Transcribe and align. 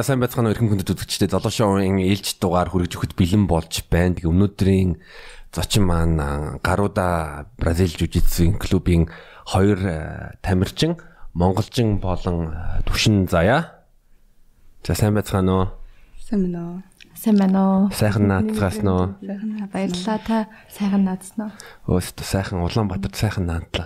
За 0.00 0.04
сайн 0.08 0.24
байцгаана 0.24 0.48
уу 0.48 0.56
эрхэм 0.56 0.72
хүндэт 0.72 0.96
үзэгчдээ 0.96 1.28
Золоо 1.28 1.52
шоуын 1.52 2.00
ээлж 2.00 2.40
дугаар 2.40 2.72
хүргэж 2.72 2.96
өгөхөд 2.96 3.20
бэлэн 3.20 3.44
болж 3.44 3.84
байна. 3.92 4.16
Тэгээ 4.16 4.32
өнөөдрийн 4.32 4.96
зочин 5.52 5.84
маань 5.84 6.56
Гаруда 6.64 7.44
Бразил 7.60 7.92
жижигсийн 7.92 8.56
клубын 8.56 9.12
хоёр 9.44 9.76
тамирчин 10.40 10.96
монголчин 11.36 12.00
болон 12.00 12.48
түшин 12.88 13.28
заяа. 13.28 13.84
За 14.88 14.96
сайн 14.96 15.20
байцгаана 15.20 15.52
уу? 15.52 15.68
Сайн 16.16 16.48
байна 16.48 16.60
уу? 16.64 16.80
Сайн 17.12 17.36
байна 17.36 17.60
уу? 17.60 17.92
Сайхан 17.92 18.24
наацгаасан 18.24 18.88
уу? 18.88 19.04
Сайхан 19.20 19.68
баярлалаа 19.68 20.18
та 20.24 20.38
сайхан 20.72 21.04
наацсан 21.04 21.52
уу? 21.84 22.00
Өөстө 22.00 22.24
сайхан 22.24 22.64
Улаанбаатар 22.64 23.12
сайхан 23.12 23.52
наадлаа. 23.52 23.84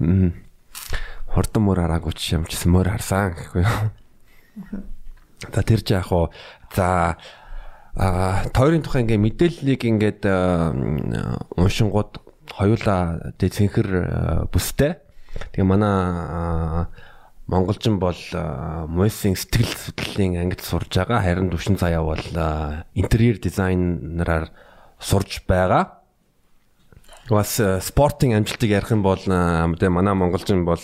Мм. 0.00 0.32
Хурдан 1.36 1.68
мөр 1.68 1.84
хараагүй 1.84 2.16
ч 2.16 2.32
юм 2.32 2.48
ч 2.48 2.64
мөр 2.64 2.88
харсан 2.88 3.36
гэхгүй 3.36 3.60
юу? 3.60 3.92
За 5.52 5.62
тэр 5.62 5.80
ч 5.82 5.94
яг 5.94 6.10
уу 6.12 6.30
за 6.74 7.16
а 7.94 8.46
тойрын 8.50 8.82
тухай 8.82 9.06
ингээ 9.06 9.22
мэдээллийг 9.22 9.82
ингээд 9.86 10.22
уншингууд 11.58 12.18
хоёулаа 12.50 13.34
тэг 13.38 13.54
цэнхэр 13.54 14.50
бүстэй. 14.50 14.98
Тэгээ 15.54 15.66
манай 15.66 16.86
монголчин 17.46 17.98
бол 17.98 18.18
Мойсing 18.88 19.36
сэтгэл 19.38 19.70
судлалын 19.74 20.42
ангид 20.42 20.62
сурж 20.62 20.90
байгаа. 20.90 21.22
Харин 21.22 21.50
түвшин 21.50 21.78
заяа 21.78 22.02
бол 22.02 22.24
интерьер 22.94 23.38
дизайнераар 23.38 24.50
сурж 24.98 25.44
байгаа. 25.46 26.02
Бас 27.30 27.56
спортын 27.58 28.34
амжилтыг 28.36 28.70
ярих 28.70 28.90
юм 28.90 29.02
бол 29.02 29.20
манай 29.26 30.14
монголчин 30.14 30.64
бол 30.64 30.80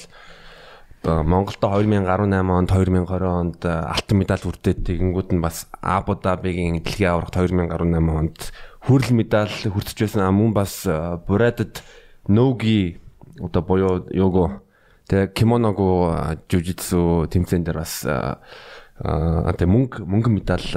Монголдо 1.03 1.69
2018 1.81 2.51
онд 2.51 2.71
2020 2.71 3.25
онд 3.25 3.65
алтан 3.65 4.17
медаль 4.21 4.45
хүртээд 4.45 4.85
тэгэнгүүт 4.85 5.33
нь 5.33 5.41
бас 5.41 5.65
Абу 5.81 6.13
Дабигийн 6.13 6.85
дэлхийн 6.85 7.17
аваргад 7.17 7.49
2018 7.49 8.05
онд 8.13 8.53
хүрэл 8.85 9.17
медаль 9.17 9.49
хүртэж 9.49 9.97
байсан. 9.97 10.29
Мөн 10.29 10.53
бас 10.53 10.85
Бурадад 11.25 11.81
Ноги 12.29 13.01
одоо 13.41 13.63
боёо 13.65 14.05
його 14.13 14.61
тэгээ 15.09 15.33
кимоного 15.33 16.37
жужитсу 16.53 17.25
тэмцээн 17.33 17.65
дээр 17.65 17.81
бас 17.81 18.05
одоо 18.05 19.67
мөнгө 19.73 20.05
мөнгө 20.05 20.29
медаль 20.29 20.69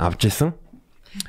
авч 0.00 0.32
исэн. 0.32 0.56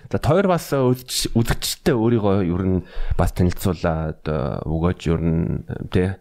За 0.08 0.16
тойр 0.16 0.48
бас 0.48 0.72
үзэгчтэй 0.72 1.92
өөрийгөө 1.92 2.48
ер 2.48 2.64
нь 2.64 2.80
бас 3.20 3.36
танилцуулаад 3.36 4.24
өгөөж 4.64 5.02
ер 5.12 5.20
нь 5.20 5.68
тий 5.92 6.16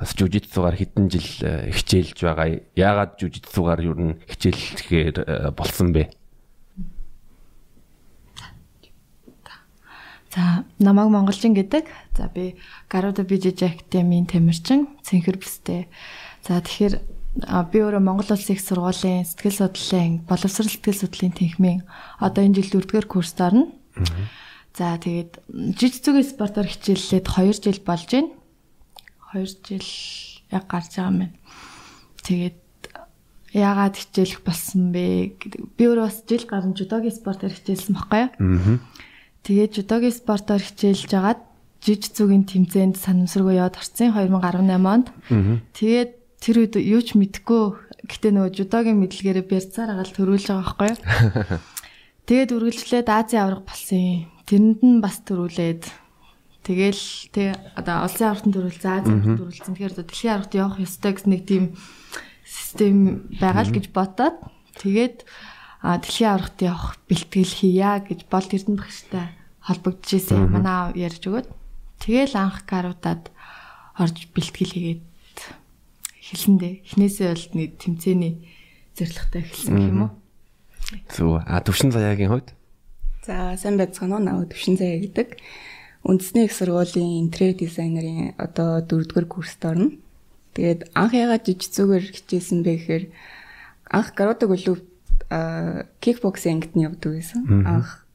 бас 0.00 0.16
жүжигцуугаар 0.16 0.80
хэдэн 0.80 1.12
жил 1.12 1.28
э, 1.44 1.68
хичээлж 1.76 2.24
байгаа. 2.24 2.56
Яагаад 2.72 3.20
жүжигцуугаар 3.20 3.80
юу 3.84 3.94
н 4.00 4.16
хичээлэхээр 4.24 5.16
э, 5.20 5.52
болсон 5.52 5.92
бэ? 5.92 6.08
За 10.32 10.64
намайг 10.80 11.12
монголчин 11.12 11.52
гэдэг. 11.52 11.84
За 12.16 12.32
би 12.32 12.56
Garuda 12.88 13.28
Bijij 13.28 13.60
Academy-ийн 13.60 14.24
тамирчин 14.24 14.88
цэнхэр 15.04 15.36
бүстэй. 15.36 15.92
За 16.48 16.64
тэгэхээр 16.64 16.96
би 17.68 17.78
өөрөө 17.84 18.00
Монгол 18.00 18.32
Улсын 18.32 18.56
их 18.56 18.64
сургуулийн 18.64 19.28
сэтгэл 19.28 19.68
судлалын 19.68 20.24
боловсрол 20.24 20.70
сэтгэл 20.70 20.96
судлалын 20.96 21.36
тэнхимийн 21.36 21.80
одоо 22.24 22.40
энэ 22.40 22.62
жил 22.62 22.80
4-р 22.80 23.04
курст 23.04 23.36
орно. 23.36 23.68
За 24.72 24.96
тэгээд 24.96 25.44
жижигцүгийн 25.76 26.24
спортоор 26.24 26.72
хичээллээд 26.72 27.26
2 27.28 27.52
жил 27.60 27.80
болж 27.84 28.08
байна. 28.08 28.39
2 29.34 29.46
жил 29.66 29.88
яг 30.50 30.64
гарч 30.66 30.96
байгаа 30.96 31.10
юм 31.10 31.18
байна. 31.18 31.36
Тэгээд 32.26 32.58
яагаад 33.54 33.94
хичээлэх 33.98 34.40
болсон 34.46 34.94
бэ 34.94 35.34
гэдэг. 35.38 35.60
Би 35.74 35.84
өөрөө 35.86 36.06
бас 36.06 36.22
жил 36.26 36.44
гарсан 36.46 36.74
жудогийн 36.78 37.14
спортоор 37.14 37.52
хичээлсэн 37.54 37.94
байхгүй 37.98 38.20
юу? 38.22 38.30
Аа. 38.30 38.78
Тэгээд 39.42 39.72
жудогийн 39.74 40.14
спортоор 40.14 40.62
хичээлж 40.62 41.10
агаад 41.14 41.40
жиж 41.80 42.12
зүгийн 42.14 42.44
тэмцээнд 42.46 42.96
санамсаргүй 43.00 43.58
яваад 43.58 43.80
орсон 43.80 44.12
2018 44.14 44.84
онд. 44.84 45.08
Тэгээд 45.74 46.10
тэр 46.38 46.56
үед 46.62 46.74
юу 46.76 47.00
ч 47.02 47.16
мэдэхгүй 47.16 47.64
гэтээ 48.06 48.32
нөгөө 48.36 48.52
жудогийн 48.54 49.00
мэдлэгээрээ 49.00 49.46
бярцаар 49.48 49.96
агаал 49.96 50.12
төрүүлж 50.12 50.44
байгаа 50.46 50.62
байхгүй 50.62 50.88
юу? 50.92 50.98
Тэгээд 52.28 52.54
үргэлжлээд 52.54 53.08
Азийн 53.10 53.42
авраг 53.42 53.64
болсон 53.66 53.98
юм. 53.98 54.30
Тэрэнд 54.46 54.80
нь 54.84 55.00
бас 55.02 55.18
төрүүлээд 55.24 55.82
Тэгэл 56.70 57.02
тэг 57.34 57.58
одоо 57.74 58.06
улсын 58.06 58.30
аврагтанд 58.30 58.54
төрүүлсэн, 58.54 58.94
Азийн 58.94 59.18
аврагтанд 59.18 59.38
төрүүлсэн. 59.42 59.74
Тэгэхээр 59.74 59.94
дэлхийн 60.06 60.34
аврагт 60.38 60.54
явах 60.54 60.78
ёстой 60.78 61.12
гэсэн 61.18 61.30
нэг 61.34 61.42
тийм 61.42 61.64
систем 62.46 63.26
байгаа 63.42 63.66
л 63.66 63.74
гэж 63.74 63.86
бодоод 63.90 64.38
тэгээд 64.78 65.26
дэлхийн 65.82 66.30
аврагт 66.30 66.58
явах 66.62 66.94
бэлтгэл 67.10 67.54
хийя 67.58 67.98
гэж 68.06 68.30
бол 68.30 68.46
Эрдэнэ 68.46 68.78
багштай 68.78 69.26
холбогдож 69.66 70.10
ирсэн. 70.14 70.46
Манай 70.46 70.94
ярьж 70.94 71.26
өгөөд 71.26 71.48
тэгэл 71.98 72.38
анх 72.38 72.62
гаруудад 72.70 73.34
орж 73.98 74.30
бэлтгэл 74.30 74.70
хийгээд 74.70 75.02
эхэлсэндээ 76.22 76.86
эхнээсээ 76.86 77.28
бол 77.34 77.46
нэг 77.58 77.70
тэмцээний 77.82 78.34
зорилготой 78.94 79.42
эхэлсэн 79.42 79.74
гэх 79.74 79.90
юм 79.90 80.02
уу? 80.06 80.10
Зүг. 81.10 81.42
А 81.50 81.58
төвшин 81.66 81.90
заяагийн 81.90 82.30
хувьд? 82.30 82.54
За 83.26 83.58
сайн 83.58 83.74
байцгаана 83.74 84.22
уу? 84.22 84.22
Наа 84.22 84.46
төвшин 84.46 84.78
заяа 84.78 85.02
гэдэг. 85.02 85.34
Үндэсний 86.04 86.48
их 86.48 86.52
сургуулийн 86.56 87.20
интерьер 87.24 87.54
дизайнерын 87.54 88.34
одоо 88.40 88.80
4-р 88.80 89.26
курст 89.28 89.60
орно. 89.64 89.92
Тэгээд 90.56 90.90
анх 90.96 91.12
ягаад 91.12 91.44
жижигцүүгээр 91.44 92.04
хичээсэн 92.08 92.64
бэ 92.64 92.72
гэхээр 92.80 93.04
анх 93.92 94.08
карате 94.16 94.48
клуб 94.48 94.80
кикбоксинг 96.00 96.64
ангид 96.64 96.74
нь 96.74 96.84
явдаг 96.88 97.12
байсан. 97.14 97.44
Анх 97.68 98.08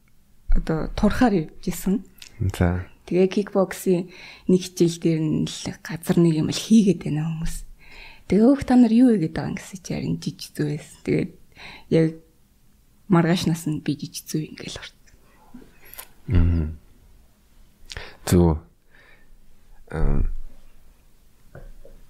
одоо 0.49 0.89
турхаар 0.97 1.47
явжсэн. 1.47 2.03
За. 2.57 2.89
Тэгээ 3.05 3.53
кикбоксийн 3.53 4.09
нэг 4.49 4.61
хичээл 4.65 4.97
дээр 4.99 5.21
нь 5.21 5.45
газар 5.85 6.17
нэг 6.17 6.33
юм 6.41 6.49
л 6.49 6.57
хийгээд 6.57 7.05
байна 7.05 7.29
хүмүүс. 7.29 7.55
Тэгээ 8.27 8.49
өөх 8.49 8.65
та 8.65 8.75
нар 8.75 8.91
юу 8.91 9.13
хийгээд 9.13 9.35
байгаа 9.37 9.51
юм 9.53 9.57
гэсэн 9.61 9.79
чи 9.85 9.91
харин 9.93 10.17
жижигцүү 10.17 10.65
байсан. 10.73 10.97
Тэгээд 11.05 11.31
яг 11.93 12.07
маргааш 13.13 13.45
нас 13.45 13.63
нь 13.69 13.85
би 13.85 13.93
жижигцүү 13.93 14.41
ингээл 14.49 14.81
орсон. 14.81 14.99
Аа. 16.33 16.67
Зүг. 18.25 18.59
Эм 19.91 20.35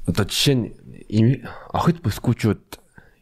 одоо 0.05 0.25
жишээ 0.25 0.55
нь 0.55 0.65
охид 1.73 1.99
бүсгүүчүүд 2.05 2.65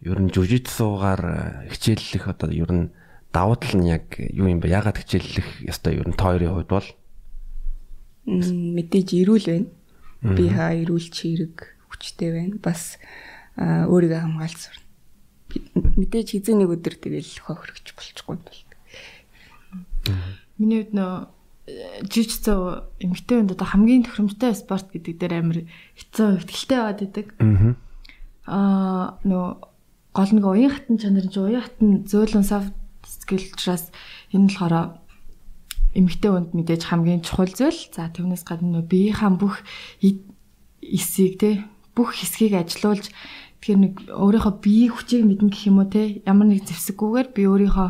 ер 0.03 0.19
нь 0.19 0.31
жүжигцуугаар 0.35 1.23
э, 1.23 1.71
хичээллэх 1.71 2.27
одоо 2.27 2.51
ер 2.51 2.71
нь 2.71 2.91
давуу 3.31 3.55
тал 3.55 3.79
нь 3.79 3.87
яг 3.87 4.19
юу 4.19 4.51
юм 4.51 4.59
бэ? 4.59 4.67
Ягаад 4.67 4.99
хичээллэх 4.99 5.63
ёстой 5.63 5.95
ер 5.95 6.07
нь 6.07 6.19
тойрын 6.19 6.51
хувьд 6.51 6.69
бол 6.69 6.89
мэдээж 8.27 9.09
ирүүл 9.15 9.47
байна. 9.47 9.69
Би 10.23 10.47
хаа 10.51 10.75
ирүүл 10.75 11.07
чи 11.11 11.35
эрэг 11.35 11.71
хүчтэй 11.87 12.31
байна. 12.35 12.55
Бас 12.59 12.99
өөрийгөө 13.59 14.19
хамгаалж 14.23 14.59
сурна. 14.59 14.87
Мэдээж 15.99 16.35
хизээ 16.35 16.55
нэг 16.59 16.71
өдөр 16.71 16.95
тэгэл 16.99 17.31
хохирогч 17.47 17.95
болчихгүй 17.95 18.37
бол. 18.39 18.59
Миний 20.59 20.83
хувьд 20.83 20.95
нөө 20.95 21.13
жижигцөө 21.63 22.59
эмгтэй 22.99 23.39
хүнд 23.39 23.55
одоо 23.55 23.67
хамгийн 23.67 24.03
тохиромжтой 24.03 24.51
спорт 24.51 24.91
гэдэг 24.91 25.15
дээр 25.15 25.33
амар 25.39 25.59
хэцүү 25.95 26.43
ихтэлтэй 26.43 26.79
байгаад 26.79 27.01
идэг. 27.07 27.27
Аа 28.51 29.15
нөө 29.23 29.45
гол 30.11 30.31
нэг 30.35 30.43
уян 30.43 30.71
хатан 30.75 30.99
чанар 30.99 31.27
чи 31.31 31.39
уян 31.39 31.63
хатан 31.63 32.03
зөөлөн 32.03 32.43
skill 32.43 33.47
учраас 33.55 33.95
энэ 34.35 34.51
болохоор 34.51 34.99
эмгтэй 35.95 36.31
хүнд 36.35 36.51
мэдээж 36.51 36.83
хамгийн 36.83 37.23
чухал 37.23 37.47
зүйл. 37.47 37.79
За 37.95 38.11
түүнээс 38.11 38.43
гадна 38.43 38.83
нөө 38.83 38.83
биеийнхаа 38.83 39.31
бүх 39.31 39.63
эсийг 40.83 41.39
те 41.39 41.63
бүх 41.95 42.11
хэсгийг 42.19 42.59
ажилуулж 42.59 43.07
тэгэхээр 43.63 43.79
нэг 43.79 43.93
өөрийнхөө 44.11 44.53
биеийн 44.59 44.91
хүчийг 44.91 45.23
мэднэ 45.23 45.47
гэх 45.47 45.71
юм 45.71 45.79
уу 45.79 45.87
те 45.87 46.19
ямар 46.27 46.51
нэг 46.51 46.67
зэвсэггүйгээр 46.67 47.27
би 47.31 47.41
өөрийнхөө 47.47 47.89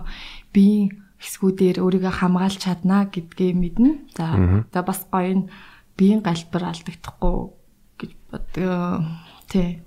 биеийн 0.53 1.02
хэсгүүдээр 1.23 1.79
өөрийгөө 1.79 2.13
хамгаалж 2.19 2.59
чадна 2.59 3.07
гэдгээ 3.07 3.51
мэднэ. 3.55 3.91
За 4.11 4.35
за 4.67 4.79
бас 4.83 5.07
гоё 5.07 5.47
нь 5.47 5.49
биеийн 5.95 6.19
галбар 6.19 6.75
алдагдахгүй 6.75 7.35
гэж 8.03 8.11
боддог. 8.27 9.07
Тий. 9.47 9.79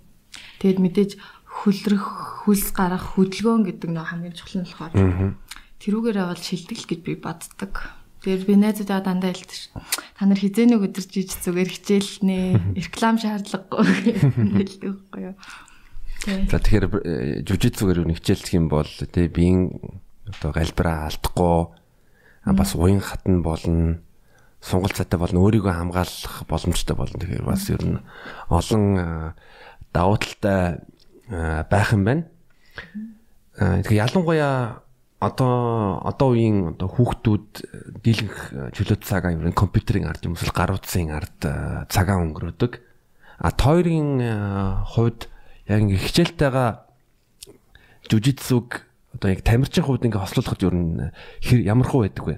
Тэгэд 0.61 0.81
мэдээж 0.81 1.11
хөлрөх, 1.44 2.49
хөлс 2.49 2.73
гарах 2.73 3.17
хөдөлгөөн 3.17 3.69
гэдэг 3.69 3.91
нэг 3.93 4.06
хамгийн 4.09 4.37
чухал 4.37 4.65
нь 4.65 4.69
болохоор 4.69 5.37
тэрүүгээрээ 5.81 6.27
бол 6.33 6.41
шилтгэл 6.41 6.88
гэж 6.88 7.00
би 7.05 7.15
боддог. 7.21 7.73
Тэгээд 8.25 8.44
би 8.49 8.55
найзуудаа 8.56 9.00
дандаа 9.05 9.33
хэлдэг. 9.33 9.77
Та 10.17 10.25
нар 10.25 10.41
хизээний 10.41 10.81
өдөр 10.81 11.05
жиж 11.05 11.37
зүгээр 11.44 11.69
хичээлнэ. 11.69 12.75
Реклам 12.81 13.21
шаардлагагүй 13.21 13.85
хэлдэг 14.56 14.83
байхгүй 14.83 15.23
юу? 15.31 15.37
За 16.27 16.59
тэгэхээр 16.59 16.87
э, 17.06 17.44
жүжигцүүгээр 17.44 18.03
юу 18.03 18.17
хичээлчих 18.17 18.56
юм 18.56 18.67
бол 18.73 18.88
тий 18.88 19.29
биеийн 19.29 19.71
одоо 20.26 20.50
галбираа 20.52 21.06
алдахгүй 21.06 21.58
бас 22.46 22.75
уян 22.75 23.00
хатан 23.00 23.43
болно 23.43 23.99
сунгал 24.61 24.90
цаатай 24.90 25.19
болно 25.20 25.43
өөрийгөө 25.46 25.73
хамгаалах 25.73 26.46
боломжтой 26.50 26.96
болно 26.96 27.19
тэгэхээр 27.20 27.44
бас 27.46 27.70
ер 27.70 27.82
нь 27.87 28.02
олон 28.50 29.34
давуу 29.93 30.19
талтай 30.19 30.82
байх 31.70 31.93
юм 31.93 32.05
байна. 32.05 32.25
Тэгээ 33.56 34.02
ялангуяа 34.02 34.82
одоо 35.20 36.02
одоо 36.05 36.28
үеийн 36.34 36.76
одоо 36.76 36.88
хүүхдүүд 36.90 37.49
дийлэнх 38.05 38.38
чөлөөт 38.75 39.02
цагаа 39.06 39.32
ер 39.32 39.46
нь 39.46 39.56
компьютерийн 39.56 40.11
ард 40.11 40.26
юм 40.26 40.34
эсвэл 40.34 40.52
гар 40.52 40.75
утсын 40.76 41.11
ард 41.14 41.40
цагаа 41.88 42.20
өнгөрөөдөг. 42.20 42.73
А 43.38 43.50
тойрын 43.50 44.20
хувьд 44.93 45.31
яг 45.67 45.78
ингээ 45.82 46.05
хичээлтэйгээ 46.05 46.70
жүжигцүг 48.11 48.87
одоо 49.17 49.29
яг 49.33 49.41
тамирчин 49.43 49.85
хувьд 49.85 50.05
ингээ 50.05 50.21
хослуулахад 50.21 50.63
ер 50.63 50.77
нь 50.77 51.11
хэр 51.41 51.61
ямар 51.65 51.89
хуу 51.89 52.05
байдаг 52.05 52.25
вэ? 52.29 52.37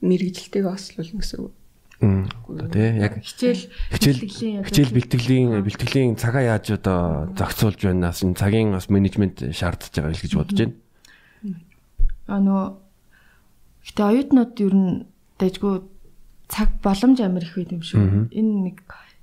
Мэргэжилтэйг 0.00 0.64
хослуулна 0.64 1.18
гэсэн 1.18 1.40
үг. 1.42 1.54
Одоо 2.02 2.68
тий 2.70 2.90
яг 3.00 3.18
хичээл 3.22 3.62
хичээл 3.90 4.22
хичээл 4.66 4.94
бэлтгэлийн 4.94 5.48
бэлтгэлийн 5.62 6.16
цагаа 6.18 6.54
яаж 6.58 6.74
одоо 6.78 7.30
зохицуулж 7.34 7.80
байна 7.82 8.10
бас 8.12 8.22
энэ 8.22 8.38
цагийн 8.38 8.70
бас 8.74 8.86
менежмент 8.90 9.40
шаардж 9.54 9.90
байгаа 9.94 10.12
л 10.12 10.22
гэж 10.22 10.32
бодож 10.38 10.58
байна. 10.58 10.74
А 12.28 12.38
нөө 12.38 12.64
гэтээ 13.88 14.06
оюутнууд 14.10 14.52
ер 14.60 14.74
нь 14.74 14.92
дэжгүй 15.40 15.74
цаг 16.48 16.68
боломж 16.84 17.18
амар 17.24 17.42
их 17.42 17.56
байд 17.56 17.72
юм 17.72 17.82
шүү. 17.82 18.30
Энэ 18.30 18.52
нэг 18.68 18.78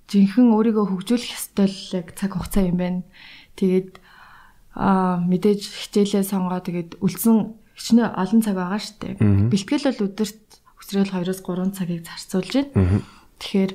жинхэнэ 0.10 0.52
өөрийгөө 0.52 0.86
хөгжүүлэх 0.92 1.38
ёстой 1.38 1.68
л 1.70 1.80
яг 1.96 2.08
цаг 2.18 2.36
хугацаа 2.36 2.68
юм 2.68 2.78
байна. 2.82 3.02
Тэгээд 3.56 4.01
аа 4.76 5.20
мэдээж 5.20 5.62
хичээлээ 5.68 6.24
сонгоо 6.24 6.62
тэгээд 6.64 7.02
үлдсэн 7.04 7.38
хичнээн 7.76 8.16
олон 8.16 8.42
цаг 8.42 8.56
байгаа 8.56 8.80
штэ. 8.80 9.20
Бэлтгэл 9.52 9.88
бол 9.90 10.06
өдөрт 10.08 10.42
өсрөөл 10.80 11.12
2-оос 11.12 11.42
3 11.44 11.78
цагийг 11.78 12.02
зарцуулж 12.08 12.52
байна. 12.72 13.02
Тэгэхээр 13.42 13.72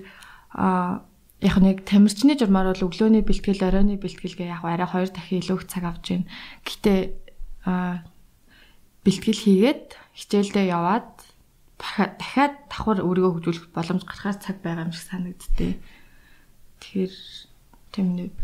аа 0.56 1.04
яг 1.40 1.56
нэг 1.60 1.84
тамирчны 1.84 2.38
журмаар 2.38 2.72
бол 2.72 2.86
өглөөний 2.88 3.20
бэлтгэл, 3.20 3.66
оройны 3.66 4.00
бэлтгэлгээ 4.00 4.48
яг 4.48 4.64
арай 4.64 4.88
2 4.88 5.12
дахин 5.12 5.40
илүү 5.44 5.56
их 5.60 5.66
цаг 5.68 5.84
авч 5.84 6.04
байна. 6.16 6.26
Гэтэ 6.64 6.94
аа 7.68 8.06
бэлтгэл 9.04 9.42
хийгээд 9.44 9.84
хичээлдээ 10.16 10.66
яваад 10.72 11.12
дахиад 11.76 12.54
давхар 12.72 13.04
өөрийгөө 13.04 13.32
хөгжүүлэх 13.36 13.66
боломж 13.76 14.02
гарахаар 14.08 14.38
цаг 14.40 14.56
байгаа 14.64 14.88
юм 14.88 14.92
шиг 14.96 15.06
санагдтыг. 15.12 15.76
Тэгэхээр 16.80 17.14
тийм 17.92 18.08
нүд. 18.16 18.40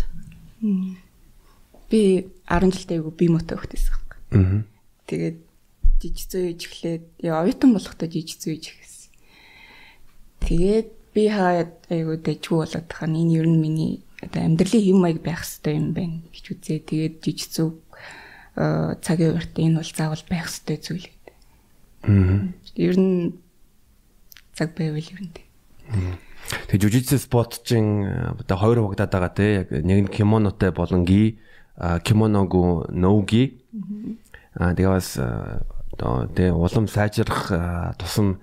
Би 1.92 2.32
10 2.48 2.72
жилдээ 2.72 2.96
айгу 2.96 3.12
би 3.12 3.28
мото 3.28 3.60
өгдөөсөн. 3.60 4.00
Аа. 4.32 4.64
Тэгээд 5.04 5.38
жижигцөө 6.00 6.42
ээж 6.48 6.60
эхлээд 6.64 7.04
яа 7.20 7.44
оюутан 7.44 7.76
болохдоо 7.76 8.08
жижигцөө 8.08 8.50
ээж 8.56 8.64
эхэлсэн. 8.72 9.12
Тэгээд 10.48 10.88
би 11.12 11.22
хаад 11.28 11.72
айгу 11.92 12.16
дэжгүй 12.16 12.58
болоод 12.64 12.86
тахаа 12.88 13.12
энэ 13.12 13.36
ер 13.36 13.44
нь 13.44 13.60
миний 13.60 14.00
одоо 14.24 14.40
амьдралын 14.40 14.80
хэм 14.88 14.98
маяг 15.04 15.20
байх 15.20 15.44
хэрэгтэй 15.44 15.76
юм 15.76 15.92
байна 15.92 16.24
гэж 16.32 16.44
үзээ. 16.56 16.80
Тэгээд 16.88 17.14
жижигцөө 17.20 17.68
цагийн 19.04 19.36
урт 19.36 19.52
энэ 19.60 19.76
бол 19.76 19.92
заавал 19.92 20.24
байх 20.32 20.48
хэрэгтэй 20.48 20.78
зүйл. 20.80 21.08
Аа. 22.08 22.48
Ер 22.80 22.96
нь 22.96 23.36
цаг 24.56 24.72
байвал 24.72 24.96
ер 25.12 25.20
нь. 25.20 25.36
Тэгээ 26.72 26.82
жүжигчсэн 26.88 27.20
спортчин 27.20 27.84
одоо 28.40 28.56
хоёр 28.56 28.78
хугадаад 28.80 29.12
байгаа 29.12 29.32
те 29.36 29.46
яг 29.64 29.68
нэг 29.70 30.08
нь 30.08 30.12
кимонотой 30.12 30.72
болон 30.72 31.04
ги 31.04 31.38
кимоногу 31.78 32.86
ноуги. 32.88 33.62
Аа 34.54 34.74
тэгээ 34.76 34.92
бас 34.92 35.16
одоо 35.16 36.28
тэгээ 36.28 36.52
улам 36.52 36.88
сайжрах 36.88 37.96
тусам 37.98 38.40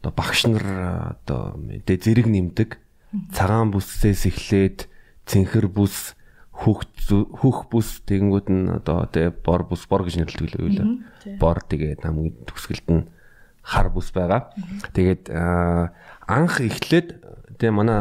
одоо 0.00 0.12
багш 0.16 0.46
нар 0.48 1.16
одоо 1.20 1.60
тэ 1.84 2.00
зэрэг 2.00 2.26
нэмдэг. 2.26 2.78
Цагаан 3.34 3.74
бүссээс 3.74 4.30
эхлээд 4.30 4.88
цэнхэр 5.26 5.68
бүс 5.68 6.16
хөх 6.54 6.84
хөх 7.08 7.68
бүс 7.68 8.04
тэгэнгүүт 8.08 8.48
нь 8.48 8.68
одоо 8.68 9.04
тэ 9.08 9.32
бор 9.32 9.64
бүс 9.68 9.84
бор 9.88 10.04
гэж 10.04 10.20
нэрлэдэг 10.20 10.48
л 10.48 10.60
үү 10.60 11.40
бор 11.40 11.60
тэгээ 11.64 12.00
хамгийн 12.00 12.36
төгсгөлд 12.48 12.88
нь 12.88 13.08
хар 13.64 13.88
бүс 13.92 14.12
байгаа. 14.12 14.52
Тэгээд 14.96 15.32
анх 15.32 16.54
эхлээд 16.60 17.08
тэгээ 17.60 17.72
манай 17.76 18.00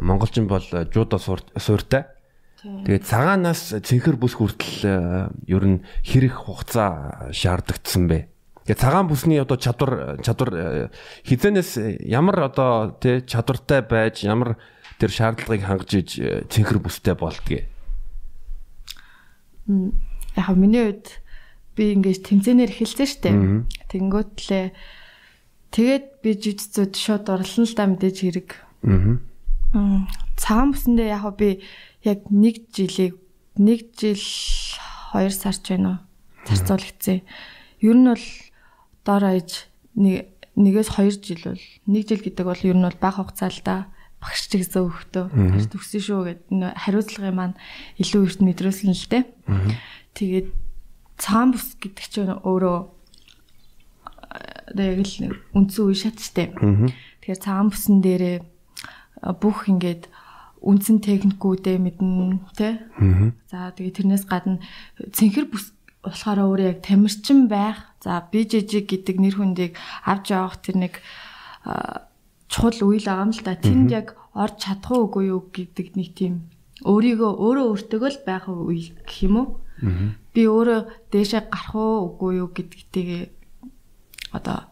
монголчин 0.00 0.48
бол 0.48 0.64
жуудо 0.64 1.16
сууртай 1.20 2.17
Тэгээд 2.58 3.06
цагаанаас 3.06 3.78
цэнхэр 3.86 4.18
бүс 4.18 4.34
хүртэл 4.34 5.30
ер 5.46 5.64
нь 5.64 5.78
хэрэг 6.02 6.34
хугацаа 6.42 7.30
шаардагдсан 7.30 8.10
бэ. 8.10 8.26
Тэгээ 8.66 8.82
цагаан 8.82 9.06
бүсний 9.06 9.38
одоо 9.38 9.56
чадвар 9.56 10.18
чадвар 10.20 10.50
э, 10.52 10.90
хизэнээс 11.22 12.02
ямар 12.04 12.50
одоо 12.50 12.98
тий 12.98 13.22
чадвартай 13.22 13.86
байж 13.86 14.26
ямар 14.26 14.58
тэр 14.98 15.08
шаардлагыг 15.08 15.64
хангаж 15.64 15.90
иж 15.94 16.10
э, 16.18 16.42
цэнхэр 16.50 16.82
бүстэй 16.82 17.14
болдгийг. 17.14 17.70
Яг 20.36 20.52
миний 20.58 20.82
үед 20.82 21.22
би 21.78 21.94
ингэж 21.94 22.26
тэмцэнээр 22.26 22.74
эхэлсэн 22.74 23.06
шүү 23.06 23.22
дээ. 23.22 23.36
Тэнгүүтлээ 23.88 24.66
тэгээд 25.72 26.06
би 26.26 26.30
жижигцүүд 26.36 26.92
шууд 26.92 27.24
орлон 27.30 27.64
л 27.64 27.72
да 27.78 27.86
мэдээж 27.86 28.16
хэрэг. 28.20 28.50
Аа. 28.84 30.04
Цагаан 30.36 30.76
бүсэндээ 30.76 31.08
яг 31.14 31.24
би 31.40 31.62
яг 32.04 32.28
нэг 32.30 32.70
жилийг 32.74 33.18
нэг 33.58 33.90
жил 33.98 34.22
2 35.14 35.30
сар 35.34 35.56
ч 35.56 35.74
байна 35.74 35.90
уу 35.90 35.98
зарцуулагдсан. 36.46 37.22
Ер 37.82 37.96
нь 37.96 38.06
бол 38.06 38.26
дор 39.04 39.22
аяж 39.24 39.66
нэг 39.94 40.30
нэгээс 40.54 40.94
2 40.94 41.22
жил 41.22 41.42
бол 41.54 41.64
нэг 41.86 42.02
жил 42.06 42.22
гэдэг 42.22 42.44
бол 42.46 42.62
ер 42.62 42.76
нь 42.76 42.86
бол 42.86 42.98
бага 43.00 43.22
хугацаа 43.24 43.50
л 43.50 43.62
да 43.64 43.76
багш 44.18 44.50
ч 44.50 44.58
гэсэн 44.58 44.82
өгтөө 44.82 45.24
багш 45.30 45.66
төгсөн 45.70 46.02
шүү 46.02 46.20
гэд 46.26 46.40
хариуцлагын 46.50 47.34
маань 47.38 47.56
илүү 48.02 48.22
эрт 48.26 48.40
мэдрүүлсэн 48.42 48.90
л 48.90 49.06
дээ. 49.10 49.24
Тэгээд 50.18 50.48
цагаан 51.18 51.54
бүс 51.54 51.78
гэдэг 51.78 52.06
чинь 52.10 52.34
өөрөө 52.34 52.78
яг 54.74 54.98
л 55.06 55.38
үндсэн 55.54 55.82
үе 55.86 55.94
шаттай. 55.94 56.50
Тэгэхээр 57.22 57.42
цагаан 57.42 57.70
бүсэн 57.70 58.02
дээрээ 58.02 58.38
бүх 59.38 59.70
ингээд 59.70 60.10
үндсэн 60.62 60.98
техникүүдээ 61.02 61.76
мэднэ 61.78 62.42
тий. 62.58 62.74
За 63.50 63.70
тэгээ 63.74 63.94
тэрнээс 63.94 64.24
гадна 64.26 64.58
цэнхэр 65.14 65.46
бүс 65.50 65.72
болохоор 66.02 66.38
өөрөө 66.58 66.68
яг 66.74 66.80
тамирчин 66.82 67.46
байх. 67.46 67.94
За 68.02 68.22
жижиг 68.30 68.90
гэдэг 68.90 69.16
нэр 69.18 69.34
хүндийг 69.38 69.72
авч 70.06 70.34
явах 70.34 70.58
тэр 70.62 70.76
нэг 70.82 70.94
чухал 72.48 72.78
үйл 72.82 73.06
байгаа 73.06 73.26
юм 73.26 73.32
л 73.34 73.42
да. 73.44 73.54
Тэнд 73.54 73.90
яг 73.92 74.06
орж 74.34 74.56
чадах 74.62 74.92
уугүй 74.94 75.30
юу 75.30 75.46
гэдэг 75.50 75.94
нэг 75.94 76.10
тийм 76.14 76.34
өөрийгөө 76.86 77.32
өөрөө 77.42 77.66
өөртөө 77.74 78.08
л 78.10 78.20
байх 78.26 78.46
үе 78.46 78.94
гэх 79.02 79.26
юм 79.26 79.34
уу? 79.38 79.48
Би 80.34 80.42
өөрөө 80.46 81.10
дээшээ 81.10 81.42
гарах 81.50 81.74
уугүй 81.74 82.38
юу 82.38 82.48
гэдэгтэйгээ 82.54 83.22
одоо 84.34 84.70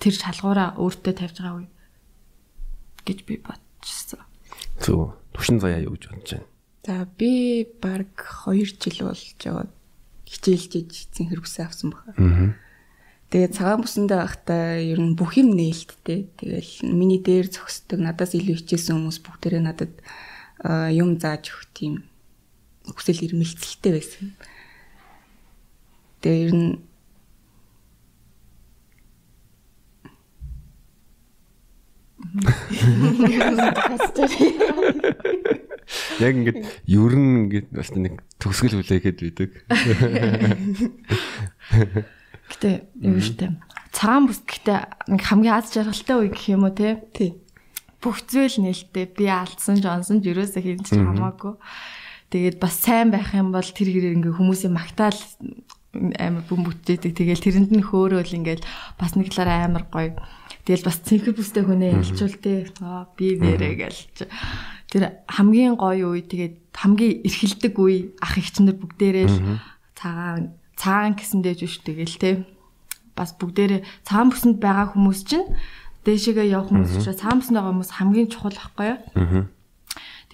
тэр 0.00 0.14
шалгуураа 0.16 0.76
өөртөө 0.76 1.12
тавьж 1.16 1.36
байгаа 1.40 1.60
үе 1.64 1.68
гэж 3.08 3.18
би 3.24 3.40
бодчихсон. 3.40 4.23
Зөв. 4.80 5.14
Төвшин 5.34 5.58
заяа 5.58 5.82
юу 5.82 5.94
гэж 5.94 6.10
бодож 6.10 6.30
байна? 6.38 6.46
За 6.84 7.08
би 7.18 7.66
баг 7.82 8.12
2 8.46 8.78
жил 8.78 9.08
болж 9.08 9.38
яваад 9.42 9.70
хичээлж 10.28 11.10
цэнхэр 11.14 11.40
бүсээ 11.42 11.66
авсан 11.66 11.90
баха. 11.90 12.14
Аа. 12.18 12.54
Тэгээд 13.34 13.56
цагаан 13.56 13.82
бүсэндээ 13.82 14.18
байхдаа 14.20 14.78
ер 14.78 15.00
нь 15.02 15.18
бүх 15.18 15.34
юм 15.34 15.58
нээлттэй. 15.58 16.30
Тэгэл 16.38 16.72
миний 16.86 17.18
дээр 17.18 17.50
зөксдөг 17.50 17.98
надаас 17.98 18.36
илүү 18.38 18.62
хичээсэн 18.62 18.94
хүмүүс 18.94 19.18
бүгдээрээ 19.26 19.62
надад 19.64 19.92
юм 20.94 21.18
зааж 21.18 21.50
өгөх 21.50 21.66
тийм 21.74 21.94
хүсэл 22.86 23.26
эрмэлзэлтэй 23.26 23.92
байсан. 23.96 24.24
Тэгээ 26.22 26.42
ер 26.46 26.52
нь 26.54 26.70
Яг 36.18 36.34
ингээд 36.34 36.66
ер 36.90 37.12
нь 37.14 37.46
ингээд 37.46 37.68
бас 37.70 37.94
нэг 37.94 38.26
төгсгөл 38.42 38.82
хүлээгээд 38.82 39.18
бидэг. 39.22 39.50
Гэтэ 42.50 42.70
юу 42.98 43.22
штэ. 43.22 43.54
Цагаан 43.94 44.26
бүс 44.26 44.42
гэхдээ 44.42 45.14
нэг 45.14 45.22
хамгийн 45.22 45.54
аз 45.54 45.70
жаргалтай 45.70 46.16
үе 46.18 46.34
гэх 46.34 46.50
юм 46.50 46.66
уу 46.66 46.74
те? 46.74 46.98
Тий. 47.14 47.38
Бүх 48.02 48.26
зүйл 48.26 48.58
нээлттэй 48.58 49.06
би 49.14 49.30
алдсан 49.30 49.78
ч 49.78 49.86
онсон 49.86 50.18
ч 50.18 50.34
ерөөсөө 50.34 50.62
хийж 50.66 50.90
хамаагүй. 50.90 51.54
Тэгээд 52.34 52.58
бас 52.58 52.74
сайн 52.82 53.14
байх 53.14 53.30
юм 53.30 53.54
бол 53.54 53.62
тэр 53.62 53.94
хэрэг 53.94 54.18
ингээ 54.18 54.34
хүмүүсийн 54.34 54.74
магтаал 54.74 55.14
амар 55.94 56.42
бөмбөттэйдэг. 56.50 57.14
Тэгэл 57.14 57.44
тэрэнд 57.46 57.70
нь 57.70 57.86
хөөрөөл 57.86 58.34
ингээл 58.42 58.66
бас 58.98 59.14
нэг 59.14 59.30
талаараа 59.30 59.70
амар 59.70 59.86
гоё. 59.86 60.18
Тэгэл 60.64 60.88
бас 60.88 60.98
цэнхэр 61.04 61.36
бүстэй 61.36 61.64
хүнээ 61.64 61.92
ялчул 62.00 62.34
те. 62.40 62.72
Аа 62.80 63.04
би 63.12 63.36
нэрээ 63.36 63.74
гэлж. 63.84 64.24
Тэр 64.88 65.20
хамгийн 65.28 65.76
гоё 65.76 66.16
үе 66.16 66.24
тэгээд 66.24 66.72
хамгийн 66.72 67.20
эрхэлдэг 67.20 67.74
үе 67.76 68.16
ах 68.24 68.40
эгчнэр 68.40 68.76
бүгдээрээ 68.80 69.28
л 69.28 69.60
цагаан 69.92 70.56
цагаан 70.80 71.14
гэсэндээ 71.20 71.54
жүш 71.60 71.84
тэгэл 71.84 72.16
те. 72.16 72.30
Бас 73.12 73.36
бүгдээрээ 73.36 73.84
цагаан 74.08 74.32
бүсэнд 74.32 74.56
байгаа 74.56 74.96
хүмүүс 74.96 75.20
чинь 75.28 75.52
дээшээгээ 76.08 76.48
явах 76.56 76.72
хүмүүс 76.72 76.96
учраас 76.96 77.20
цагаан 77.20 77.44
бүсэнд 77.44 77.56
байгаа 77.60 77.72
хүмүүс 77.76 77.92
хамгийн 78.00 78.28
чухал 78.32 78.56
байхгүй 78.56 78.86
юу? 78.88 78.98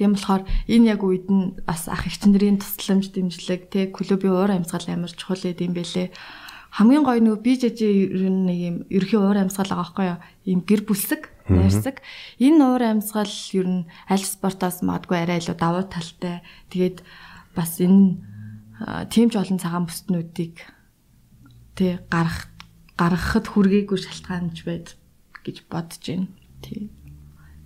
Тийм 0.00 0.16
болохоор 0.16 0.42
энэ 0.70 0.88
яг 0.96 1.00
үед 1.04 1.26
нь 1.28 1.58
бас 1.68 1.90
ах 1.90 2.08
эгчнэрийн 2.08 2.62
тусламж 2.62 3.12
дэмжлэг 3.12 3.68
те 3.68 3.90
клубын 3.92 4.32
уур 4.32 4.50
амьсгал 4.54 4.86
амар 4.88 5.12
чухал 5.12 5.42
гэдэм 5.44 5.76
байлээ. 5.76 6.08
Хамгийн 6.70 7.02
гоё 7.02 7.18
нөгөө 7.18 7.42
би 7.42 7.52
жижи 7.58 7.86
ер 7.86 8.30
нь 8.30 8.46
нэг 8.46 8.58
юм 8.58 8.76
ерхий 8.90 9.18
уур 9.18 9.38
амьсгал 9.38 9.70
байгаа 9.70 9.82
байхгүй 9.82 10.06
юу? 10.06 10.18
Ийм 10.46 10.60
гэр 10.62 10.82
бүлсэг, 10.86 11.22
найрсаг. 11.50 11.98
Энэ 12.38 12.62
уур 12.62 12.82
амьсгал 12.86 13.34
ер 13.58 13.66
нь 13.66 13.88
аль 14.06 14.22
спортоос 14.22 14.86
магадгүй 14.86 15.18
арай 15.18 15.42
илүү 15.42 15.56
давуу 15.58 15.84
талтай. 15.90 16.46
Тэгээд 16.70 17.02
бас 17.58 17.82
энэ 17.82 18.22
тимч 19.10 19.34
олон 19.34 19.58
цагаан 19.58 19.90
бүстнүүдийг 19.90 20.56
тэ 21.74 22.06
гарах 22.06 22.48
гаргахад 22.94 23.50
хүргээгүй 23.50 23.98
шалтгаанч 23.98 24.62
байд 24.62 24.94
гэж 25.42 25.56
бодож 25.66 26.02
байна. 26.06 26.30
Тий 26.62 26.90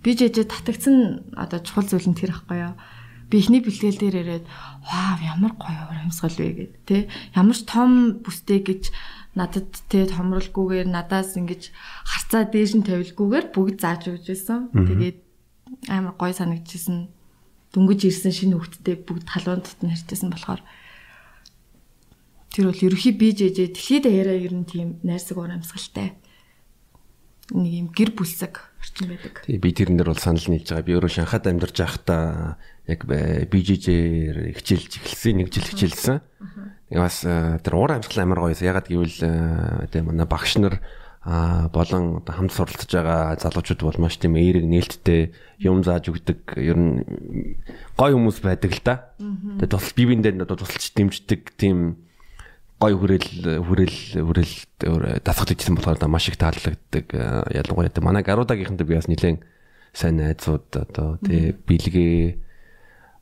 би 0.05 0.13
жижиг 0.13 0.53
татагдсан 0.53 1.33
одоо 1.33 1.59
чухал 1.65 1.89
зүйл 1.89 2.05
нь 2.05 2.13
тэр 2.13 2.29
ихгүй 2.29 2.61
юу. 2.61 2.77
Би 3.29 3.41
ихний 3.41 3.61
бэлтгэл 3.61 3.97
дээр 3.97 4.17
ирээд 4.21 4.45
вау 4.85 5.17
ямар 5.25 5.53
гоё 5.57 5.89
урамсгал 5.89 6.35
вэ? 6.37 6.49
гэд 6.53 6.73
тэ. 6.85 6.97
Ямар 7.33 7.57
ч 7.57 7.65
том 7.65 8.21
бүстэй 8.21 8.61
гэж 8.61 8.93
надад 9.33 9.69
тэ 9.89 10.05
томролгүйгээр 10.13 10.87
надаас 10.87 11.33
ингэж 11.35 11.73
харцаа 12.05 12.45
дээш 12.47 12.77
нь 12.79 12.87
тавилгүйгээр 12.87 13.51
бүгд 13.51 13.77
зааж 13.81 14.13
өгч 14.13 14.25
байсан. 14.29 14.69
Тэгээд 14.71 15.17
амар 15.89 16.15
гоё 16.15 16.33
санагдчихсэн. 16.37 17.09
Дөнгөж 17.73 17.99
ирсэн 18.07 18.31
шинэ 18.31 18.55
хөвгттэй 18.55 18.95
бүгд 19.01 19.27
халуун 19.27 19.65
дотн 19.65 19.91
харьцсан 19.91 20.29
болохоор 20.31 20.61
тэр 22.55 22.71
бол 22.71 22.85
ерөхий 22.87 23.11
бий 23.11 23.35
жижээ. 23.35 23.75
Дэлхийд 23.75 24.07
даяараа 24.07 24.37
ер 24.39 24.53
нь 24.55 24.69
тийм 24.69 25.03
найрсаг 25.03 25.35
урамсгалтай 25.35 26.15
нэг 27.51 27.73
юм 27.73 27.87
гэр 27.91 28.15
бүлсэг 28.15 28.63
орчин 28.85 29.09
байдаг. 29.09 29.41
Тий 29.41 29.57
би 29.57 29.73
тэрэн 29.73 29.97
дээр 29.97 30.13
бол 30.13 30.21
санал 30.21 30.45
нийлж 30.45 30.69
байгаа. 30.69 30.85
Би 30.85 30.93
өөрөө 30.93 31.11
Шанхайд 31.11 31.49
амьдарч 31.49 31.77
байхдаа 31.81 32.57
яг 32.85 33.01
BJJ-ээр 33.09 34.53
хичээлж 34.61 34.91
эхэлсэн, 35.01 35.35
нэг 35.41 35.49
жил 35.49 35.65
хичээлсэн. 35.65 36.21
Тэгээ 36.93 37.01
бас 37.01 37.17
э, 37.25 37.57
тэр 37.65 37.73
уур 37.81 37.97
амьсгал 37.97 38.21
амар 38.21 38.45
гоё. 38.45 38.53
Ягаад 38.53 38.85
гэвэл 38.85 39.19
э, 39.25 39.89
тэгээ 39.89 40.05
манай 40.05 40.29
багш 40.29 40.61
нар 40.61 40.77
а 41.25 41.69
болон 41.73 42.21
хамт 42.21 42.53
суралцж 42.53 42.85
байгаа 42.85 43.33
залуучууд 43.41 43.81
бол 43.81 43.97
маш 43.97 44.21
тийм 44.21 44.37
эерэг 44.37 44.61
нээлттэй 44.61 45.33
юм 45.65 45.81
зааж 45.81 46.13
өгдөг 46.13 46.53
ер 46.61 46.77
нь 46.77 47.01
гой 47.97 48.13
хүмүүс 48.13 48.45
байдаг 48.45 48.69
л 48.69 48.81
да. 48.85 49.09
Тэгээд 49.17 49.73
тус 49.73 49.89
би 49.97 50.05
биендээ 50.05 50.45
тусалж 50.45 50.93
дэмждэг 50.93 51.57
тийм 51.57 52.04
гой 52.79 52.93
хүрээл 52.93 53.63
хүрээл 53.63 53.97
хүрээл 54.19 54.55
дасгалжсэн 55.23 55.75
болохоор 55.79 55.99
да 55.99 56.07
маш 56.07 56.27
их 56.27 56.37
таалагддаг. 56.37 57.05
Э, 57.15 57.47
ялангуяа 57.55 57.89
тэ 57.89 58.03
манай 58.03 58.23
гаруудагийнхантай 58.23 58.87
би 58.87 58.99
бас 58.99 59.07
нэлээд 59.07 59.39
сайн 59.95 60.19
найзууд 60.19 60.67
одоо 60.75 61.15
тэ 61.23 61.55
бэлгээ 61.55 62.35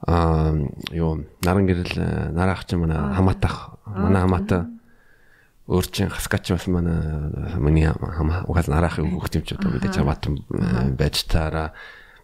аа 0.09 0.57
юу 0.89 1.29
наран 1.45 1.69
гэрэл 1.69 1.95
э, 2.01 2.31
нарах 2.33 2.65
чинь 2.65 2.81
манай 2.81 2.97
хамаатах 2.97 3.77
манай 3.85 4.25
хамаатаа 4.25 4.73
өөр 5.69 5.85
чин 5.85 6.09
хаскач 6.09 6.49
бас 6.49 6.65
манай 6.65 6.97
миний 7.61 7.93
угаас 8.49 8.67
нарахыг 8.67 9.05
хөхт 9.05 9.37
юм 9.37 9.45
ч 9.45 9.53
одоо 9.53 9.69
мэдээж 9.69 10.01
хамаатан 10.01 10.41
э, 10.49 10.97
байж 10.97 11.29
таараа. 11.29 11.77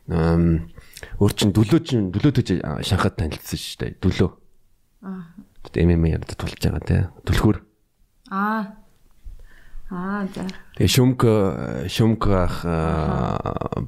Өөр 0.09 1.33
чин 1.37 1.53
дөлөө 1.53 1.79
чин 1.85 2.09
дөлөөтэй 2.09 2.65
шанхад 2.81 3.21
танилцсан 3.21 3.53
шүү 3.61 3.77
дээ. 3.85 4.01
Дөлөө 4.01 4.29
аа 5.75 5.85
MMA 5.85 6.17
ярд 6.17 6.33
тулж 6.33 6.57
байгаа 6.57 6.83
тий. 6.85 7.01
Түлхүүр. 7.29 7.57
Аа. 8.33 8.79
Аа 9.89 10.25
за. 10.33 10.45
Тэгээ 10.77 10.93
шүмк 10.93 11.21
шүмк 11.89 12.29
ах 12.29 12.61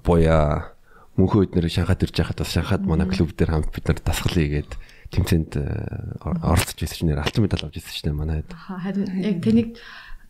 боя 0.06 0.74
мөнхөд 1.18 1.54
нэр 1.54 1.70
Шанхайд 1.70 2.06
ирж 2.08 2.18
байхад 2.18 2.42
бас 2.42 2.54
Шанхайд 2.54 2.86
манай 2.90 3.06
клуб 3.06 3.34
дээр 3.38 3.54
хамт 3.54 3.70
бид 3.70 3.86
нар 3.86 4.00
дасгалъя 4.02 4.48
гээд 4.62 4.72
тэмцээнд 5.14 5.52
оролцож 6.26 6.78
байсан 6.82 6.98
чинь 7.06 7.14
алтан 7.14 7.44
медаль 7.46 7.66
авч 7.68 7.78
ирсэн 7.78 7.94
чинь 7.94 8.18
манайд. 8.18 8.50
Харин 8.50 9.12
яг 9.22 9.38
тэнийг 9.46 9.78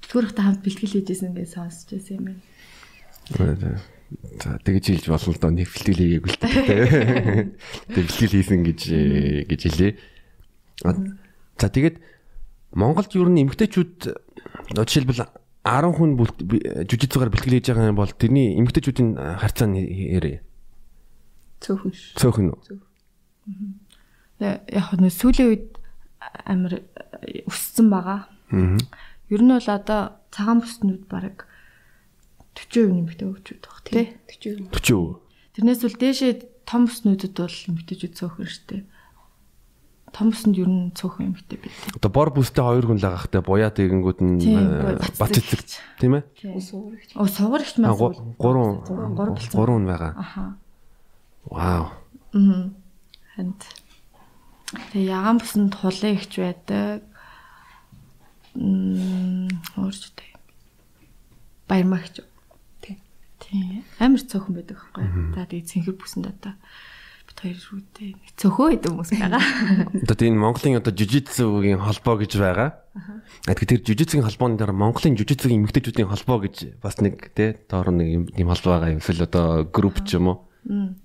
түлхүүрхтэй 0.04 0.44
хамт 0.44 0.64
бэлтгэл 0.66 0.94
хийж 1.00 1.08
байсан 1.08 1.32
гэж 1.38 1.50
сонсч 1.56 1.88
байсан 1.96 2.16
юм 2.18 2.26
байна. 3.32 3.80
За 4.44 4.60
тэгэж 4.60 4.84
хэлж 4.92 5.06
болно 5.08 5.32
л 5.32 5.40
доо 5.40 5.52
нэг 5.56 5.70
бэлтгэл 5.72 6.02
хийгээгүй 6.04 6.32
л 6.36 6.40
дээ. 6.42 7.48
Тэг 7.96 8.04
бэлтгэл 8.12 8.36
хийсэн 8.36 8.62
гэж 8.68 8.80
гэж 9.48 9.62
хэлээ. 9.72 9.92
За 11.62 11.70
тэгээд 11.70 12.02
Монголд 12.74 13.14
юу 13.14 13.30
н 13.30 13.38
эмгтээчүүд 13.46 13.94
жишээлбэл 14.74 15.30
10 15.62 15.94
хүн 15.94 16.18
жүжигцээр 16.90 17.30
бэлтгэл 17.30 17.62
хийж 17.62 17.70
байгаа 17.70 17.94
юм 17.94 18.02
бол 18.02 18.10
тэрний 18.10 18.58
эмгтээчүүдийн 18.58 19.38
харьцаа 19.38 19.70
нь 19.70 19.78
ярэ. 20.18 20.42
Цөөхөн. 21.62 21.94
Цөөхөн 22.18 22.50
үү? 22.50 22.58
Яг 24.42 24.90
нь 24.98 25.06
сүүлийн 25.06 25.50
үед 25.54 25.68
амар 26.50 26.82
өссөн 27.46 27.94
байгаа. 27.94 28.26
Аа. 28.26 28.82
Ер 29.30 29.42
нь 29.46 29.54
бол 29.54 29.70
одоо 29.70 30.18
цагаан 30.34 30.66
бүснүүд 30.66 31.06
баг 31.06 31.46
40% 32.58 32.90
нэмэгтэй 32.90 33.28
хөгжүүд 33.30 33.64
баг 33.70 33.80
тий. 33.86 34.18
40%. 34.26 34.74
40%. 34.74 35.22
Тэрнээс 35.62 35.82
бол 35.86 35.98
дээшээ 36.02 36.34
том 36.66 36.90
бүснүүдэд 36.90 37.38
бол 37.38 37.58
нэмэгтэйчүүд 37.70 38.18
цөөхөн 38.18 38.50
шүү 38.50 38.66
дээ 38.66 38.82
том 40.12 40.32
бүсэнд 40.32 40.60
ер 40.60 40.68
нь 40.68 40.92
цөөхөн 40.92 41.32
юмхтэй 41.32 41.58
бид. 41.60 41.72
Одоо 41.96 42.12
бор 42.12 42.30
бүстэй 42.36 42.64
хоёр 42.64 42.86
хүн 42.88 43.00
л 43.00 43.08
агахтай 43.08 43.42
буяа 43.42 43.72
тэгэнгүүт 43.72 44.20
нь 44.20 44.44
э, 44.44 45.00
бат 45.16 45.32
цэцэг 45.32 45.64
тийм 46.00 46.20
ээ? 46.20 46.24
Оо 47.16 47.28
сууграгч 47.28 47.80
маа. 47.80 47.96
Гурван 48.36 48.84
гурван 48.86 49.86
байгаа. 49.88 50.14
Аха. 50.20 50.44
Вау. 51.48 51.96
Мм. 52.36 52.76
Хант. 53.36 53.64
Тэгээ 54.92 55.12
ягаан 55.16 55.40
бүсэнд 55.40 55.74
хулын 55.80 56.16
ихч 56.20 56.34
байдаг. 56.40 57.04
Мм, 58.56 59.48
дээ. 59.48 60.32
Баярмагч. 61.68 62.20
Тий. 62.84 63.00
Тий. 63.40 63.84
Амар 64.00 64.20
цөөхөн 64.20 64.60
байдаг 64.60 64.76
байхгүй. 64.76 65.08
За 65.36 65.48
тэгээ 65.48 65.70
цэнхэр 65.72 65.96
бүсэнд 65.96 66.28
одоо 66.28 66.54
хоёр 67.38 67.60
шүүтэй 67.60 68.16
цөхөө 68.36 68.68
гэдэг 68.76 68.90
хүмүүс 68.92 69.12
байгаа. 69.16 69.44
Одоо 70.06 70.18
тийм 70.18 70.36
Монголын 70.42 70.82
одоо 70.82 70.94
жижигцгийн 70.96 71.80
холбоо 71.80 72.16
гэж 72.20 72.32
байгаа. 72.36 72.70
Аа. 72.96 73.56
Тэр 73.56 73.80
жижигцгийн 73.80 74.26
холбооны 74.26 74.60
дараа 74.60 74.76
Монголын 74.76 75.16
жижигцгийн 75.16 75.64
эмэгтэйчүүдийн 75.64 76.12
холбоо 76.12 76.44
гэж 76.44 76.82
бас 76.84 77.00
нэг 77.00 77.32
тий 77.38 77.56
доор 77.72 77.94
нэг 77.96 78.36
юм 78.36 78.48
холбоо 78.52 78.80
байгаа 78.80 78.92
юм. 78.92 79.02
Эсвэл 79.02 79.28
одоо 79.30 79.64
групп 79.64 80.04
ч 80.04 80.20
юм 80.20 80.28
уу. 80.34 80.38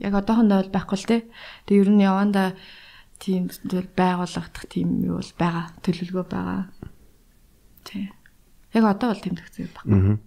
Яг 0.02 0.14
одоохондоо 0.18 0.66
бол 0.66 0.74
байхгүй 0.74 0.98
л 0.98 1.08
тий. 1.08 1.20
Тэгээ 1.70 1.82
ер 1.86 1.90
нь 1.94 2.04
яванда 2.04 2.58
тийм 3.22 3.48
зүйл 3.48 3.88
байгуулагдах 3.94 4.66
тийм 4.68 5.00
юу 5.06 5.22
бол 5.22 5.32
байгаа. 5.38 5.64
Төлөвлөгөө 5.80 6.26
байгаа. 6.26 6.60
Тий. 7.86 8.10
Яг 8.74 8.84
одоо 8.84 9.14
бол 9.14 9.22
тийм 9.22 9.38
төгсөй 9.38 9.70
байна. 9.72 10.18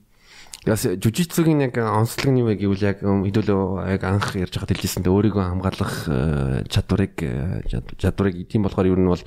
Яс 0.69 0.85
жужицугийн 0.85 1.65
яг 1.65 1.81
онцлог 1.81 2.29
нь 2.29 2.45
юу 2.45 2.53
вэ 2.53 2.61
гэвэл 2.61 2.85
яг 2.85 3.01
хэдүүлээ 3.01 3.89
яг 3.89 4.03
анх 4.05 4.38
ярьж 4.38 4.53
байхад 4.53 4.69
хэлжсэн 4.69 5.01
дээ 5.01 5.09
өөрийгөө 5.17 5.41
хамгаалах 5.49 5.93
э, 6.05 6.61
чадварыг 6.69 7.15
э, 7.25 7.65
чадварыг 7.97 8.45
тийм 8.45 8.69
болохоор 8.69 8.85
ер 8.85 9.01
нь 9.01 9.09
бол 9.09 9.23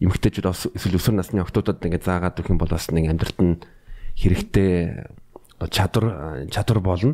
эмгтээчүүд 0.00 0.48
эсвэл 0.72 0.96
өсвөр 0.96 1.20
насны 1.20 1.44
охтуудад 1.44 1.84
ингээд 1.84 2.08
заагаад 2.08 2.40
өгөх 2.40 2.56
юм 2.56 2.60
бол 2.64 2.72
бас 2.72 2.88
нэг 2.88 3.12
амьдралд 3.12 3.40
нь 3.44 3.60
хэрэгтэй 4.16 5.04
чадвар 5.68 6.48
чадвар 6.48 6.80
болно. 6.80 7.12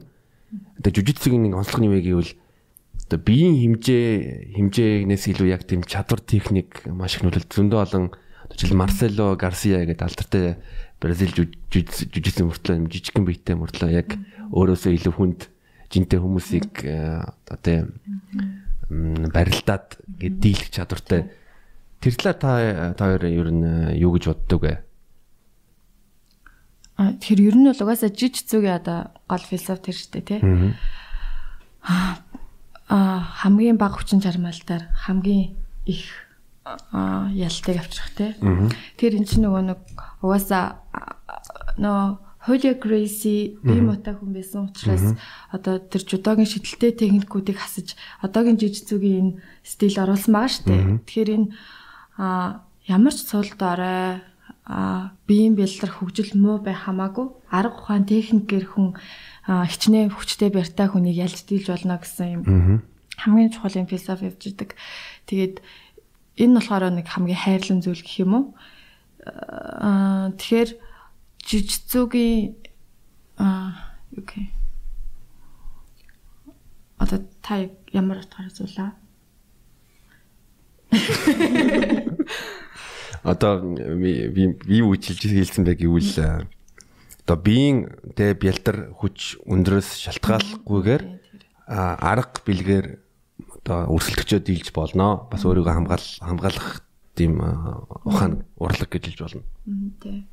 Тэгээ 0.79 1.03
жужицугийн 1.03 1.51
нэг 1.51 1.59
онцлог 1.59 1.83
нь 1.83 1.91
юу 1.91 1.99
вэ 1.99 2.07
гэвэл 2.07 2.33
одоо 3.11 3.19
биеийн 3.19 3.59
хэмжээ 3.59 4.55
хэмжээгнээс 4.55 5.25
илүү 5.27 5.49
яг 5.51 5.67
тийм 5.67 5.83
чадвар 5.83 6.23
техник 6.23 6.87
маш 6.87 7.19
их 7.19 7.27
нөлөөлт 7.27 7.51
зөндөө 7.51 7.81
олон 7.83 8.15
жишээл 8.55 8.79
Марсело 8.79 9.35
Гарсиа 9.35 9.83
гэдэг 9.83 10.07
алдартай 10.07 10.47
Бразил 11.01 11.33
жүжигсэн 11.33 12.45
мөртлөө 12.45 12.85
жижигхэн 12.93 13.25
биетэй 13.25 13.57
мөртлөө 13.57 13.91
яг 13.97 14.21
өөрөөсөө 14.53 14.93
илүү 15.01 15.15
хүнд 15.17 15.49
жинтэй 15.89 16.21
хүмүүсийг 16.21 16.85
э, 16.85 17.25
одоо 17.49 17.89
барилдаад 18.91 19.97
дийлэх 20.07 20.71
чадвартай. 20.71 21.33
Тэр 22.05 22.15
талаар 22.21 22.37
та 22.37 22.95
та 22.95 23.05
хоёр 23.17 23.25
ер 23.25 23.49
нь 23.49 23.65
э, 23.65 23.97
юу 23.97 24.13
гэж 24.13 24.29
боддог 24.29 24.61
вэ? 24.61 24.75
А 27.01 27.17
тэгэхээр 27.17 27.49
ер 27.49 27.57
нь 27.57 27.69
бол 27.71 27.81
угаасаа 27.81 28.13
жиж 28.13 28.45
зүгийн 28.45 28.77
одоо 28.77 29.09
гол 29.25 29.41
философи 29.41 29.89
тэр 29.89 29.97
шүү 29.97 30.11
дээ 30.21 30.25
тий. 30.29 30.41
Аа 31.81 33.25
хамгийн 33.41 33.81
бага 33.81 33.97
хүчин 33.97 34.21
чармаалтаар 34.21 34.93
хамгийн 35.09 35.57
их 35.89 36.29
ялтыг 37.33 37.81
авчрах 37.81 38.13
тий. 38.13 38.37
Тэр 39.01 39.17
эн 39.17 39.25
чинь 39.25 39.49
нөгөө 39.49 39.63
нэг 39.65 39.81
угаасаа 40.23 40.81
нөө 41.81 42.31
Holy 42.41 42.73
Gracie 42.81 43.61
би 43.61 43.85
муутай 43.85 44.17
хүн 44.17 44.33
байсан 44.33 44.73
учраас 44.73 45.13
одоо 45.53 45.77
тэр 45.77 46.03
жудогийн 46.09 46.49
шидэлтэй 46.49 46.97
техникүүдийг 46.97 47.61
хасаж 47.61 48.01
одоогийн 48.25 48.57
жижигцүүгийн 48.57 49.21
энэ 49.21 49.37
стил 49.61 50.01
оруулсан 50.01 50.33
байгаа 50.33 50.49
шүү 50.49 50.65
дээ. 50.65 50.85
Тэгэхээр 51.05 51.31
энэ 51.37 51.49
ямар 52.89 53.13
ч 53.13 53.21
цулд 53.29 53.61
орой 53.61 54.25
биеийн 55.29 55.53
бэлдэр 55.53 55.93
хөгжил 56.01 56.33
муу 56.41 56.65
бай 56.65 56.73
хамаагүй 56.73 57.29
арга 57.53 57.77
ухаан 57.77 58.09
техникээр 58.09 58.73
хүн 58.73 58.97
хичнээн 59.45 60.09
хүчтэй 60.17 60.49
барьтай 60.49 60.89
хүнийг 60.89 61.21
ялж 61.21 61.45
дийлж 61.45 61.69
болно 61.69 62.01
гэсэн 62.01 62.29
юм 62.41 62.43
хамгийн 63.21 63.53
чухал 63.53 63.77
юм 63.77 63.87
философи 63.87 64.33
явж 64.33 64.43
идэг. 64.49 64.81
Тэгээд 65.29 65.61
энэ 66.41 66.57
болохоор 66.57 66.89
нэг 66.89 67.07
хамгийн 67.09 67.37
хайрлан 67.37 67.81
зүйл 67.85 68.01
гэх 68.01 68.25
юм 68.25 68.33
уу? 68.33 68.45
Аа 69.27 70.33
тэгэхээр 70.37 70.71
жижигцүүгийн 71.45 72.57
аа 73.37 73.97
окей. 74.17 74.53
Одоо 77.01 77.21
та 77.45 77.69
ямар 77.93 78.25
утгаараа 78.25 78.53
зулаа? 78.53 78.93
Одоо 83.23 83.61
би 84.01 84.33
би 84.57 84.77
үжилж 84.81 85.21
хэлсэн 85.21 85.65
бэ 85.65 85.77
гэвэл 85.77 86.49
одоо 87.25 87.37
биеийн 87.37 87.93
тэ 88.17 88.33
бялдар 88.35 88.97
хүч 88.97 89.45
өндрөөс 89.45 90.01
шалтгааллахгүйгээр 90.09 91.03
арга 91.69 92.41
бэлгээр 92.43 92.87
одоо 93.61 93.79
өрсөлдөгчөө 93.93 94.41
дийлж 94.41 94.73
болно. 94.73 95.29
Бас 95.31 95.45
өөрийгөө 95.45 95.75
хамгаал 95.77 96.07
хамгаалах 96.25 96.81
тийм 97.15 97.41
ухаан 98.05 98.45
урлаг 98.57 98.89
гэж 98.91 99.05
хэлж 99.11 99.21
болно. 99.21 99.45
Тий. 100.01 100.27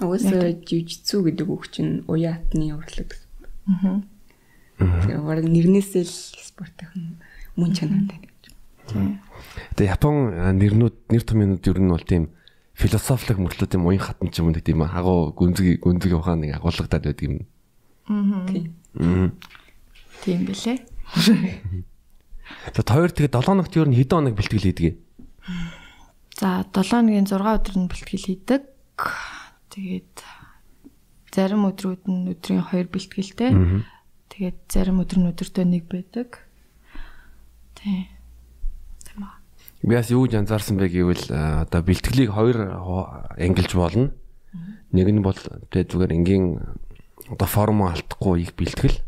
Уусаа 0.00 0.56
жижигцүү 0.56 1.20
гэдэг 1.28 1.46
үг 1.48 1.68
чинь 1.68 2.04
уяатны 2.08 2.72
урлаг. 2.72 3.16
Аа. 3.68 4.00
Тэгэхээр 4.80 5.20
баг 5.20 5.44
нэрнээсээ 5.44 6.04
л 6.08 6.16
спортын 6.40 7.20
мөн 7.56 7.70
чанартай 7.76 8.18
гэж. 8.24 8.56
Тэгээ 9.76 9.92
Япон 9.92 10.32
нэрнүүд 10.56 10.96
нэр 11.12 11.24
томьёонууд 11.24 11.68
ер 11.68 11.78
нь 11.84 11.92
бол 11.92 12.00
тийм 12.00 12.32
философик 12.72 13.36
мөртлөө 13.36 13.68
тийм 13.68 13.84
уян 13.84 14.00
хатан 14.00 14.32
ч 14.32 14.40
юм 14.40 14.48
уу 14.48 14.56
тийм 14.56 14.80
агуу 14.80 15.36
гүнзгий 15.36 15.76
гүнзгий 15.84 16.16
ухаан 16.16 16.48
нэг 16.48 16.56
агуулгадаад 16.56 17.04
байдаг 17.04 17.26
юм. 17.28 17.44
Аа. 18.08 19.28
Тийм 20.24 20.40
билээ. 20.48 20.80
За 22.74 22.82
хоёр 22.84 23.10
тэгээ 23.10 23.32
7 23.32 23.56
ногт 23.56 23.74
ер 23.76 23.88
нь 23.88 23.96
хэдэн 23.96 24.16
хоног 24.18 24.34
бэлтгэл 24.36 24.66
хийдэг? 24.68 24.94
За 26.38 26.64
7 26.66 27.08
өдрийн 27.08 27.26
6 27.26 27.40
өдөр 27.40 27.76
нь 27.78 27.90
бэлтгэл 27.90 28.26
хийдэг. 28.26 28.62
Тэгээд 29.70 30.12
зарим 31.30 31.66
өдрүүд 31.70 32.04
нь 32.10 32.30
өдрийн 32.34 32.66
2 32.66 32.90
бэлтгэлтэй. 32.90 33.50
Тэгээд 34.34 34.58
зарим 34.66 34.98
өдөр 34.98 35.18
нь 35.22 35.30
өдөртөө 35.30 35.64
нэг 35.66 35.84
байдаг. 35.86 36.42
Тий. 37.78 38.10
Тийм. 39.06 39.30
Би 39.80 39.94
бас 39.94 40.10
юу 40.10 40.26
гэж 40.26 40.42
анзаарсан 40.42 40.76
бэ 40.76 40.90
гэвэл 40.90 41.24
одоо 41.30 41.80
бэлтгэлийг 41.86 42.34
хоёр 42.34 42.58
ангилж 43.38 43.72
болно. 43.78 44.10
Нэг 44.90 45.06
нь 45.06 45.22
бол 45.22 45.38
тэгээ 45.38 45.86
зүгээр 45.86 46.16
энгийн 46.18 46.44
одоо 47.30 47.48
форм 47.48 47.86
алдахгүй 47.86 48.42
их 48.42 48.52
бэлтгэл. 48.58 48.98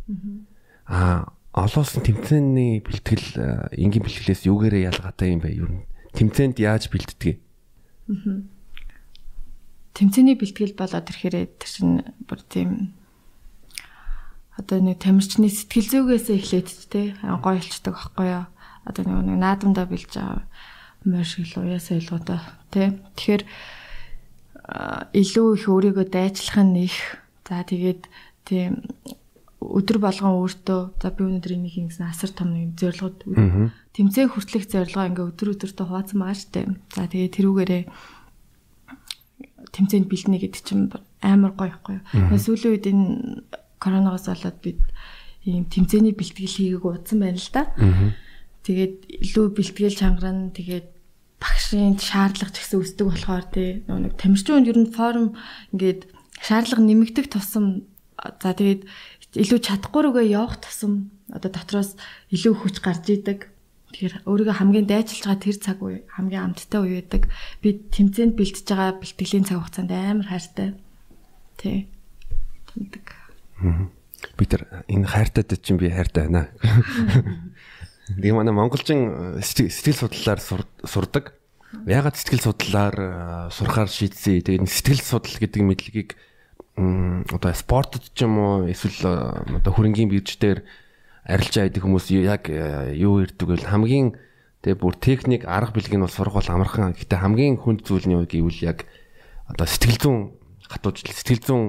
Аа 0.87 1.27
олоосон 1.53 2.03
тэмцээний 2.03 2.81
бэлтгэл 2.81 3.71
энгийн 3.77 4.05
бэлтгэлээс 4.05 4.49
юугээрээ 4.49 4.89
ялгаатай 4.89 5.37
юм 5.37 5.41
бэ? 5.45 5.51
Юу 5.53 5.69
нь 5.69 5.85
тэмцээнд 6.17 6.57
яаж 6.61 6.89
бэлддэг? 6.89 7.37
Аа 8.09 8.43
тэмцээний 9.93 10.37
бэлтгэл 10.37 10.77
болоод 10.77 11.09
ирэхээр 11.13 11.53
тэр 11.61 11.69
чинь 11.69 12.01
бүр 12.25 12.41
тийм 12.49 12.97
одоо 14.57 14.81
нэг 14.81 15.05
тамирчны 15.05 15.53
сэтгэл 15.53 16.09
зүгээсээ 16.09 16.37
эхлээд 16.41 16.69
те 16.89 17.13
гоё 17.21 17.61
болчдаг 17.61 17.93
байхгүй 17.93 18.27
юу 18.33 18.45
одоо 18.89 19.05
нэг 19.05 19.37
наадамдаа 19.37 19.87
бэлж 19.89 20.17
байгаа 20.17 20.49
мөр 21.05 21.27
шиг 21.29 21.45
л 21.53 21.69
уяасаа 21.69 22.01
илгуудаа 22.01 22.41
те 22.73 22.97
тэгэхээр 23.21 23.43
илүү 25.13 25.49
их 25.61 25.65
өөрийгөө 25.69 26.07
дайчлах 26.09 26.59
нь 26.65 26.89
их 26.89 26.97
за 27.45 27.61
тэгээд 27.69 28.09
тийм 28.49 28.81
өдөр 29.79 29.99
болгон 30.03 30.43
өөртөө 30.43 30.81
за 30.99 31.09
би 31.15 31.23
өнөөдөр 31.27 31.53
энийг 31.55 31.75
хийсэн 31.79 32.11
асар 32.11 32.31
том 32.35 32.53
нэг 32.53 32.75
зорилгод 32.79 33.23
тэмцээн 33.95 34.29
хүртэлх 34.33 34.67
зорилгоо 34.67 35.05
ингээ 35.09 35.29
өдөр 35.31 35.49
өдөртөө 35.55 35.87
хуваацсан 35.87 36.19
байгаа 36.19 36.39
штэ. 36.39 36.61
За 36.95 37.07
тэгээд 37.07 37.37
тэрүүгээрээ 37.39 37.83
тэмцээнд 39.73 40.07
бэлдэнэ 40.11 40.39
гэдэг 40.43 40.63
чинь 40.63 40.91
амар 41.23 41.53
гоё 41.55 41.73
ихгүй 41.73 41.97
юу. 42.03 42.39
Сүүлийн 42.39 42.73
үед 42.77 42.87
энэ 42.91 43.07
коронавигоос 43.79 44.27
болоод 44.29 44.59
бид 44.61 44.81
ийм 45.47 45.65
тэмцээний 45.71 46.15
бэлтгэл 46.15 46.51
хийгээг 46.51 46.85
удсан 46.85 47.19
байна 47.23 47.39
л 47.39 47.51
да. 47.55 47.63
Тэгээд 48.63 48.97
илүү 49.27 49.47
бэлтгэл 49.57 49.99
чангарна. 49.99 50.55
Тэгээд 50.55 50.89
багшийн 51.43 51.99
шаардлага 51.99 52.55
ч 52.55 52.63
гэсэн 52.63 52.79
өсдөг 52.79 53.07
болохоор 53.11 53.47
тий 53.51 53.83
нэг 53.89 54.15
тамирчин 54.15 54.63
ер 54.63 54.79
нь 54.79 54.95
форум 54.95 55.35
ингээд 55.75 56.07
шаардлага 56.39 56.83
нэмэгдэх 56.87 57.27
тусам 57.35 57.91
за 58.15 58.55
тэгээд 58.55 58.87
илүү 59.37 59.61
чадахгүй 59.65 60.03
рүүгээ 60.05 60.35
явах 60.37 60.61
тусам 60.61 61.13
одоо 61.33 61.49
дотроос 61.49 61.97
илүү 62.33 62.55
хүч 62.61 62.77
гарч 62.85 63.09
идэг 63.09 63.53
Тэгэхээр 63.93 64.25
өөрийгөө 64.25 64.57
хамгийн 64.57 64.89
дайчилж 64.89 65.21
байгаа 65.29 65.45
тэр 65.45 65.59
цаг 65.61 65.79
үе 65.85 66.01
хамгийн 66.17 66.49
амттай 66.49 66.81
үе 66.81 67.05
байдаг. 67.05 67.29
Би 67.61 67.77
тэмцээнд 67.93 68.33
бэлтэж 68.41 68.65
байгаа 68.73 68.97
бэлтгэлийн 68.97 69.45
цаг 69.45 69.61
хугацаанд 69.61 69.93
амар 69.93 70.29
хайртай. 70.33 70.69
Тэ. 71.61 71.93
Тэмдэг. 72.73 73.07
Би 74.41 74.45
тэр 74.49 74.65
энэ 74.89 75.05
хайртайд 75.05 75.61
чинь 75.61 75.77
би 75.77 75.93
хайртай 75.93 76.25
байна. 76.25 76.49
Тэгээ 78.17 78.33
манай 78.33 78.57
монголчин 78.57 79.37
э, 79.37 79.45
сэтгэл 79.45 80.09
судлалаар 80.09 80.41
сурдаг. 80.41 81.37
Ягаад 81.85 82.17
сэтгэл 82.17 82.49
судлалаар 82.49 82.97
э, 82.97 83.53
сурахаар 83.53 83.93
шийдсэн. 83.93 84.41
Тэгээ 84.41 84.73
сэтгэл 84.73 85.05
судлал 85.05 85.37
гэдэг 85.37 85.63
мэдлэгийг 85.69 86.11
одоо 86.77 87.53
спортод 87.53 88.17
ч 88.17 88.25
юм 88.25 88.41
уу 88.41 88.57
эсвэл 88.73 88.97
э, 89.05 89.61
одоо 89.61 89.73
хөрөнгийн 89.77 90.09
бирждээр 90.09 90.65
арилжаа 91.29 91.69
идэх 91.69 91.85
хүмүүс 91.85 92.09
яг 92.17 92.49
э, 92.49 92.97
юу 92.97 93.21
ирдэг 93.21 93.45
вэ? 93.45 93.69
Хамгийн 93.69 94.17
тэгээ 94.65 94.81
бүр 94.81 94.97
техник 94.97 95.45
арга 95.45 95.77
билгийг 95.77 96.01
нь 96.01 96.05
бол 96.05 96.09
сурах 96.09 96.41
бол 96.41 96.49
амархан. 96.49 96.97
Гэтэ 96.97 97.21
хамгийн 97.21 97.61
хүнд 97.61 97.85
зүйл 97.85 98.09
нь 98.09 98.17
юу 98.17 98.25
гэвэл 98.25 98.65
яг 98.65 98.89
одоо 99.45 99.69
сэтгэл 99.69 100.01
зүйн 100.01 100.19
хатууж 100.65 101.05
сэтгэл 101.05 101.45
зүйн 101.45 101.63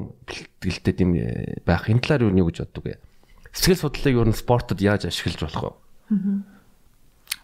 бэлтгэлтэй 0.63 0.93
тийм 0.95 1.11
э, 1.19 1.59
байх. 1.67 1.91
Энэ 1.91 1.99
талаар 1.99 2.31
юу 2.31 2.31
нэг 2.31 2.47
гэж 2.55 2.63
боддог 2.63 2.83
вэ? 2.87 3.03
Сэтгэл 3.51 3.83
судлалыг 3.83 4.15
юу 4.15 4.23
н 4.23 4.31
спортод 4.31 4.79
яаж 4.79 5.11
ашиглаж 5.11 5.51
болох 5.51 5.63
вэ? 5.67 6.47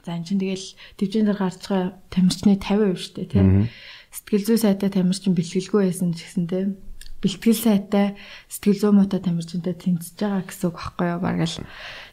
За 0.07 0.15
энэ 0.15 0.31
чинь 0.31 0.39
тэгэл 0.39 0.67
төвчөнд 0.95 1.35
гарч 1.35 1.59
байгаа 1.67 1.99
тамирчны 2.07 2.55
50% 2.55 2.95
шүү 2.95 3.13
дээ 3.19 3.27
тийм. 3.35 3.67
Сэтгэл 4.15 4.47
зүй 4.47 4.57
сайтай 4.63 4.89
тамирчин 4.89 5.35
бэлгэлгүй 5.35 5.91
байсан 5.91 6.15
ч 6.15 6.23
гэсэн 6.23 6.47
тийм 6.47 6.79
бэлтгэл 7.19 7.59
сайтай 7.59 8.07
сэтгэл 8.47 8.79
зүй 8.79 8.91
муутай 8.95 9.19
тамирчинтай 9.19 9.75
тэмцэж 9.75 10.15
байгаа 10.19 10.43
гэсэн 10.47 10.67
үг 10.71 10.77
байхгүй 10.79 11.07
юу 11.11 11.19
баг 11.19 11.39
л. 11.43 11.63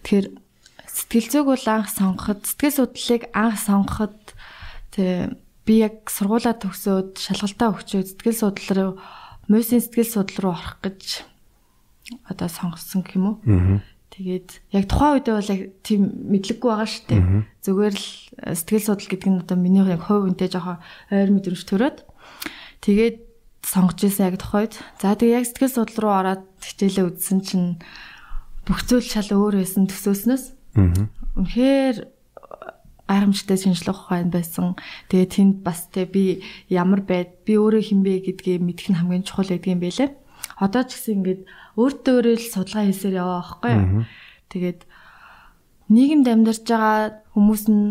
Тэгэхээр 0.03 0.27
сэтгэл 0.97 1.29
зүйг 1.31 1.47
бол 1.47 1.67
анх 1.71 1.89
сонгоход 1.93 2.41
сэтгэл 2.47 2.77
судлалыг 2.81 3.23
анх 3.37 3.57
сонгоход 3.61 4.17
тэг 4.97 5.37
би 5.67 5.75
яг 5.83 6.09
сургуулаа 6.09 6.55
төгсөөд 6.57 7.21
шалгалтаа 7.21 7.69
өгчөөд 7.75 8.07
сэтгэл 8.17 8.41
судлал 8.41 8.73
руу 8.79 8.93
мөсийн 9.51 9.83
сэтгэл 9.83 10.09
судлал 10.09 10.43
руу 10.43 10.55
орох 10.57 10.79
гэж 10.81 11.27
одоо 12.31 12.49
сонгосон 12.49 13.03
гэх 13.03 13.19
юм 13.19 13.27
уу. 13.27 13.37
Тэгээд 14.15 14.49
яг 14.73 14.85
тухайн 14.89 15.21
үедээ 15.21 15.35
бол 15.37 15.53
яг 15.53 15.63
тийм 15.83 16.03
мэдлэггүй 16.33 16.71
байгаа 16.71 16.89
шүү 16.89 17.05
дээ. 17.11 17.23
Зүгээр 17.67 17.95
л 17.99 18.07
сэтгэл 18.57 18.87
судлал 18.89 19.11
гэдэг 19.11 19.29
нь 19.29 19.43
одоо 19.43 19.57
миний 19.59 19.85
яг 19.85 20.07
хувь 20.07 20.31
үнтэй 20.31 20.49
жоохон 20.49 20.81
ойр 21.13 21.31
мэдрэмж 21.35 21.63
төрөөд 21.67 21.99
тэгээд 22.81 23.26
сонгож 23.63 24.01
ирсэн 24.05 24.33
яг 24.33 24.37
тохойд. 24.41 24.75
За 25.01 25.15
тэгээ 25.15 25.39
яг 25.41 25.47
сэтгэл 25.47 25.73
судлал 25.73 26.03
руу 26.03 26.15
ороод 26.21 26.43
хичээлээ 26.61 27.07
үзсэн 27.07 27.41
чинь 27.45 27.69
бүх 28.67 28.83
зүйл 28.85 29.07
шал 29.07 29.31
өөр 29.31 29.63
байсан 29.63 29.87
төсөөснөөс. 29.87 30.45
Аа. 30.77 31.07
Үнэхээр 31.39 31.97
гайхамшигтай 33.07 33.59
шинжлэх 33.59 34.11
ухаан 34.11 34.35
байсан. 34.35 34.75
Тэгээ 35.09 35.29
тэнд 35.31 35.57
бас 35.63 35.87
тэ 35.95 36.11
би 36.11 36.43
ямар 36.67 37.07
байд, 37.07 37.47
би 37.47 37.55
өөрөө 37.55 37.83
хинбэ 37.87 38.27
гэдгийг 38.27 38.63
мэдэх 38.67 38.91
нь 38.91 38.99
хамгийн 38.99 39.23
чухал 39.23 39.47
гэдэг 39.47 39.71
юм 39.71 39.83
байлээ. 39.83 40.11
Одоо 40.59 40.83
ч 40.83 40.99
гэсэн 40.99 41.15
ингээд 41.23 41.41
өөртөө 41.79 42.15
өөрөө 42.19 42.35
л 42.35 42.51
судалгаа 42.51 42.85
хийсээр 42.91 43.15
яваа 43.23 43.41
байхгүй 43.47 43.73
юу? 43.79 44.05
Тэгээд 44.51 44.81
нийгэмд 45.87 46.27
амьдарч 46.27 46.63
байгаа 46.67 47.23
хүмүүс 47.35 47.65
нь 47.71 47.87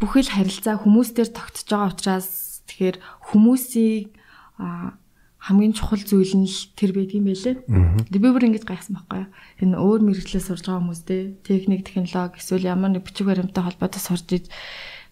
бүхэл 0.00 0.28
харилцаа 0.28 0.76
хүмүүстээр 0.80 1.30
тогтсож 1.32 1.68
байгаа 1.72 1.92
учраас 1.92 2.28
тэгэхээр 2.68 2.96
хүмүүсийг 3.32 4.12
хамгийн 5.40 5.72
чухал 5.72 6.04
зүйл 6.04 6.36
нь 6.36 6.44
л 6.44 6.58
тэр 6.76 6.92
байдаг 6.92 7.16
юм 7.16 7.26
байлээ. 7.32 7.56
Би 8.12 8.18
бүр 8.20 8.44
ингэж 8.44 8.68
гайхсан 8.68 9.00
байхгүй 9.00 9.24
юу. 9.24 9.32
Энэ 9.64 9.80
өөр 9.80 10.00
мэрэгчлээ 10.04 10.44
сурж 10.44 10.68
байгаа 10.68 10.84
хүмүүс 10.84 11.02
те 11.08 11.32
техник, 11.40 11.88
технологи 11.88 12.36
эсвэл 12.36 12.68
ямар 12.68 12.92
нэг 12.92 13.08
бичиг 13.08 13.24
баримттай 13.24 13.64
холбоотой 13.64 14.02
сурж 14.04 14.28
иж 14.36 14.44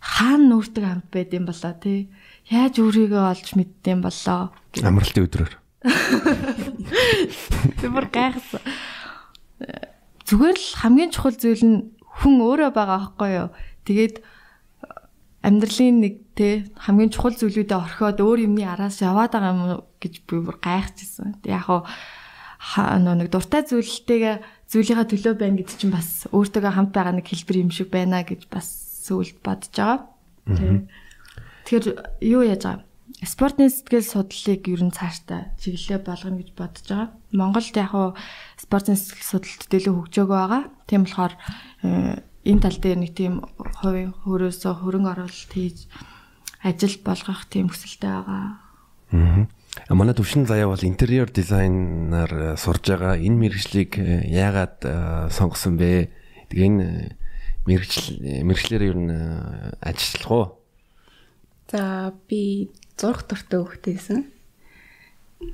хаана 0.05 0.53
нүрдэг 0.53 0.85
хамт 0.85 1.09
байд 1.09 1.33
юм 1.33 1.49
болоо 1.49 1.73
те. 1.81 2.13
Яаж 2.53 2.77
өөрийгөө 2.77 3.25
олж 3.25 3.49
мэддэм 3.57 4.05
болоо. 4.05 4.53
Амралтын 4.77 5.25
өдрөөр. 5.25 5.53
Би 7.81 7.87
бүр 7.89 8.07
гайхсан. 8.13 8.61
Зүгээр 10.29 10.57
л 10.61 10.69
хамгийн 10.77 11.09
чухал 11.09 11.41
зүйл 11.41 11.65
нь 11.65 11.77
хүн 12.21 12.37
өөрөө 12.45 12.71
байгаа 12.77 13.17
байхгүй 13.17 13.31
юу. 13.33 13.49
Тэгээд 13.89 14.21
амьдралын 15.43 15.97
нэг 16.03 16.15
те 16.35 16.67
хамгийн 16.75 17.15
чухал 17.15 17.35
зүйлүүдэд 17.39 17.79
орхиод 17.79 18.19
өөр 18.19 18.47
юмны 18.47 18.67
араас 18.67 18.99
яваад 19.03 19.33
байгаа 19.33 19.55
юм 19.55 19.63
гэж 20.03 20.15
би 20.27 20.43
бүр 20.43 20.59
гайхажсэн. 20.59 21.43
Яг 21.47 21.71
хуу 21.71 21.87
нэг 22.59 23.31
дуртай 23.31 23.63
зүйлтэйгээ 23.63 24.43
зүйлийнхаа 24.67 25.07
төлөө 25.07 25.35
байна 25.39 25.59
гэдэг 25.63 25.77
чинь 25.79 25.95
бас 25.95 26.27
өөртөөгөө 26.35 26.73
хамт 26.75 26.93
байгаа 26.93 27.15
нэг 27.15 27.27
хэлбэр 27.31 27.63
юм 27.63 27.71
шиг 27.71 27.89
байна 27.95 28.27
гэж 28.27 28.51
бас 28.51 28.67
сүлд 29.07 29.39
бодож 29.47 29.73
байгаа. 29.73 29.99
Тэгэхээр 31.65 31.87
юу 32.27 32.43
яаж 32.43 32.63
байгаа? 32.67 32.85
Спортын 33.25 33.71
сэтгэл 33.71 34.05
судлалыг 34.05 34.63
ер 34.69 34.83
нь 34.85 34.95
цаашдаа 34.95 35.51
чиглэлээ 35.59 36.01
болгоно 36.05 36.39
гэж 36.39 36.51
бодож 36.55 36.87
байгаа. 36.87 37.09
Монголд 37.33 37.75
яг 37.75 37.91
хуу 37.91 38.09
спортын 38.59 38.99
сэтгэл 38.99 39.33
судлалт 39.39 39.71
дэлгүү 39.71 39.95
хөгжөөгөө 39.97 40.39
байгаа. 40.39 40.63
Тийм 40.87 41.03
болохоор 41.03 41.35
э, 41.83 42.21
энэ 42.49 42.65
тал 42.65 42.79
дээр 42.81 42.99
нэг 43.05 43.13
тийм 43.13 43.45
хувийн 43.85 44.17
хөрөөсөө 44.25 44.73
хөрөнгө 44.81 45.13
оруулалт 45.13 45.53
хийж 45.53 45.85
ажил 46.65 46.97
болгох 47.05 47.45
тийм 47.53 47.69
хүсэлтэй 47.69 48.09
байгаа. 48.09 48.57
Аа. 49.13 49.47
Манай 49.93 50.15
төвшин 50.17 50.49
заяа 50.49 50.73
бол 50.73 50.85
интерьер 50.85 51.31
дизайнаар 51.31 52.33
э, 52.33 52.57
сурж 52.57 52.89
байгаа. 52.89 53.21
Энэ 53.21 53.37
мэрэгжлийг 53.37 53.93
э, 54.01 54.27
яагаад 54.27 54.77
э, 54.83 55.29
сонгосон 55.31 55.77
бэ? 55.77 56.11
Тэгээ 56.51 56.67
энэ 56.67 56.87
мэрэгжил 57.69 58.09
мэрэгчлэр 58.49 58.83
ер 58.83 58.97
нь 58.97 59.13
ажиллах 59.85 60.31
уу? 60.33 60.47
За 61.71 62.13
би 62.27 62.73
зурх 62.97 63.29
төртөө 63.29 63.79
хөхтэйсэн. 63.79 64.25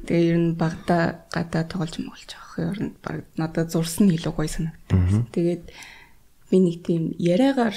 Тэгээ 0.09 0.30
ер 0.30 0.38
нь 0.40 0.57
багада 0.57 1.26
гадаа 1.28 1.68
тоглож 1.68 2.00
мөглож 2.00 2.33
авах 2.33 2.54
ер 2.59 2.80
нь 2.80 2.94
баг 3.02 3.28
надад 3.37 3.74
зурсан 3.74 4.09
илүү 4.09 4.33
гоё 4.33 4.48
санагдав. 4.48 5.28
Тэгээд 5.35 5.68
би 6.50 6.57
нэг 6.61 6.85
тийм 6.85 7.12
яриагаар 7.18 7.76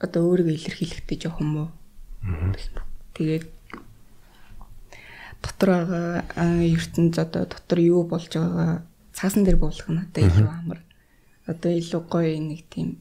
одоо 0.00 0.22
өөрийгөө 0.28 0.54
илэрхийлэхдээ 0.56 1.18
жоох 1.22 1.40
юм 1.40 1.52
уу? 1.56 1.70
Тэгээд 3.16 3.46
дотор 5.42 5.68
байгаа 5.72 6.22
ертөнд 6.64 7.14
одоо 7.18 7.44
дотор 7.46 7.78
юу 7.80 8.04
болж 8.04 8.32
байгаа 8.32 8.82
цаасан 9.16 9.44
дээр 9.44 9.56
буулгах 9.56 9.88
нь 9.88 10.02
одоо 10.04 10.22
илүү 10.26 10.48
амар. 10.48 10.80
Одоо 11.46 11.72
илүү 11.72 12.02
гоё 12.10 12.36
нэг 12.40 12.66
тийм 12.68 13.00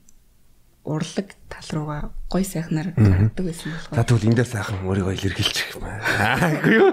урлаг 0.85 1.33
тал 1.49 1.69
руугаа 1.73 2.13
гоё 2.29 2.45
сайхнаар 2.45 2.93
гаргадаг 2.93 3.45
байсан 3.45 3.71
болохоор. 3.73 3.97
За 3.97 4.03
тэгвэл 4.05 4.29
эндээ 4.29 4.45
сайхан 4.45 4.85
өөрийгөө 4.85 5.13
илэрхийлчих 5.17 5.75
юм 5.75 5.83
аа. 5.89 6.53
Үгүй 6.61 6.75
юу? 6.77 6.91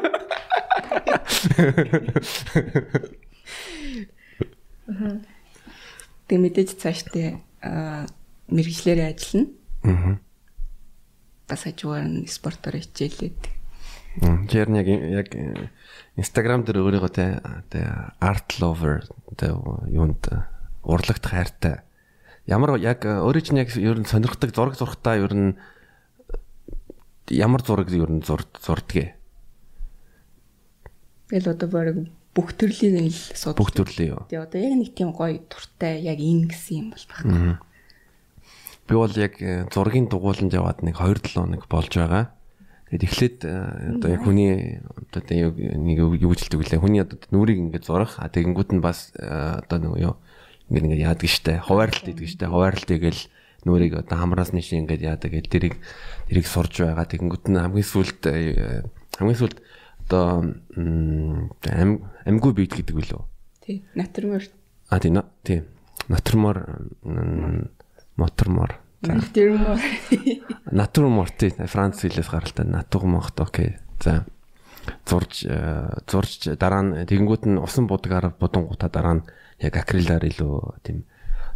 Тэг 6.27 6.39
мэдээж 6.41 6.81
цаашдаа 6.81 7.39
мэрэгчлэрээ 7.63 9.09
ажиллана. 9.15 9.49
Аа. 9.87 10.15
Бас 11.49 11.63
хажуугаар 11.65 12.07
нь 12.07 12.27
спортоор 12.27 12.83
хичээлээд 12.83 13.63
Тэр 14.21 14.69
яг 14.77 14.89
яг 14.93 15.29
Instagram 16.21 16.69
дээр 16.69 16.85
өөрийгөө 16.85 17.13
тэ 17.17 17.81
art 18.21 18.61
lover 18.61 19.09
тэ 19.41 19.57
юунд 19.89 20.29
урлагт 20.85 21.25
хайртай. 21.25 21.81
Ямар 22.45 22.77
яг 22.77 23.09
өөрөө 23.09 23.41
чинь 23.41 23.65
яг 23.65 23.73
ер 23.73 23.97
нь 23.97 24.05
сонирхдаг 24.05 24.53
зураг 24.53 24.77
зурхтаа 24.77 25.17
ер 25.17 25.33
нь 25.33 25.57
ямар 27.33 27.65
зураг 27.65 27.89
ер 27.89 28.13
нь 28.13 28.21
зурдгээ. 28.21 29.17
Тэгэл 31.33 31.57
одоо 31.57 31.69
баг 31.73 31.97
бүх 32.33 32.57
төрлийн 32.57 33.13
л 33.13 33.13
сууд. 33.13 33.61
Бүх 33.61 33.77
төрлийн 33.77 34.17
юу. 34.17 34.25
Тэгээ 34.33 34.45
одоо 34.49 34.61
яг 34.61 34.75
нэг 34.81 34.91
тийм 34.97 35.13
гоё 35.13 35.45
туртай 35.53 36.01
яг 36.01 36.17
энэ 36.17 36.49
гэсэн 36.49 36.75
юм 36.81 36.87
бол 36.97 37.05
байна. 37.13 37.61
Би 38.89 38.95
бол 38.97 39.15
яг 39.21 39.35
э, 39.45 39.69
зургийн 39.69 40.09
дугууланд 40.09 40.53
яваад 40.53 40.81
нэг 40.81 40.97
2 40.97 41.29
7 41.29 41.37
хоног 41.37 41.69
болж 41.69 41.93
байгаа. 41.93 42.33
Тэгээд 42.89 43.05
эхлээд 43.09 43.39
э, 43.45 43.97
одоо 44.01 44.09
яг 44.13 44.21
хүний 44.25 44.81
одоо 44.85 45.21
нэг 45.25 45.97
юу 45.97 46.13
гэлдэг 46.13 46.57
вүлээ. 46.57 46.81
Хүний 46.81 47.05
одоо 47.05 47.21
нүрийг 47.33 47.61
ингээд 47.69 47.89
зурах. 47.89 48.17
А 48.17 48.33
тэгэнгүүт 48.33 48.77
нь 48.77 48.85
бас 48.85 49.13
э, 49.17 49.65
одоо 49.65 49.77
нэг 49.81 49.93
юу 49.97 50.15
ингээд 50.73 50.85
ингээд 50.89 51.05
яадаг 51.05 51.29
штэ. 51.29 51.65
Хуваарлт 51.69 52.05
идэг 52.09 52.29
штэ. 52.29 52.53
Хуваарлт 52.53 52.89
игээл 52.89 53.23
нүрийг 53.65 53.97
одоо 53.97 54.17
хамраас 54.21 54.53
нь 54.53 54.61
шиг 54.61 54.85
ингээд 54.85 55.09
яадаг. 55.09 55.33
Тэрийг 55.49 55.81
тэрийг 56.29 56.45
сурж 56.49 56.85
байгаа. 56.85 57.09
Тэгэнгүүт 57.09 57.45
нь 57.49 57.61
хамгийн 57.61 57.89
сүүлд 57.89 58.23
э, 58.29 58.85
хамгийн 59.17 59.41
сүүлд 59.41 59.59
одоо 60.03 60.55
ам 60.75 61.91
амгүй 62.27 62.53
бийд 62.53 62.75
гэдэг 62.75 62.97
үлээ. 62.97 63.23
Тий. 63.63 63.85
Натурмор. 63.95 64.43
А 64.91 64.99
тий. 64.99 65.13
Тий. 65.43 65.63
Натурмор 66.09 66.83
мотормор 68.17 68.83
Натурмор. 69.03 69.79
Натурмор 70.71 71.31
тий 71.31 71.51
Франц 71.51 72.03
хэлээс 72.03 72.31
гаралтай 72.31 72.67
натурморт 72.67 73.41
окей. 73.41 73.79
За 74.03 74.27
зурж 75.07 75.47
э, 75.47 76.03
зурж 76.07 76.55
дараа 76.59 76.83
нь 76.83 77.07
тэгэнгүүт 77.07 77.47
нь 77.51 77.59
усан 77.59 77.87
будгаар 77.91 78.35
будангуудаа 78.39 78.91
дараа 78.91 79.15
нь 79.19 79.27
яг 79.59 79.75
акрилаар 79.79 80.23
илүү 80.27 80.83
тийм 80.87 81.07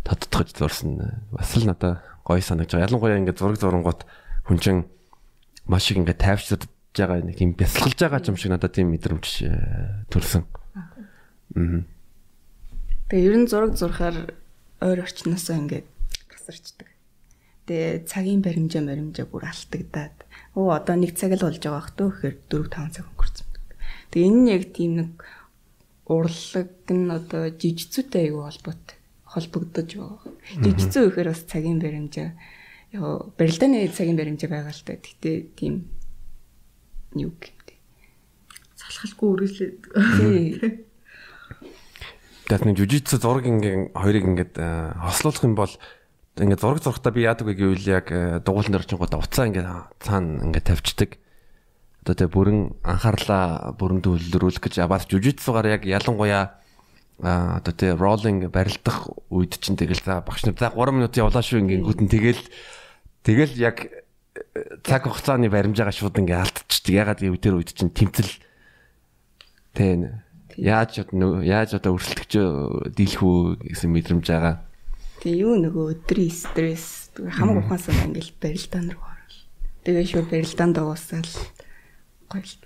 тодтогч 0.02 0.58
зурсан 0.58 1.22
бас 1.30 1.54
л 1.58 1.66
надад 1.66 2.02
гоё 2.26 2.42
санагдаж 2.42 2.74
байгаа. 2.74 2.86
Ялангуяа 2.90 3.18
ингээд 3.22 3.38
зураг 3.38 3.58
зурангууд 3.58 4.00
хүн 4.46 4.58
чин 4.58 4.76
маш 5.66 5.90
их 5.90 5.98
ингээд 6.02 6.22
тайвширч 6.22 6.66
байгаа 6.98 7.22
нэг 7.22 7.36
тийм 7.36 7.52
бясалгалж 7.52 7.98
байгаа 8.00 8.26
юм 8.26 8.38
шиг 8.40 8.50
надад 8.52 8.72
тийм 8.72 8.90
мэдрэмж 8.92 9.26
э, 9.44 9.50
төрсөн. 10.08 10.44
Аа. 10.74 11.84
Тэгээ 13.06 13.26
ер 13.28 13.36
нь 13.38 13.46
зураг 13.46 13.76
зурхаар 13.78 14.34
ойр 14.82 14.98
орчноосоо 15.04 15.56
ингээд 15.56 15.86
тасарчдаг. 16.28 16.88
Тэгээ 17.66 18.06
цагийн 18.06 18.42
баримжаа 18.42 18.82
баримжаа 18.82 19.26
бүр 19.26 19.46
алтагдаад 19.46 20.16
оо 20.54 20.74
одоо 20.74 20.96
нэг 20.96 21.14
цаг 21.18 21.34
л 21.34 21.46
болж 21.46 21.58
байгаа 21.62 21.78
бах 21.78 21.90
төө 21.94 22.08
гэхээр 22.14 22.36
4 22.50 22.70
5 22.70 22.94
цаг 22.94 23.04
өнгөрцөн. 23.10 23.48
Тэгээ 24.10 24.26
энэ 24.26 24.40
нь 24.42 24.50
яг 24.54 24.64
тийм 24.74 24.92
нэг 24.96 25.10
урлаг 26.06 26.70
нь 26.90 27.10
одоо 27.10 27.42
жижигцүүтэй 27.50 28.30
аягүй 28.30 28.44
холбоотой 28.46 28.96
холбогдож 29.26 29.90
байгаа. 29.90 30.32
Жижигцүү 30.62 31.02
гэхээр 31.10 31.28
бас 31.34 31.42
цагийн 31.50 31.78
баримжаа 31.82 32.30
яг 32.94 33.02
барилдааны 33.34 33.90
цагийн 33.90 34.18
баримжаа 34.18 34.50
байгаа 34.50 34.72
л 34.72 34.84
та. 34.86 34.94
Гэтэ 34.94 35.30
тийм 35.58 35.90
юу 37.18 37.32
гэмтэй. 37.36 37.76
Салхалгүй 38.76 39.28
үргэлжлээд. 39.32 39.80
Нэг 42.46 42.76
жижигцүү 42.78 43.18
зураг 43.18 43.44
ингээ 43.48 43.90
хоёрыг 43.96 44.24
ингээд 44.30 44.54
э, 44.60 44.94
хослуулах 45.02 45.42
юм 45.42 45.54
бол 45.58 45.72
ингээд 46.38 46.62
зураг 46.62 46.78
зурхтаа 46.84 47.10
би 47.10 47.26
яадаг 47.26 47.50
вэ 47.50 47.58
гэвэл 47.58 47.86
яг 47.90 48.06
э, 48.14 48.38
дугуулн 48.38 48.70
дээр 48.70 48.86
очингуудаа 48.86 49.18
уцаа 49.18 49.50
ингээд 49.50 49.68
цаана 49.98 50.46
ингээд 50.46 50.68
тавьчихдаг. 50.70 51.18
Одоо 52.06 52.14
тэгээ 52.14 52.34
бүрэн 52.38 52.60
анхаарлаа 52.86 53.74
бүрэн 53.74 53.98
төвлөрүүлэх 54.06 54.62
гэж 54.62 54.86
бас 54.86 55.10
жүжигцсугаар 55.10 55.74
яг 55.74 55.82
ялангуяа 55.82 56.62
а 57.22 57.58
одоо 57.58 57.72
тэгээ 57.72 57.96
роллинг 57.96 58.42
барилдах 58.52 59.08
үед 59.32 59.56
чинь 59.56 59.76
тэгэл 59.76 60.04
за 60.04 60.20
багш 60.20 60.44
нар 60.44 60.54
за 60.54 60.68
3 60.68 60.92
минут 60.92 61.16
явлаа 61.16 61.40
шүү 61.40 61.64
ингэнгүүт 61.64 62.00
нь 62.04 62.12
тэгэл 62.12 62.42
тэгэл 63.24 63.54
яг 63.56 63.88
э, 63.88 64.05
цаг 64.84 65.08
хугацааны 65.08 65.48
баримжаагаа 65.50 65.94
шууд 65.94 66.20
ингээ 66.20 66.40
алдчихдаг. 66.40 66.94
Ягаад 66.94 67.20
гэвэл 67.20 67.42
тэр 67.42 67.54
үед 67.60 67.70
чинь 67.74 67.92
тэмцэл 67.92 68.32
тэн 69.76 70.24
яаж 70.56 71.04
яаж 71.44 71.70
одоо 71.76 72.00
өрсөлдөгчөө 72.00 72.92
дийлэх 72.96 73.22
үү 73.22 73.38
гэсэн 73.76 73.90
мэдрэмж 73.92 74.26
байгаа. 74.26 74.64
Тэгээ 75.20 75.42
юу 75.44 75.54
нөгөө 75.60 75.84
өдрийн 76.00 76.32
стресс 76.32 77.12
хамаг 77.16 77.64
ухаансаа 77.64 77.92
ингээл 78.08 78.32
барилдаан 78.40 78.88
руу 78.92 79.04
орвол. 79.04 79.40
Тэгээ 79.84 80.06
шууд 80.08 80.28
барилдаан 80.32 80.72
дуусаад 80.72 81.28
гоёлт. 82.32 82.60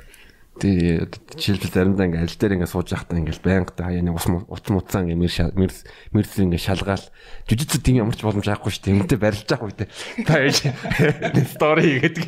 Тэгээ 0.58 1.06
жишээлбэл 1.38 1.70
заримдаа 1.70 2.06
ингээл 2.10 2.26
аль 2.26 2.34
дээр 2.36 2.54
ингээд 2.58 2.74
сууж 2.74 2.90
байхдаа 2.90 3.22
ингээл 3.22 3.44
байнга 3.46 3.70
хаяа 3.70 4.02
нэг 4.02 4.18
ус 4.18 4.26
утас 4.50 4.74
муцаа 4.74 5.06
ингээл 5.06 5.54
мэр 5.54 5.70
мэрс 6.10 6.34
ингээд 6.42 6.66
шалгаал 6.66 7.06
жүжигцэд 7.46 7.86
тийм 7.86 8.02
ямар 8.02 8.18
ч 8.18 8.26
боломж 8.26 8.50
байхгүй 8.50 8.74
шүү 8.74 8.82
дээ. 8.82 8.98
Үнтэй 8.98 9.18
барилж 9.22 9.46
байгаа 9.46 9.70
үедээ 9.70 9.88
та 10.26 10.42
яаж 10.42 10.58
стори 11.54 12.02
хийгээд. 12.02 12.18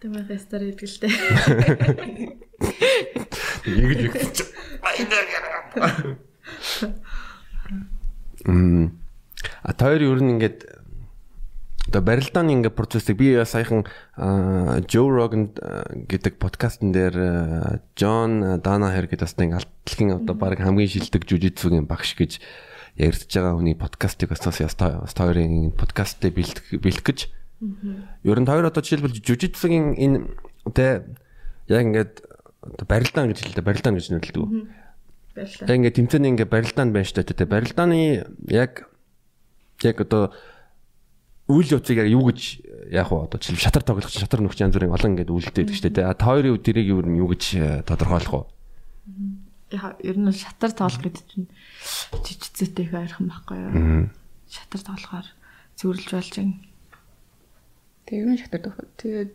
Тэмээ 0.00 0.38
стори 0.38 0.70
дээ. 0.72 1.12
Ингэж 3.68 4.00
их. 4.06 4.14
Мм. 8.46 8.96
А 9.62 9.72
тойр 9.72 10.02
ер 10.08 10.20
нь 10.24 10.40
ингээд 10.40 10.79
одоо 11.90 12.06
барилдааны 12.06 12.54
ингээд 12.54 12.78
процессыг 12.78 13.18
би 13.18 13.34
саяхан 13.42 13.82
Joe 14.86 15.10
Rogan 15.10 15.50
гэдэг 16.06 16.38
подкастн 16.38 16.94
дээр 16.94 17.82
John 17.98 18.62
Danaher 18.62 19.10
гэдэг 19.10 19.26
бас 19.26 19.34
нэг 19.42 19.58
алтлгийн 19.58 20.22
одоо 20.22 20.38
баг 20.38 20.62
хамгийн 20.62 20.86
шилдэг 20.86 21.26
жүжигцүүгийн 21.26 21.90
багш 21.90 22.14
гэж 22.14 22.38
ярьж 22.94 23.26
байгаа 23.26 23.58
хүний 23.58 23.74
подкастыг 23.74 24.30
бас 24.30 24.46
стоорийн 24.46 25.74
подкастыг 25.74 26.30
бэлдэх 26.30 27.02
гэж. 27.02 27.26
Ер 28.22 28.38
нь 28.38 28.46
хоёр 28.46 28.70
одоо 28.70 28.86
жишээлбэл 28.86 29.18
жүжигцүүгийн 29.18 29.98
энэ 29.98 30.18
тэ 30.70 31.10
яг 31.66 31.82
ингээд 31.90 32.14
барилдаан 32.86 33.34
гэж 33.34 33.38
хэлдэг 33.50 33.66
барилдаан 33.66 33.98
гэж 33.98 34.06
нэрлэдэг. 34.14 34.46
Барилдаа. 35.34 35.66
Тэгээ 35.66 35.78
ингээд 35.82 35.98
тэмцээний 35.98 36.30
ингээд 36.38 36.54
барилдаанд 36.54 36.94
байна 36.94 37.08
шүү 37.10 37.26
дээ. 37.26 37.50
Барилдааны 37.50 37.98
яг 38.46 38.86
яг 39.82 39.96
одоо 40.00 40.30
үйл 41.50 41.74
явцыг 41.74 41.98
яг 41.98 42.08
юу 42.08 42.24
гэж 42.30 42.40
яг 42.94 43.10
уу 43.10 43.26
одоо 43.26 43.38
жишээл 43.42 43.66
шатар 43.66 43.82
тоглох 43.82 44.06
чинь 44.06 44.22
шатар 44.22 44.40
нөхч 44.40 44.62
янз 44.62 44.74
бүрийн 44.74 44.94
олон 44.94 45.18
ингээд 45.18 45.34
үйлдэлтэй 45.34 45.62
байдаг 45.66 45.76
шүү 45.76 45.90
дээ. 45.90 46.06
А 46.06 46.14
та 46.14 46.30
хоёрын 46.30 46.54
үдэрийг 46.54 46.86
юу 46.88 47.02
юу 47.02 47.28
гэж 47.34 47.42
э, 47.58 47.82
тодорхойлох 47.84 48.34
вэ? 48.34 48.42
яа 49.70 49.94
ер 50.02 50.18
нь 50.18 50.32
шатар 50.34 50.74
тоглох 50.74 51.02
гэдэг 51.06 51.24
чинь 51.30 51.48
жижигцээтэй 52.10 52.90
их 52.90 52.94
ойрхон 52.94 53.30
байхгүй 53.30 53.58
юу. 53.58 54.10
Шатар 54.50 54.82
тоглохоор 54.82 55.26
зүрлж 55.78 56.10
болж 56.10 56.32
байна. 56.34 56.58
Тэгээ 58.06 58.26
юу 58.26 58.34
шатар 58.34 58.60
тоглох. 58.66 58.90
Тэгээд 58.98 59.30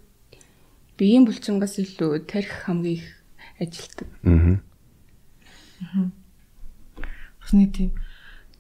биеийн 0.99 1.23
булчингаас 1.23 1.80
илүү 1.80 2.28
тарих 2.28 2.67
хамгийн 2.67 2.99
их 2.99 3.08
ажилтдаг. 3.63 4.08
Аа. 4.28 4.60
Усны 7.39 7.67
тийм 7.71 7.95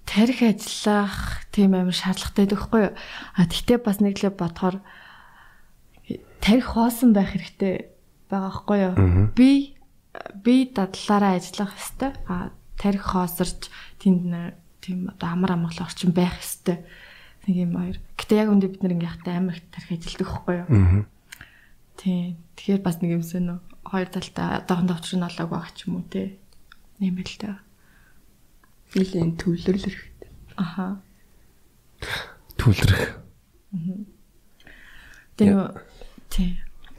тарих 0.05 0.41
ажиллах 0.41 1.45
тийм 1.51 1.73
амар 1.73 1.93
шаардлагатай 1.93 2.45
байхгүй 2.47 2.81
юу? 2.89 2.93
А 3.35 3.41
тэгтээ 3.45 3.77
бас 3.81 3.99
нэг 3.99 4.21
л 4.21 4.29
бодохоор 4.31 4.79
тарих 6.39 6.67
хоосон 6.77 7.11
байх 7.11 7.33
хэрэгтэй 7.33 7.89
байгаа 8.29 8.49
байхгүй 8.49 8.79
юу? 8.85 8.93
Би 9.33 9.75
би 10.45 10.69
дадлаараа 10.71 11.35
ажиллах 11.41 11.73
хэвээр 11.75 12.15
а 12.29 12.53
тарих 12.77 13.03
хоосорч 13.03 13.67
тэнд 13.99 14.55
тийм 14.79 15.09
одоо 15.09 15.29
амар 15.33 15.57
амгалан 15.57 15.89
орчин 15.89 16.13
байх 16.13 16.37
хэвээр 16.39 16.85
нэг 17.47 17.55
юм 17.57 17.73
хоёр. 17.73 17.97
Гэтэ 18.17 18.33
яг 18.37 18.49
үндэ 18.53 18.67
бид 18.73 18.85
ингээ 18.85 19.09
хата 19.09 19.37
амар 19.37 19.57
их 19.57 19.65
тарих 19.73 19.91
ажилдаг 19.91 20.27
байхгүй 20.29 20.55
юу? 20.61 20.69
Тийм. 21.97 22.37
Тэгэхээр 22.55 22.81
бас 22.81 22.97
нэг 23.01 23.11
юмсэн 23.17 23.43
нөө 23.49 23.59
хоёр 23.85 24.09
талтай 24.09 24.47
одоохондоо 24.61 24.97
учир 24.97 25.17
нь 25.19 25.27
олоог 25.27 25.49
байгаа 25.49 25.73
ч 25.73 25.85
юм 25.87 26.01
уу 26.01 26.05
те. 26.09 26.37
Та. 27.41 27.59
Нилийн 28.95 29.35
хэрэгтэй. 29.35 30.31
Аха. 30.55 31.01
Түлрэх. 32.55 33.19
Тийм. 35.35 35.59
Тийм. 36.31 36.55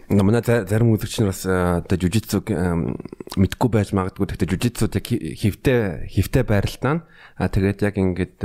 Манай 0.09 0.43
зарим 0.45 0.93
үзэгчнэр 0.93 1.33
бас 1.33 1.43
э, 1.49 1.81
одоо 1.83 1.97
жужитсуг 1.99 2.53
мэдгүй 2.53 3.71
байж 3.73 3.91
магадгүй. 3.97 4.29
Гэхдээ 4.29 4.53
жужитсууд 4.55 4.95
яг 5.01 5.07
хөвтэй 5.09 6.07
хөвтэй 6.13 6.45
байралтаа. 6.47 7.09
А 7.35 7.49
тэгээд 7.49 7.83
яг 7.83 7.97
ингээд 7.97 8.45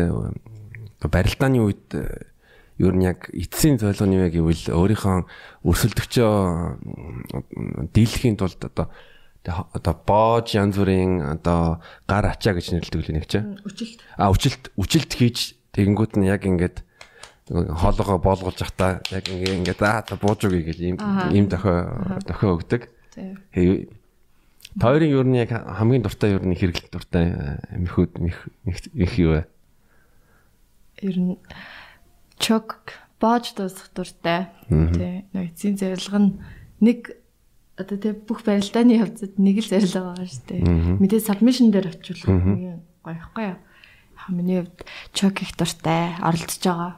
барилдааны 1.06 1.60
үед 1.62 1.92
ер 2.82 2.94
нь 2.98 3.06
яг 3.06 3.30
эцсийн 3.30 3.78
зорилго 3.78 4.08
нь 4.10 4.18
юу 4.18 4.32
гэвэл 4.32 4.74
өөрийнхөө 4.74 5.18
өрсөлдөгчөө 5.68 6.34
дийлэхийн 7.94 8.42
тулд 8.42 8.58
одоо 8.58 8.90
одоо 9.46 9.96
боож 10.06 10.54
янз 10.54 10.78
бүрийн 10.78 11.22
одоо 11.22 11.82
гар 12.06 12.30
ачаа 12.30 12.54
гэж 12.54 12.78
нэрлэдэг 12.78 13.02
л 13.02 13.14
нэг 13.18 13.26
чинь. 13.26 13.58
Үчилт. 13.66 14.00
А 14.18 14.30
үчилт 14.30 14.70
үчилт 14.78 15.12
хийж 15.18 15.58
тэгэнгүүт 15.74 16.14
нь 16.22 16.30
яг 16.30 16.46
ингээд 16.46 16.86
хоолоогоо 17.50 18.22
боолгуулж 18.22 18.62
явахдаа 18.62 19.02
яг 19.10 19.26
ингээд 19.26 19.82
аа 19.82 20.06
бууж 20.22 20.46
үгүй 20.46 20.62
гэж 20.62 20.78
ийм 20.86 20.98
ийм 21.34 21.50
дохио 21.50 22.22
дохио 22.22 22.54
өгдөг. 22.54 22.86
Тийм. 23.18 23.90
Тойрын 24.78 25.26
нь 25.26 25.42
яг 25.42 25.52
хамгийн 25.52 26.06
дуртай 26.06 26.38
ер 26.38 26.46
нь 26.46 26.56
хэрэглэх 26.56 26.94
дуртай 26.94 27.34
мөхөд 27.76 28.14
их 28.94 29.14
юу 29.18 29.42
вэ? 29.42 29.44
Ер 31.02 31.18
нь 31.18 31.36
чок 32.38 32.78
боож 33.20 33.52
дуусах 33.58 33.90
дуртай. 33.92 34.54
Тий. 34.70 35.26
Нэг 35.34 35.52
эцсийн 35.52 35.76
зорилго 35.76 36.20
нь 36.22 36.32
нэг 36.80 37.21
одоо 37.78 37.98
тий 37.98 38.14
бүх 38.14 38.44
барилдааны 38.44 39.00
явцад 39.00 39.40
нэг 39.40 39.64
л 39.64 39.70
зорилго 39.70 40.14
байгаа 40.14 40.28
шүү 40.28 40.46
дээ. 40.48 40.62
Мэдээ 41.00 41.22
submission 41.24 41.72
дээр 41.72 41.92
очивол 41.94 42.82
гоё 43.02 43.16
ихгүй 43.18 43.46
юу? 43.56 43.58
Яг 43.58 44.30
миний 44.30 44.62
хувьд 44.62 44.86
чок 45.14 45.42
их 45.42 45.56
дуртай, 45.58 46.14
оролдож 46.20 46.60
байгаа. 46.62 46.94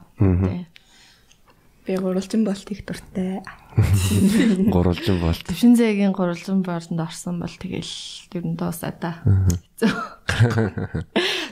Би 1.83 1.97
гурвалжин 1.99 2.43
болт 2.47 2.71
их 2.71 2.85
дуртай. 2.87 3.43
Гурвалжин 4.71 5.19
болт. 5.19 5.43
Төвшин 5.43 5.75
зээгийн 5.75 6.15
гурвалжин 6.15 6.63
боорд 6.63 6.91
орсон 6.95 7.43
бол 7.43 7.51
тэгэл 7.51 7.91
ер 8.31 8.43
нь 8.47 8.55
дуусаа 8.55 8.95
та. 8.95 9.19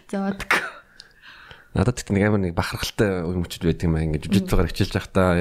Заадаг. 0.07 0.51
Надад 1.75 1.99
их 1.99 2.09
нэг 2.11 2.23
амар 2.27 2.39
нэг 2.47 2.55
бахархалтай 2.55 3.27
өмчд 3.27 3.63
байт 3.63 3.83
юм 3.83 3.95
аа 3.95 4.07
ингээд 4.07 4.27
жижигцээр 4.27 4.71
хичээлж 4.71 4.95
байхдаа 4.95 5.31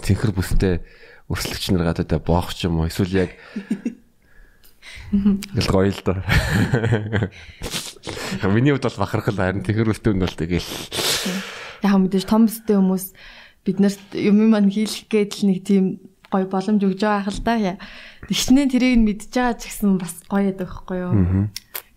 цэнхэр 0.00 0.32
бүстэй 0.32 0.80
өрсөлдөгч 1.28 1.64
нар 1.72 1.92
гадаа 1.92 2.06
тэ 2.08 2.18
боох 2.20 2.52
ч 2.56 2.66
юм 2.66 2.80
уу 2.80 2.88
эсвэл 2.88 3.28
яг 3.28 3.32
Гэл 5.08 5.68
гоё 5.72 5.88
л 5.92 6.02
доо. 6.04 6.20
Миний 8.52 8.72
хувьд 8.72 8.84
бол 8.84 9.00
бахархал 9.00 9.36
харин 9.36 9.64
цэнхэр 9.64 9.88
бүстэй 9.88 10.12
нь 10.12 10.20
бол 10.20 10.36
тэгэл 10.36 10.68
Яг 11.84 11.96
мэдээж 11.96 12.24
том 12.28 12.44
бүстэй 12.48 12.76
хүмүүс 12.76 13.06
биднэрт 13.64 14.16
юм 14.16 14.52
маань 14.52 14.72
хийлэх 14.72 15.08
гээд 15.08 15.32
л 15.40 15.48
нэг 15.48 15.58
тийм 15.64 15.84
гоё 16.28 16.44
боломж 16.48 16.84
өгж 16.84 17.00
байгаа 17.00 17.24
хэл 17.24 17.40
да. 17.44 17.80
Тэгснээ 18.28 18.68
тэрийг 18.68 19.00
нь 19.00 19.06
мэдж 19.08 19.32
байгаа 19.32 19.56
ч 19.56 19.72
гэсэн 19.72 19.96
бас 19.96 20.20
гоё 20.28 20.52
яадаг 20.52 20.68
байхгүй 20.68 20.98
юу? 21.00 21.12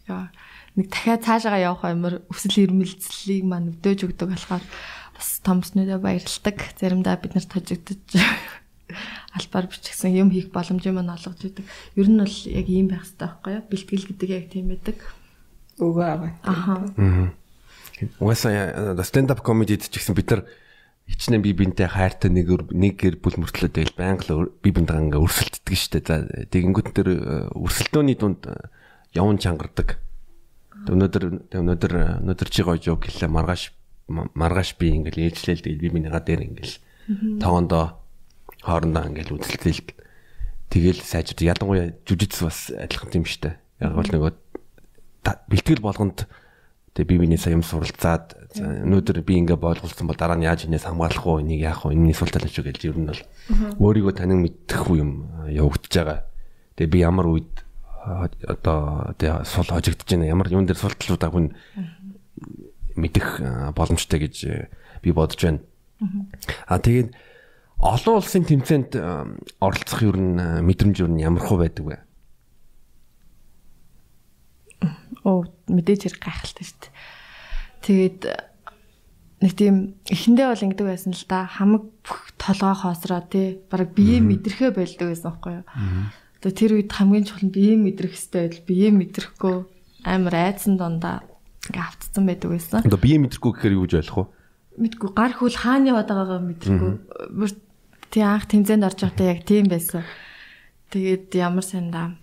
Яа 0.08 0.32
нэг 0.80 0.88
дахиад 0.88 1.24
цаашаа 1.28 1.60
явах 1.60 1.84
юмар 1.92 2.24
өсөл 2.32 2.64
ирмэлцлийг 2.64 3.44
маань 3.44 3.76
өвдөөж 3.76 4.00
өгдөг 4.08 4.28
болохоор 4.32 4.64
бас 5.16 5.30
томснуудаа 5.44 6.00
баярлдаг. 6.00 6.58
Заримдаа 6.80 7.20
бид 7.20 7.36
нарт 7.36 7.52
хожигдож 7.52 8.00
албаар 9.32 9.68
бичсэн 9.68 10.16
юм 10.16 10.30
хийх 10.32 10.52
боломжийг 10.52 10.96
маань 10.96 11.12
олгож 11.16 11.42
идэг. 11.42 11.66
Ер 11.96 12.08
нь 12.08 12.20
бол 12.20 12.38
яг 12.48 12.68
ийм 12.68 12.88
байх 12.92 13.08
хэрэгтэй 13.08 13.28
байхгүй 13.28 13.52
юу? 13.56 13.64
Бэлтгэл 13.72 14.08
гэдэг 14.12 14.30
яг 14.30 14.46
тийм 14.52 14.66
байдаг. 14.72 14.98
Өгөө 15.80 16.08
аваа. 16.08 16.32
Аха. 16.44 16.74
Угаасаа 18.20 18.98
stand 19.08 19.32
up 19.32 19.42
comedy-д 19.42 19.88
ч 19.88 20.02
гэсэн 20.02 20.16
бид 20.18 20.30
нар 20.32 20.42
хичнээн 21.08 21.42
би 21.42 21.52
бинтэй 21.54 21.88
хайртай 21.88 22.32
нэг 22.32 22.72
нэг 22.72 22.96
гэр 23.00 23.16
бүл 23.22 23.40
мөртлөө 23.40 23.72
дээл 23.72 23.96
байнга 23.96 24.52
би 24.62 24.70
бинтэйгээ 24.72 25.06
ингээ 25.12 25.22
өрсөлддөг 25.22 25.76
штэ. 25.76 26.02
За 26.04 26.26
тэгэнгүүт 26.50 26.90
тэр 26.92 27.08
өрсөлдөөний 27.56 28.18
дунд 28.18 28.48
явн 29.14 29.38
чангардаг 29.38 30.02
Өнөөдөр 30.90 31.24
өнөөдөр 31.54 31.94
өнөөдөр 32.26 32.50
чи 32.50 32.66
гоё 32.66 32.82
жок 32.82 33.06
хэлээ 33.06 33.30
маргааш 33.30 33.70
маргааш 34.10 34.82
би 34.82 34.98
ингээл 34.98 35.30
ээжлээл 35.30 35.62
тэгэл 35.62 35.84
би 35.86 35.90
минийга 35.94 36.18
дээр 36.26 36.42
ингээл 36.50 36.76
тоогондоо 37.38 38.01
хоорондоо 38.62 39.10
ингээл 39.10 39.36
үзэлтэл 39.38 39.82
тэгэл 40.72 41.02
сайжрд 41.04 41.42
ялангуяа 41.42 41.92
жүжигс 42.08 42.40
бас 42.46 42.60
адилхан 42.72 43.22
юм 43.22 43.26
штэ. 43.28 43.58
Яг 43.82 43.98
бол 43.98 44.08
нөгөө 44.08 44.32
бэлтгэл 45.50 45.84
болгонд 45.84 46.30
тэг 46.94 47.08
би 47.08 47.18
биний 47.18 47.38
сая 47.40 47.56
юм 47.56 47.64
суралцаад 47.64 48.36
өнөөдөр 48.60 49.24
би 49.24 49.40
ингээ 49.40 49.56
боолголцсон 49.56 50.08
бол 50.08 50.20
дараа 50.20 50.36
нь 50.36 50.44
яаж 50.44 50.68
инээс 50.68 50.88
хамгаалах 50.88 51.24
уу 51.24 51.40
энийг 51.40 51.64
яах 51.64 51.88
вэ 51.88 51.96
энэний 51.96 52.16
сул 52.16 52.28
тал 52.28 52.44
нь 52.44 52.52
шүү 52.52 52.68
гэж 52.68 52.78
ер 52.88 52.98
нь 53.00 53.08
бол 53.08 53.22
өөрийгөө 53.80 54.14
танин 54.20 54.44
мэдэх 54.44 54.92
юм 54.92 55.32
явагдаж 55.48 55.94
байгаа. 55.96 56.20
Тэгээ 56.76 56.92
би 56.92 57.00
ямар 57.00 57.28
үед 57.32 57.52
одоо 58.44 59.16
тэгээ 59.16 59.48
сул 59.48 59.72
хожигдож 59.72 60.08
байна. 60.08 60.28
Ямар 60.28 60.52
юун 60.52 60.68
дээр 60.68 60.84
султлуудаа 60.84 61.32
хүн 61.32 61.56
мэдэх 63.00 63.40
боломжтой 63.72 64.20
гэж 64.28 64.36
би 65.00 65.10
бодож 65.16 65.40
байна. 65.40 65.64
А 66.68 66.76
тэгээд 66.76 67.16
олон 67.82 68.22
улсын 68.22 68.46
тэмцээнд 68.46 68.94
оролцох 69.58 70.00
юу 70.06 70.14
н 70.14 70.62
мэдрэмж 70.62 71.02
юу 71.02 71.10
н 71.10 71.18
ямар 71.18 71.42
хөө 71.42 71.58
байдаг 71.66 71.86
вэ? 71.86 71.98
Оо 75.26 75.50
мэдээж 75.66 76.06
хэрэг 76.06 76.22
гайхалтай 76.22 76.66
шүү 76.66 76.78
дээ. 76.78 76.94
Тэгээд 77.82 78.22
нэг 79.42 79.52
тийм 79.58 79.76
эхэндээ 80.06 80.48
бол 80.54 80.66
ингэдэг 80.70 80.86
байсан 80.86 81.18
л 81.18 81.26
да 81.26 81.50
хамаг 81.50 81.90
бүх 82.06 82.22
толгой 82.38 82.78
хоосроо 82.78 83.26
тий 83.26 83.58
бараг 83.66 83.98
бие 83.98 84.22
мэдрэхэ 84.22 84.70
байлдаг 84.78 85.10
байсан 85.10 85.34
байхгүй 85.34 85.54
юу. 85.58 85.66
Тэгээ 86.46 86.58
тэр 86.62 86.72
үед 86.78 86.92
хамгийн 86.94 87.26
чухал 87.26 87.50
нь 87.50 87.54
бие 87.54 87.74
мэдрэх 87.82 88.14
хэрэгтэй 88.14 88.42
байдал 88.46 88.70
бие 88.70 88.90
мэдрэхгүй 88.94 89.58
амар 90.06 90.36
айдсан 90.38 90.78
дондаа 90.78 91.26
ингээ 91.66 91.82
автцсан 91.82 92.24
байдаг 92.30 92.50
байсан. 92.54 92.86
Одоо 92.86 93.02
бие 93.02 93.18
мэдрэхгүй 93.18 93.52
гэхээр 93.58 93.78
юу 93.78 93.86
гэж 93.90 93.94
ойлгох 94.06 94.30
вэ? 94.30 94.34
Мэдгүй 94.82 95.10
гар 95.18 95.34
хөл 95.34 95.58
хаана 95.58 95.90
яваад 95.90 96.10
байгаагаа 96.10 96.42
мэдрэхгүй. 96.46 96.92
Тий 98.12 98.24
анх 98.28 98.46
тэмцээнд 98.52 98.84
орж 98.84 99.00
байхдаа 99.08 99.28
яг 99.32 99.48
тийм 99.48 99.72
байсан. 99.72 100.04
Тэгээд 100.92 101.32
ямар 101.40 101.64
сандаа 101.64 102.20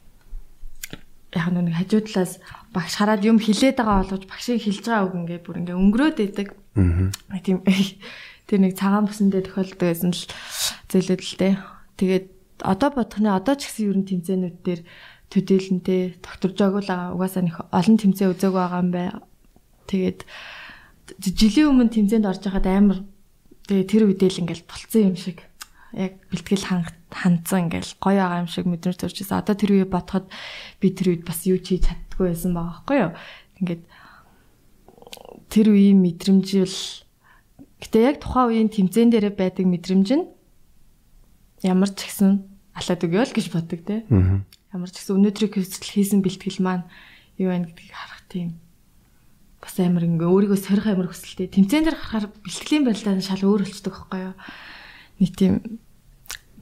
яг 1.33 1.49
нэг 1.49 1.73
хажуу 1.73 2.05
талаас 2.05 2.37
багш 2.77 3.01
хараад 3.01 3.25
юм 3.25 3.41
хилээд 3.41 3.81
байгаа 3.81 4.05
болгож 4.05 4.29
багшийг 4.29 4.61
хилж 4.61 4.85
байгаа 4.85 5.09
үг 5.09 5.17
ингээ 5.17 5.41
бүр 5.45 5.61
ингээ 5.65 5.81
өнгөрөөд 5.81 6.19
идэг. 6.21 6.49
Аа. 6.77 7.41
Тийм 7.41 7.65
тэр 8.49 8.59
нэг 8.61 8.77
цагаан 8.77 9.09
бүсэн 9.09 9.33
дээр 9.33 9.49
тохиолддог 9.49 9.89
байсан 9.89 10.13
л 10.13 10.25
дээ. 10.89 11.57
Тэгээд 11.97 12.27
одоо 12.65 12.91
бодохны 12.93 13.29
одоо 13.33 13.55
ч 13.57 13.69
гэсэн 13.69 13.89
ерөн 13.89 14.05
тэмцээнүүд 14.09 14.57
дээр 14.65 14.81
төдийлөнтэй 15.29 16.21
доктор 16.25 16.51
жогуула 16.57 17.13
угаасаа 17.13 17.45
нэг 17.45 17.57
олон 17.69 17.97
тэмцээн 18.01 18.33
үзээг 18.33 18.55
байгаа 18.57 18.81
юм 18.85 18.91
бай. 18.93 19.09
Тэгээд 19.89 20.21
жилийн 21.21 21.69
өмнө 21.73 21.93
тэмцээнд 21.93 22.29
орж 22.29 22.43
байхад 22.45 22.67
амар 22.69 22.99
тэгээ 23.69 23.85
тэр 23.85 24.03
үедээ 24.09 24.31
л 24.33 24.41
ингээл 24.45 24.69
болцсон 24.69 25.03
юм 25.13 25.17
шиг 25.17 25.45
яг 25.97 26.21
бэлтгэл 26.29 26.65
хандсан 27.09 27.71
ингээл 27.71 27.93
гоё 28.03 28.21
байгаа 28.21 28.43
юм 28.45 28.51
шиг 28.51 28.67
мэдрэмж 28.69 28.99
төрж 29.01 29.17
ирсэн. 29.25 29.41
Одоо 29.41 29.55
тэр 29.57 29.73
үе 29.73 29.87
бодоход 29.89 30.29
би 30.81 30.93
тэр 30.93 31.17
үед 31.17 31.25
бас 31.25 31.47
юу 31.49 31.57
ч 31.63 31.77
хийж 31.79 31.89
чаддгүй 31.89 32.33
байсан 32.35 32.53
байгаа 32.53 32.73
байхгүй 32.85 32.99
юу. 33.01 33.13
Ингээд 33.63 33.83
тэр 35.49 35.67
үеийн 35.73 35.99
мэдрэмжил 36.05 36.77
Гэтэ 37.79 37.99
яг 38.11 38.17
тухайн 38.19 38.51
үеийн 38.51 38.71
тэмцээн 38.75 39.11
дээр 39.15 39.39
байдаг 39.39 39.63
мэдрэмж 39.71 40.09
нь 40.19 40.27
ямар 41.63 41.91
ч 41.95 42.11
ихсэн 42.11 42.43
алаад 42.75 43.07
өгөө 43.07 43.23
л 43.31 43.37
гэж 43.39 43.47
боддог 43.55 43.81
те. 43.87 44.03
Ямар 44.75 44.91
ч 44.91 44.99
ихсэн 44.99 45.23
өнөөдрийг 45.23 45.55
хэвсэл 45.55 45.87
хийсэн 45.87 46.19
бэлтгэл 46.19 46.59
маань 46.59 46.91
юу 47.39 47.55
байна 47.55 47.71
гэдгийг 47.71 47.95
харах 47.95 48.27
тийм 48.27 48.59
бас 49.63 49.79
амар 49.79 50.11
ингээ 50.11 50.27
өөрийгөө 50.27 50.59
сорих 50.59 50.91
амар 50.91 51.07
хүсэлтэй. 51.07 51.55
Тэмцээн 51.55 51.87
дээр 51.87 51.99
харахаар 52.03 52.27
бэлтгэлийн 52.43 52.83
барилдаа 52.83 53.23
шал 53.23 53.47
өөр 53.47 53.63
болчдөг 53.63 53.95
байхгүй 53.95 54.21
юу? 54.27 54.35
Нэг 55.19 55.31
тийм 55.35 55.55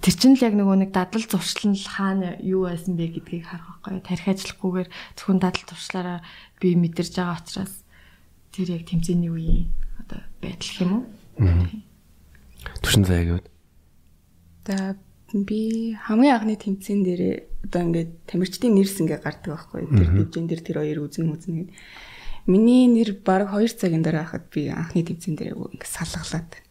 тэр 0.01 0.15
чинь 0.15 0.37
л 0.37 0.45
яг 0.45 0.55
нөгөө 0.55 0.77
нэг 0.87 0.91
дадал 0.95 1.25
зуршлан 1.25 1.77
л 1.77 1.89
хаана 1.89 2.37
юу 2.41 2.69
байсан 2.69 2.97
бэ 2.97 3.17
гэдгийг 3.21 3.45
харах 3.49 3.83
байхгүй? 3.83 4.01
Тарих 4.07 4.27
ажиллахгүйгээр 4.31 4.89
зөвхөн 5.19 5.41
дадал 5.41 5.65
зуршлаараа 5.67 6.19
би 6.61 6.69
мэдэрж 6.77 7.13
байгаа 7.17 7.41
учраас 7.43 7.75
тэр 8.55 8.81
яг 8.81 8.89
тэмцээний 8.89 9.33
үеийн 9.33 9.69
одоо 10.01 10.21
байдал 10.41 10.77
юм 10.81 10.93
уу? 10.95 11.05
Түшин 12.81 13.05
заяа 13.05 13.25
гэвэл. 13.27 13.51
За 14.67 14.97
би 15.35 15.95
хамгийн 16.07 16.35
анхны 16.39 16.57
тэмцээн 16.57 17.01
дээр 17.03 17.23
одоо 17.67 17.81
ингээд 17.83 18.11
тамирчдын 18.31 18.73
нэрс 18.73 18.97
ингээ 19.03 19.21
гардаг 19.21 19.53
байхгүй? 19.53 19.91
Тэр 19.91 20.11
дивжин 20.17 20.47
дээр 20.47 20.63
тэр 20.63 20.79
хоёр 20.81 20.99
үзэн 21.07 21.35
үзэн 21.35 21.55
гэдэг. 21.67 21.77
Миний 22.47 22.87
нэр 22.87 23.19
баг 23.27 23.51
2 23.51 23.75
цагийн 23.75 24.07
дараа 24.07 24.23
хахад 24.23 24.47
би 24.55 24.71
анхны 24.71 25.03
тэмцээн 25.03 25.35
дээр 25.35 25.59
ингээ 25.59 25.91
салгалаад. 25.91 26.66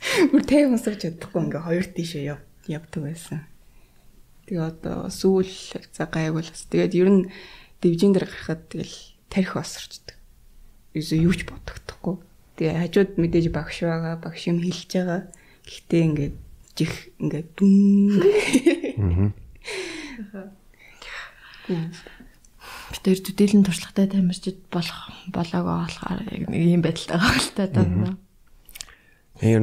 Бүр 0.00 0.42
тэв 0.48 0.72
унсаж 0.72 0.96
чадахгүй 1.04 1.40
ингээ 1.44 1.60
хоёр 1.60 1.86
тийшээ 1.92 2.24
яв 2.32 2.40
явдаг 2.64 3.02
байсан. 3.04 3.44
Тэгээ 4.48 4.64
одоо 4.64 5.12
сүүл 5.12 5.52
за 5.92 6.04
гайвал 6.08 6.48
бас 6.48 6.64
тэгээд 6.72 6.96
ер 6.96 7.08
нь 7.12 7.22
дивжин 7.84 8.16
дээр 8.16 8.24
гарахад 8.24 8.64
тэгэл 8.72 8.96
тарих 9.28 9.56
осорчдөг. 9.60 10.16
Юу 10.96 11.34
ч 11.36 11.44
бодогдохгүй. 11.44 12.16
Тэгээ 12.56 12.80
хажууд 12.80 13.10
мэдээж 13.20 13.46
багш 13.52 13.84
байгаа, 13.84 14.16
багш 14.18 14.48
юм 14.48 14.58
хэлж 14.64 14.90
байгаа. 14.90 15.20
Гэхдээ 15.68 16.02
ингээд 16.08 16.36
жих 16.80 16.94
ингээд 17.20 17.48
дүн. 17.60 17.76
Бид 22.90 23.02
тэр 23.04 23.20
төдийлэн 23.20 23.64
туршлагатай 23.68 24.08
тамирчид 24.10 24.58
болох 24.72 25.12
болоогоо 25.30 25.86
болохоор 25.86 26.20
яг 26.26 26.44
нэг 26.48 26.60
юм 26.74 26.82
байдалтай 26.82 27.16
байгаа 27.20 27.38
л 27.38 27.52
та 27.54 27.64
даа. 27.68 28.16
Ээ 29.40 29.56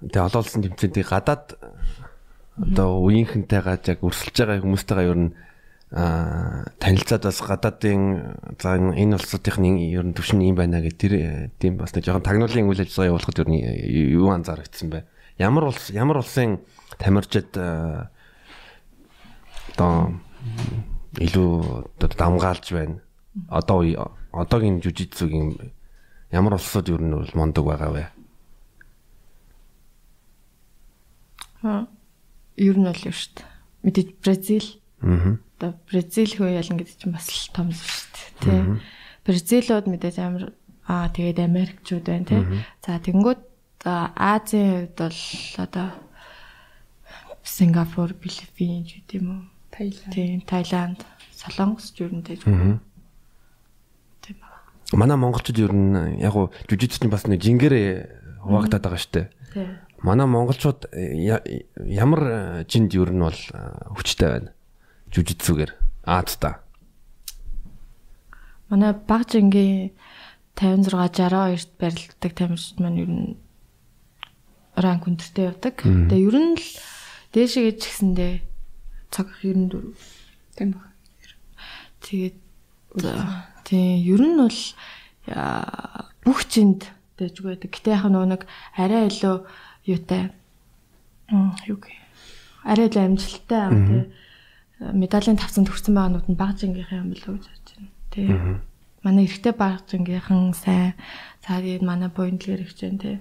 тэгээ 0.00 0.26
олоолсон 0.32 0.64
тэмцээний 0.64 1.04
гадаад 1.04 1.60
одоо 2.56 3.04
үеийнхэнтэйгээ 3.04 3.92
яг 3.92 4.00
өрсөлдөж 4.00 4.36
байгаа 4.48 4.64
хүмүүстэйгээ 4.64 5.10
ер 5.12 5.20
нь 5.20 5.36
а 5.92 6.64
танилцаад 6.80 7.28
бас 7.28 7.42
гадаадын 7.44 8.02
за 8.56 8.78
энэ 8.78 9.16
улсуудын 9.20 9.76
ер 9.76 10.04
нь 10.08 10.16
төвшин 10.16 10.40
юм 10.40 10.56
байна 10.56 10.80
гэх 10.80 10.96
тэр 10.96 11.12
тийм 11.60 11.76
бас 11.76 11.92
нэг 11.92 12.04
жоохон 12.08 12.24
тагнуулын 12.24 12.64
үйл 12.64 12.80
ажиллагаа 12.80 13.10
явуулахад 13.12 13.42
ер 13.44 13.48
нь 13.52 13.60
юу 14.16 14.30
анзаарэгдсэн 14.32 14.88
бэ? 14.88 15.04
Ямар 15.36 15.68
улс 15.68 15.90
ямар 15.90 16.22
улсын 16.22 16.64
тамирчид 16.96 17.52
одоо 19.76 20.16
илүү 21.18 21.50
одоо 21.98 22.08
дамгаалж 22.08 22.66
байна. 22.72 23.02
Одоо 23.52 23.84
одоогийн 24.32 24.80
жүжигцүүгийн 24.80 25.74
ямар 26.32 26.54
улсууд 26.54 26.88
ер 26.88 27.02
нь 27.02 27.12
бол 27.12 27.34
мондөг 27.34 27.66
байгаа 27.66 27.90
вэ? 27.92 28.04
Аа 28.06 28.20
ер 31.62 32.76
нь 32.76 32.88
бол 32.88 33.02
юу 33.06 33.14
шүү 33.14 33.30
дээ. 33.36 33.48
Мэдээж 33.84 34.08
Бразил. 34.20 34.68
Аа 35.00 35.40
одоо 35.60 35.76
Бразил 35.84 36.32
хөө 36.32 36.56
ялан 36.56 36.80
гэдэг 36.80 36.96
чинь 36.96 37.12
бас 37.12 37.28
л 37.28 37.52
том 37.52 37.68
шүү 37.68 38.08
дээ 38.16 38.30
тий. 38.40 38.60
Бразилууд 39.28 39.86
мэдээж 39.92 40.16
амар 40.24 40.56
аа 40.88 41.12
тэгээд 41.12 41.44
Америкчууд 41.44 42.04
байна 42.08 42.24
тий. 42.24 42.40
За 42.80 42.96
тэгэнгүүт 42.96 43.42
Азийн 43.84 44.88
хувьд 44.88 44.96
бол 44.96 45.20
одоо 45.60 45.88
Сингапур, 47.44 48.16
Филиппин 48.16 48.88
ч 48.88 49.04
гэдэм 49.04 49.28
үү. 49.28 49.40
Таиланд. 49.68 50.12
Тийм, 50.16 50.40
Таиланд, 50.48 51.00
Солонгос 51.36 51.92
ч 51.92 52.08
тийм. 52.08 52.80
Тийм 54.24 54.36
ба. 54.40 54.48
Манай 54.96 55.20
монголчууд 55.20 55.60
ер 55.60 55.72
нь 55.76 56.24
яг 56.24 56.36
уу 56.36 56.48
жүжигч 56.72 57.04
чинь 57.04 57.12
бас 57.12 57.28
нэг 57.28 57.40
жингэрээ 57.44 58.40
хуваагдаад 58.48 58.84
байгаа 58.84 59.00
шүү 59.00 59.12
дээ. 59.12 59.28
Тийм. 59.52 59.68
Манай 60.02 60.26
монголчууд 60.26 60.88
ямар 60.94 62.64
жинд 62.64 62.94
ер 62.96 63.12
нь 63.12 63.20
бол 63.20 63.40
хүчтэй 63.96 64.28
байна 64.28 64.50
жүжигцүүгээр 65.10 65.72
Аадта. 66.06 66.62
Манай 68.70 68.94
баг 68.94 69.26
жингийн 69.26 69.90
56 70.54 71.18
62-т 71.18 71.74
барилддаг 71.80 72.32
тамирчид 72.38 72.78
маань 72.78 73.02
ер 73.02 73.10
нь 73.10 73.28
ранг 74.78 75.04
өндөртэй 75.10 75.50
явдаг. 75.50 75.76
Тэгээ 75.82 76.26
ер 76.30 76.36
нь 76.38 76.54
л 76.54 76.68
дээшээ 77.34 77.64
гэж 77.74 77.78
гисэндээ 77.82 78.32
цаг 79.10 79.26
94 79.42 79.98
тийм 80.54 80.70
баг. 80.78 80.94
Тэгээд 82.06 82.36
тийм 83.66 83.90
ер 84.06 84.22
нь 84.22 84.38
бол 84.38 84.60
бүх 86.22 86.40
чинд 86.46 86.86
дэжг 87.18 87.42
байдаг. 87.42 87.74
Гэтэ 87.74 87.98
яг 87.98 88.06
нөгөө 88.06 88.28
нэг 88.30 88.42
арай 88.78 89.10
илүү 89.10 89.36
юутай 89.90 90.22
юу 91.66 91.78
гэ 91.82 91.92
арай 92.64 92.86
илүү 92.86 93.02
амжилттай 93.04 93.66
тий 93.70 94.02
медалийн 94.80 95.36
тавцанд 95.36 95.68
хүрсэн 95.68 95.92
байгаанууд 95.92 96.26
нь 96.32 96.40
баг 96.40 96.56
жингийнхэн 96.56 97.04
юм 97.04 97.12
болов 97.12 97.28
уу 97.28 97.36
гэж 97.36 97.46
бодож 97.52 97.68
байна. 97.76 97.92
Тий. 98.08 98.28
Манай 99.04 99.24
эрэгтэй 99.28 99.52
баг 99.52 99.84
жингийнхэн 99.84 100.56
сайн 100.56 100.96
за 101.44 101.60
тэгээд 101.60 101.84
манай 101.84 102.08
буйндлэр 102.08 102.64
их 102.64 102.72
чинь 102.72 102.96
тий. 102.96 103.20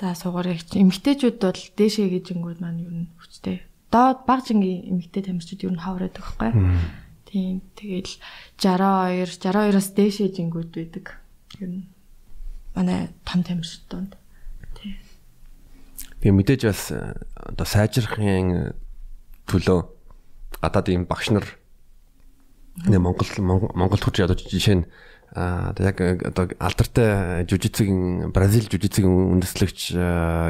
За 0.00 0.16
сугаар 0.16 0.48
их 0.48 0.64
чинь 0.64 0.88
эмэгтэйчүүд 0.88 1.36
бол 1.44 1.60
дээшээ 1.76 2.08
гэж 2.08 2.24
ингүүд 2.32 2.58
маань 2.64 2.80
юу 2.80 2.92
н 3.04 3.12
хүчтэй. 3.20 3.68
Доод 3.92 4.24
баг 4.24 4.48
жингийн 4.48 4.88
эмэгтэй 4.96 5.28
тамирчид 5.28 5.60
юу 5.68 5.76
н 5.76 5.84
хавраад 5.84 6.16
байхгүй. 6.16 6.50
Тийм 7.28 7.60
тэгэл 7.76 8.12
62 8.56 9.44
62-аас 9.44 9.88
дээшээ 9.92 10.28
жингүүд 10.32 10.70
байдаг. 10.72 11.20
Юу 11.60 11.68
н 11.68 11.76
манай 12.72 13.12
том 13.28 13.44
тамирчид 13.44 13.84
донд. 13.92 14.16
Тий. 14.16 14.27
Би 16.18 16.30
мэдээж 16.34 16.62
бас 16.66 16.90
одоо 16.90 17.66
сайжрахын 17.66 18.74
төлөө 19.46 19.78
гадаадын 20.62 21.06
багш 21.06 21.30
нар 21.30 21.46
нэг 22.86 23.00
Монгол 23.02 23.30
Монгол 23.74 24.02
хурж 24.02 24.22
одоо 24.26 24.36
жишээ 24.38 24.82
нь 24.82 24.86
а 25.36 25.74
яг 25.78 26.00
одоо 26.00 26.48
алдартай 26.58 27.44
жүжигцгийн 27.44 28.32
Бразил 28.32 28.66
жүжигцгийн 28.66 29.38
үндэслэгч 29.38 29.94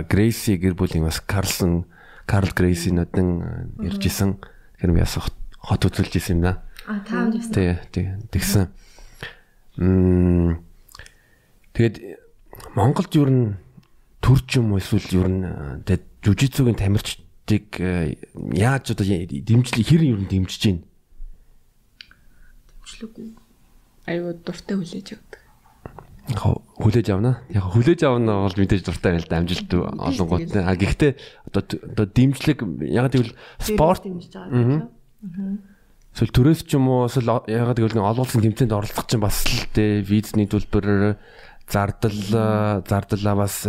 Грейси 0.08 0.56
гэр 0.56 0.78
бүлийн 0.78 1.04
бас 1.04 1.20
Карлсон 1.20 1.84
Карл 2.24 2.52
Грейси 2.54 2.94
нөтөн 2.94 3.80
иржсэн 3.82 4.38
тэр 4.78 4.90
нь 4.94 5.00
яс 5.02 5.18
хот 5.18 5.82
үзүүлж 5.84 6.14
исэн 6.16 6.38
юм 6.38 6.42
да. 6.46 6.62
А 6.86 7.00
таанд 7.04 7.34
ясан. 7.34 7.52
Тий, 7.52 7.76
тий. 7.92 8.06
Тэгсэн. 8.30 8.70
Мм 9.76 10.62
тэгээд 11.74 11.96
Монголд 12.78 13.12
юу 13.18 13.26
н 13.26 13.58
төрч 14.20 14.58
юм 14.58 14.76
эсвэл 14.78 15.08
юу 15.14 15.26
н 15.26 15.82
тэгээд 15.86 16.04
жүжигцгийн 16.24 16.78
тамирч 16.78 17.18
тийг 17.48 17.80
э, 17.80 18.18
яаж 18.52 18.92
одоо 18.92 19.06
дэмжлэг 19.06 19.86
хэр 19.86 20.02
юу 20.04 20.20
дэмжиж 20.28 20.62
гин? 20.62 20.78
Дэмжлэггүй. 22.84 23.28
Аюу 24.08 24.34
дуртай 24.44 24.76
хүлээж 24.76 25.16
авдаг. 25.16 25.40
Яг 26.28 26.40
хүлээж 26.76 27.08
авна? 27.08 27.40
Яг 27.48 27.64
хүлээж 27.72 28.04
авна 28.04 28.44
бол 28.44 28.56
мэдээж 28.58 28.84
дуртай 28.84 29.16
байл 29.16 29.28
да 29.28 29.40
амжилт 29.40 29.70
олонгууд 29.72 30.52
а 30.60 30.76
гэхдээ 30.76 31.12
одоо 31.48 31.62
одоо 31.64 32.06
дэмжлэг 32.06 32.58
яг 32.84 33.12
гэвэл 33.16 33.32
спорт 33.56 34.04
дэмжиж 34.04 34.32
байгаа 34.36 34.92
эсвэл 36.18 36.34
төрөөс 36.34 36.66
ч 36.66 36.74
юм 36.74 36.90
уу 36.90 37.06
эсвэл 37.06 37.46
яг 37.46 37.78
гэвэл 37.78 38.02
олуулсан 38.02 38.42
тэмцээнд 38.42 38.74
оролцох 38.74 39.06
чинь 39.06 39.22
бас 39.22 39.46
л 39.46 39.70
дээ 39.70 40.02
визний 40.02 40.50
төлбөр 40.50 41.14
зардал 41.68 42.82
зардал 42.88 43.36
бас 43.36 43.62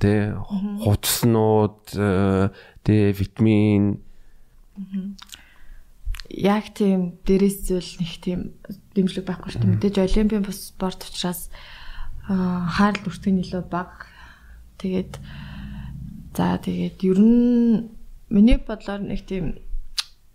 тий 0.00 0.32
хувцснууд 0.84 1.80
тий 2.84 3.12
витамин 3.12 4.00
яг 6.28 6.72
тийм 6.72 7.20
дээрээс 7.24 7.58
зүйл 7.68 7.92
нэг 8.00 8.12
тийм 8.24 8.40
дэмжлэг 8.96 9.24
байхгүй 9.28 9.52
шүү 9.52 9.60
дээ. 9.60 9.72
Мэдээж 9.76 9.96
олимпийн 10.00 10.44
бус 10.44 10.72
спорт 10.72 11.04
учраас 11.04 11.52
хаарал 12.26 13.00
бүртгэн 13.04 13.44
илүү 13.44 13.62
бага. 13.68 14.08
Тэгээд 14.80 15.20
за 16.36 16.56
тэгээд 16.56 16.98
ер 17.04 17.18
нь 17.20 17.92
миний 18.32 18.56
бодлоор 18.56 19.04
нэг 19.04 19.28
тийм 19.28 19.60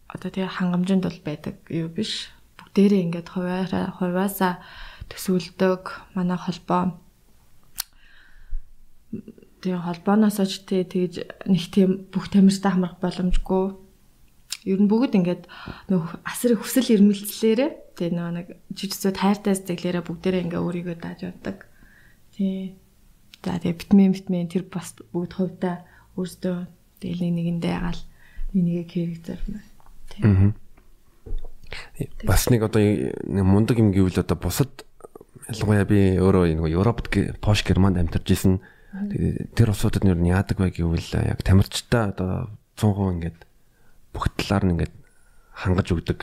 одоо 0.05 0.29
тэгээ 0.29 0.53
хангамжинд 0.53 1.03
бол 1.03 1.19
байдаг 1.25 1.57
юу 1.73 1.89
биш. 1.89 2.29
Бүгдээрээ 2.61 3.05
ингээд 3.09 3.27
хуваараа 3.33 3.97
хуваасаа 3.97 4.61
төсөөлдөг 5.11 6.15
манай 6.15 6.37
холбоо 6.37 6.97
тэгээ 9.61 9.83
холбооноос 9.83 10.37
ч 10.47 10.63
тэгж 10.69 11.13
нэг 11.49 11.63
тийм 11.73 11.91
бүх 12.13 12.29
тамиртай 12.29 12.71
хамрах 12.71 13.01
боломжгүй. 13.01 13.75
Ер 14.67 14.79
нь 14.79 14.91
бүгд 14.91 15.17
ингээд 15.17 15.43
нөх 15.89 16.19
асар 16.23 16.55
хүсэл 16.55 16.93
эрмэлзлээрээ 16.93 17.97
тэгээ 17.97 18.13
нөө 18.13 18.29
нэг 18.37 18.47
жижигсүү 18.71 19.11
тайртай 19.15 19.55
сэтгэлээрээ 19.57 20.03
бүгдээрээ 20.05 20.43
ингээ 20.45 20.61
өөрийгөө 20.61 20.95
дааж 21.01 21.19
явдаг. 21.25 21.67
Тий. 22.35 22.77
За 23.43 23.57
тэгээ 23.57 23.79
витамин 23.81 24.13
витамин 24.13 24.47
тэр 24.51 24.67
бас 24.69 24.93
бүгд 25.11 25.31
хувьдаа 25.35 25.75
өөрсдөө 26.15 26.57
тэгэл 27.01 27.21
нэг 27.27 27.33
нэгэндээ 27.35 27.73
ягаал 27.73 28.01
нэг 28.53 28.63
нэгэ 28.63 28.83
хэрэг 28.87 29.19
зарна. 29.25 29.59
Аа. 30.23 30.51
Бас 32.23 32.47
нэг 32.47 32.63
одоо 32.63 32.81
мундаг 33.27 33.79
юм 33.79 33.91
гэвэл 33.91 34.23
одоо 34.23 34.37
бусад 34.39 34.86
ялангуяа 35.47 35.85
би 35.87 35.99
өөрөө 36.19 36.59
нэг 36.59 36.67
Европт 36.75 37.07
Пош 37.39 37.63
Германд 37.63 37.97
амьдарч 37.97 38.27
исэн. 38.35 38.59
Тэр 39.55 39.71
улсуудад 39.71 40.03
нь 40.03 40.27
яадаг 40.27 40.59
вэ 40.59 40.75
гэвэл 40.75 41.11
яг 41.23 41.39
тамирчтай 41.43 42.11
одоо 42.11 42.51
100% 42.75 43.15
ингээд 43.15 43.39
бүх 44.11 44.27
талаар 44.35 44.63
нь 44.67 44.73
ингээд 44.75 44.95
хангаж 45.55 45.87
өгдөг. 45.95 46.19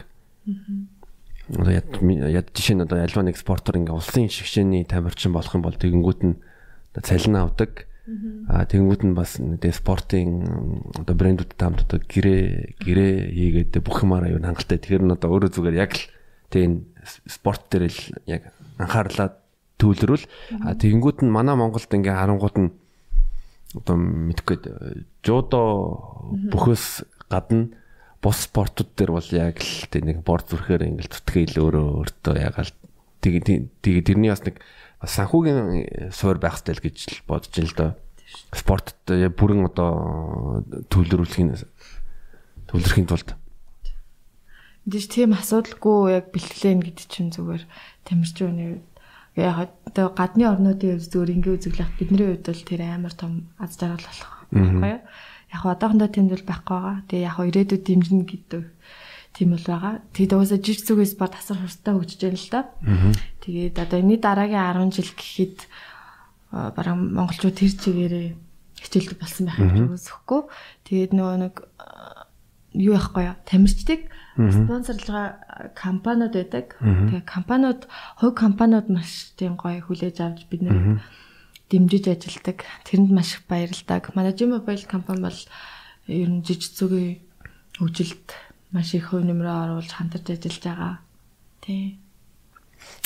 Одоо 1.56 1.72
яд 1.72 1.88
яд 2.28 2.48
жишээ 2.52 2.76
нь 2.76 2.84
одоо 2.84 3.00
альва 3.00 3.22
нэг 3.24 3.40
спортоор 3.40 3.80
ингээ 3.80 3.96
улсын 3.96 4.28
шигшээний 4.28 4.84
тамирчин 4.84 5.32
болох 5.32 5.54
юм 5.56 5.64
бол 5.64 5.76
тэгэнгүүт 5.76 6.20
нь 6.24 6.40
цалин 7.00 7.40
авдаг. 7.40 7.88
Аа 8.52 8.68
тэгэнгүүт 8.68 9.02
нь 9.08 9.16
бас 9.16 9.40
нэг 9.40 9.64
спортын 9.72 10.92
одоо 11.00 11.14
брэндүүд 11.16 11.56
таамд 11.56 11.88
одоо 11.88 12.00
гэрээ 12.04 12.76
гэрээ 12.76 13.14
хийгээд 13.32 13.80
бүх 13.80 14.04
юмараа 14.04 14.28
юу 14.28 14.44
хангалттай. 14.44 14.76
Тэгэхээр 14.76 15.04
нь 15.08 15.14
одоо 15.16 15.32
өөрөө 15.32 15.50
зүгээр 15.56 15.80
яг 15.80 15.92
л 15.96 16.04
тийм 16.52 16.92
спорт 17.28 17.68
дээр 17.72 17.88
л 17.88 18.00
яг 18.28 18.52
анхаарлаа 18.78 19.38
төвлөрүүл. 19.78 20.24
Тэгэнгүүт 20.78 21.26
нь 21.26 21.34
манай 21.34 21.54
Монголд 21.58 21.90
ингээ 21.90 22.14
харангууд 22.14 22.56
нь 22.58 22.70
одоо 23.74 23.96
мэдхгүй 23.98 24.56
жудо 25.26 25.60
бүхөөс 26.52 27.02
гадна 27.26 27.74
бус 28.22 28.46
спортууд 28.46 28.94
дээр 28.96 29.10
бол 29.12 29.30
яг 29.34 29.58
л 29.60 29.90
тийм 29.90 30.08
нэг 30.08 30.18
бор 30.22 30.46
зүрхээр 30.46 30.86
ингээл 30.88 31.12
зүтгэл 31.12 31.60
өөрөө 31.60 31.86
өөртөө 32.00 32.34
ягаал 32.38 32.72
тэгээ 33.20 33.82
тэгээ 33.84 34.04
тэрний 34.06 34.30
бас 34.30 34.46
нэг 34.46 34.62
санхүүгийн 35.04 36.08
суур 36.14 36.38
байх 36.40 36.62
хэрэгтэй 36.62 36.74
л 36.78 36.84
гэж 36.88 36.98
бодож 37.28 37.54
ин 37.60 37.68
л 37.68 37.76
доо. 37.76 37.90
Спортод 38.54 38.96
бүрэн 39.36 39.68
одоо 39.68 40.64
төвлөрүүлэхийн 40.88 41.52
төвлөрөхийн 42.70 43.08
тулд. 43.10 43.36
Мэдээж 44.84 45.06
тийм 45.08 45.32
асуудалгүй 45.32 46.12
яг 46.12 46.28
бэлтгэлэн 46.32 46.80
гэдэг 46.84 47.06
чинь 47.08 47.32
зүгээр 47.32 47.64
тамирчин 48.04 48.84
яг 49.36 49.72
одоо 49.88 50.14
гадны 50.14 50.46
орнуудын 50.46 51.00
хувьд 51.00 51.10
зүгээр 51.10 51.34
ингээ 51.40 51.54
үзэглэх 51.58 51.90
бидний 51.98 52.28
хувьд 52.38 52.46
бол 52.46 52.62
тэр 52.62 52.80
амар 52.86 53.14
том 53.16 53.50
аз 53.58 53.74
жаргал 53.74 54.04
болох 54.06 54.46
байхгүй 54.52 54.90
юу? 54.94 55.02
Яг 55.50 55.62
одоохондоо 55.64 56.08
тэнд 56.12 56.30
бол 56.30 56.44
байхгүй 56.46 56.76
байгаа. 56.78 56.96
Тэгээ 57.10 57.26
яг 57.26 57.38
ирээдүйд 57.42 57.82
дэмжинэ 57.82 58.24
гэдэг 58.30 58.62
тийм 59.34 59.48
бол 59.50 59.66
байгаа. 59.66 59.94
Тэгээд 60.14 60.32
уусаа 60.38 60.58
жижиг 60.62 60.86
зүгээс 60.86 61.12
спорт 61.18 61.34
асар 61.34 61.58
хурцтай 61.58 61.92
хөгжиж 61.94 62.20
байна 62.22 62.38
л 62.38 62.50
да. 62.54 62.60
Тэгээд 63.42 63.76
одоо 63.82 63.98
энэ 63.98 64.16
дараагийн 64.22 64.86
10 64.86 64.94
жил 64.94 65.10
гэхэд 65.18 65.58
бараг 66.54 66.94
монголчууд 66.94 67.58
тэр 67.58 67.74
чигээрээ 67.74 68.28
хичээлдэг 68.78 69.18
болсон 69.18 69.44
байх 69.50 69.58
юм 69.58 69.98
үсэхгүй. 69.98 70.40
Тэгээд 70.86 71.12
нөгөө 71.18 71.36
нэг 71.42 71.54
юу 72.74 72.98
яахгүй 72.98 73.30
юу? 73.30 73.36
Тамирчдыг 73.46 74.10
спонсорлж 74.34 75.06
байгаа 75.06 75.70
компаниуд 75.78 76.34
байдаг. 76.34 76.74
Тэгээд 76.82 77.24
компаниуд, 77.24 77.86
хувь 78.18 78.34
компаниуд 78.34 78.90
маш 78.90 79.30
тийм 79.38 79.54
гоё 79.54 79.78
хүлээж 79.78 80.18
авч 80.18 80.50
бид 80.50 80.66
нэр 80.66 80.98
дэмжиж 81.70 82.10
ажилдаг. 82.10 82.66
Тэрэнд 82.82 83.14
маш 83.14 83.38
их 83.38 83.46
баярлалдаг. 83.46 84.10
Манай 84.18 84.34
Jim 84.34 84.50
Mobile 84.50 84.86
компани 84.90 85.22
бол 85.22 85.40
ер 86.10 86.28
нь 86.28 86.42
жижиг 86.42 86.74
зүгийн 86.74 87.22
хөгжилд 87.78 88.34
маш 88.74 88.94
их 88.94 89.14
хувь 89.14 89.22
нэмрээ 89.22 89.70
оруулж 89.70 89.94
хамтарч 89.94 90.34
ажиллаж 90.34 90.62
байгаа. 90.66 90.98
Тий. 91.62 92.02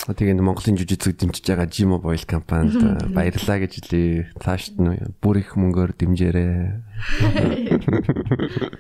Тэгээд 0.08 0.40
Монголын 0.40 0.80
жүжигцэг 0.80 1.20
дэмжиж 1.20 1.44
байгаа 1.44 1.68
Jimo 1.68 2.00
Boil 2.00 2.24
компанид 2.24 2.80
баярлалаа 3.16 3.60
гэж 3.62 3.84
хэлээ. 3.84 4.40
Цаашд 4.40 4.80
нь 4.80 5.12
бүр 5.20 5.44
их 5.44 5.54
мөнгөөр 5.54 5.92
дэмжээрэй. 5.92 6.80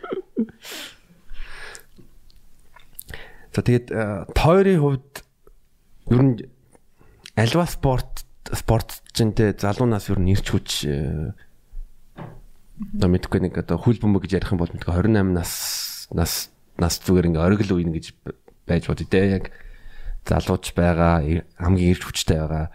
За 3.54 3.60
тэгээд 3.62 3.88
тойрын 4.34 4.80
хувьд 4.80 5.12
ер 6.12 6.22
нь 6.22 6.34
альва 7.34 7.66
спорт 7.66 8.24
спортчинтэй 8.52 9.54
залуунаас 9.58 10.08
ер 10.10 10.18
нь 10.22 10.32
ирч 10.32 10.46
хүч 10.52 10.70
одоо 12.78 13.08
мэдгүй 13.10 13.40
нэг 13.44 13.58
одоо 13.58 13.76
хүл 13.76 13.98
бөмбөг 13.98 14.24
гэж 14.26 14.38
ярих 14.38 14.52
юм 14.54 14.62
бол 14.62 14.70
мэдгүй 14.70 14.94
28 14.94 15.34
нас 15.34 15.52
нас 16.14 16.32
нас 16.78 17.02
зүгээр 17.02 17.34
ингээ 17.34 17.46
оргил 17.46 17.74
үеин 17.76 17.92
гэж 17.92 18.14
байж 18.64 18.86
бод 18.86 19.02
тэ 19.02 19.42
яг 19.42 19.50
залууч 20.24 20.72
байгаа 20.76 21.24
хамгийн 21.58 21.92
эрч 21.92 22.02
хүчтэй 22.06 22.38
байгаа. 22.38 22.70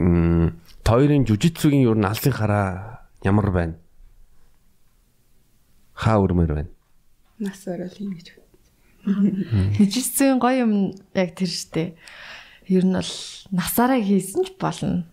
М 0.00 0.58
тоёрын 0.82 1.28
жүжигцүгийн 1.28 1.86
юу 1.86 1.94
н 1.94 2.08
алсын 2.08 2.32
хараа 2.34 3.04
ямар 3.22 3.50
байна? 3.50 3.74
Хаа 5.94 6.18
өрмөр 6.22 6.50
байна? 6.54 6.73
Нас 7.38 7.66
орол 7.66 7.94
юм 7.98 8.14
гэж. 8.14 8.26
Жүжигцүгийн 9.76 10.40
гоё 10.40 10.64
юм 10.64 10.72
яг 11.14 11.34
тэр 11.34 11.50
штэ. 11.50 11.94
Ер 12.70 12.84
нь 12.86 12.94
бол 12.94 13.12
насаараа 13.52 14.00
хийсэн 14.00 14.48
ч 14.48 14.56
болно. 14.56 15.04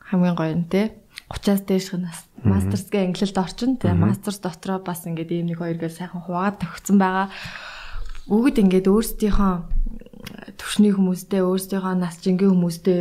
Хамгийн 0.00 0.36
гоё 0.36 0.54
нь 0.56 0.68
те. 0.70 0.96
30-аас 1.30 1.62
дээш 1.66 1.86
нас 1.98 2.26
мастерс 2.42 2.86
гэ 2.88 3.10
англилд 3.10 3.38
орчин. 3.38 3.76
Тэгээ 3.76 3.98
мастерс 3.98 4.38
дотроо 4.40 4.78
бас 4.78 5.06
ингээд 5.06 5.30
ийм 5.34 5.46
нэг 5.50 5.58
хоёр 5.58 5.78
гээ 5.78 5.90
сайхан 5.90 6.22
хуваагаад 6.22 6.62
төгссөн 6.62 6.98
байгаа 6.98 7.28
бүгд 8.26 8.58
ингээд 8.62 8.90
өөрсдийнхөө 8.90 9.54
төвшний 10.58 10.90
хүмүүстэй 10.90 11.42
өөрсдийнхөө 11.46 11.94
нас 11.94 12.18
жингийн 12.18 12.50
хүмүүстэй 12.54 13.00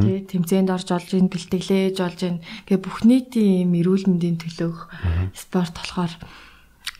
тий 0.00 0.16
тэмцээнд 0.24 0.72
орж 0.72 0.88
олж 0.96 1.10
ин 1.12 1.28
бэлтгэлээж 1.28 1.96
олж 2.00 2.20
ин 2.24 2.36
гэ 2.64 2.80
бүх 2.80 3.04
нийтийн 3.04 3.68
эрүүл 3.68 4.08
мэндийн 4.08 4.40
төлөөх 4.40 4.88
спорт 5.36 5.76
болохоор 5.76 6.12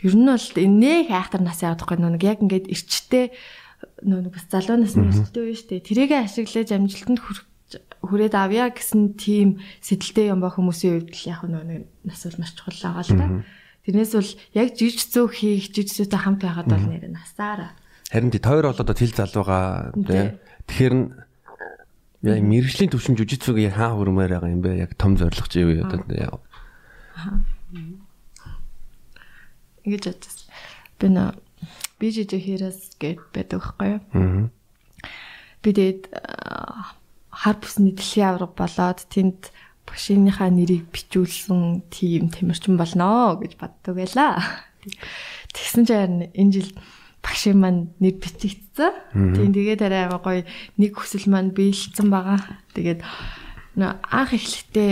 ер 0.03 0.15
нь 0.15 0.27
бол 0.27 0.47
нэг 0.57 1.07
айхтар 1.11 1.41
нас 1.41 1.63
явахгүй 1.63 1.97
нэг 1.99 2.23
яг 2.23 2.39
ингээд 2.43 2.67
эрчтэй 2.71 3.31
нөө 4.03 4.31
бас 4.31 4.45
залуу 4.51 4.77
насны 4.79 5.09
эрчтэй 5.11 5.43
үе 5.43 5.55
штэ 5.55 5.83
тэрийг 5.83 6.11
ашиглаж 6.11 6.69
амжилтанд 6.75 7.19
хүрээд 8.03 8.35
авъя 8.35 8.69
гэсэн 8.69 9.15
тийм 9.15 9.63
сэтэлтэй 9.79 10.31
юм 10.31 10.43
ба 10.43 10.51
хүмүүсийн 10.51 11.07
хувьд 11.07 11.15
яг 11.23 11.41
нөө 11.47 11.87
нас 12.03 12.21
бол 12.27 12.39
маш 12.39 12.51
чухал 12.53 12.79
байгаа 12.83 13.03
л 13.07 13.15
да. 13.15 13.27
Тэрнээс 13.83 14.13
бол 14.15 14.31
яг 14.55 14.67
жижиг 14.75 15.07
зөө 15.11 15.27
хийх 15.31 15.71
жижиг 15.71 16.07
зөөтэй 16.07 16.19
хамт 16.19 16.41
байгаад 16.43 16.67
бол 16.67 16.87
нэр 16.87 17.11
насаараа. 17.11 17.75
Харин 18.11 18.31
тий 18.31 18.43
тойр 18.43 18.67
бол 18.67 18.79
одоо 18.79 18.95
тэл 18.95 19.15
залууга 19.15 19.91
тий. 19.95 20.39
Тэгэхээр 20.67 20.95
яг 22.23 22.43
мэрэгжлийн 22.43 22.91
төвшин 22.91 23.15
зөөг 23.19 23.59
хаа 23.71 23.95
хөрмээр 23.99 24.31
байгаа 24.39 24.51
юм 24.51 24.63
бэ? 24.63 24.87
Яг 24.87 24.95
том 24.95 25.19
зорилго 25.19 25.47
чи 25.51 25.63
юу 25.63 25.83
одоо 25.83 25.99
яа. 26.11 26.39
Ингэж 29.83 30.03
бодсон. 30.09 30.47
Би 30.99 31.07
нэ 31.11 31.23
би 31.99 32.07
жижиг 32.11 32.43
хэрэг 32.43 32.75
гээд 32.99 33.19
байдаг 33.31 33.59
байхгүй 33.59 33.87
юу? 33.95 34.01
Аа. 34.11 34.47
Би 35.63 35.69
тэгээд 35.71 36.03
хар 37.31 37.57
бүсний 37.59 37.95
дэлхийн 37.95 38.35
авраг 38.35 38.53
болоод 38.55 38.99
тэнд 39.07 39.51
багшийнхаа 39.87 40.49
нэрийг 40.51 40.87
бичүүлсэн 40.91 41.87
тийм 41.91 42.31
тамирчин 42.31 42.75
болноо 42.75 43.39
гэж 43.39 43.59
боддог 43.59 43.95
байлаа. 43.95 44.39
Тэгсэн 45.55 45.83
чинь 45.87 46.31
энэ 46.35 46.51
жил 46.51 46.71
багшийн 47.23 47.59
маань 47.59 47.91
нэр 47.99 48.19
бичигдсэн. 48.19 48.91
Тийм 49.35 49.51
тэгээд 49.55 49.81
арай 49.87 50.07
гоё 50.11 50.43
нэг 50.79 50.91
хүсэл 50.95 51.31
маань 51.31 51.55
биелсэн 51.55 52.11
байгаа. 52.11 52.59
Тэгээд 52.75 52.99
нөө 53.79 53.91
анх 54.03 54.31
эхлэхдээ 54.35 54.91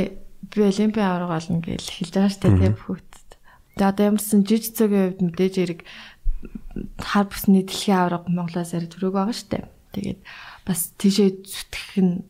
би 0.51 0.59
олимпийн 0.63 1.07
авраг 1.07 1.31
олно 1.39 1.59
гэж 1.59 1.83
хэлж 1.87 2.13
байгаа 2.15 2.39
дээ 2.39 2.59
тийм 2.59 2.75
хүүхд. 2.79 3.11
Тэгээд 3.75 3.91
одоо 3.91 4.05
ямарсан 4.11 4.43
жижиг 4.43 4.75
цогийн 4.75 5.05
хувьд 5.15 5.21
мэдээж 5.21 5.55
эрэг 5.63 5.79
хар 6.99 7.25
бүсний 7.27 7.63
дэлхийн 7.63 7.97
авраг 7.97 8.23
Монголоос 8.27 8.73
арай 8.73 8.89
төрөг 8.89 9.13
байгаа 9.15 9.35
дээ. 9.35 9.65
Тэгээд 9.95 10.19
бас 10.65 10.91
тийшээ 10.99 11.29
зүтгэх 11.43 11.93
нь 11.99 12.23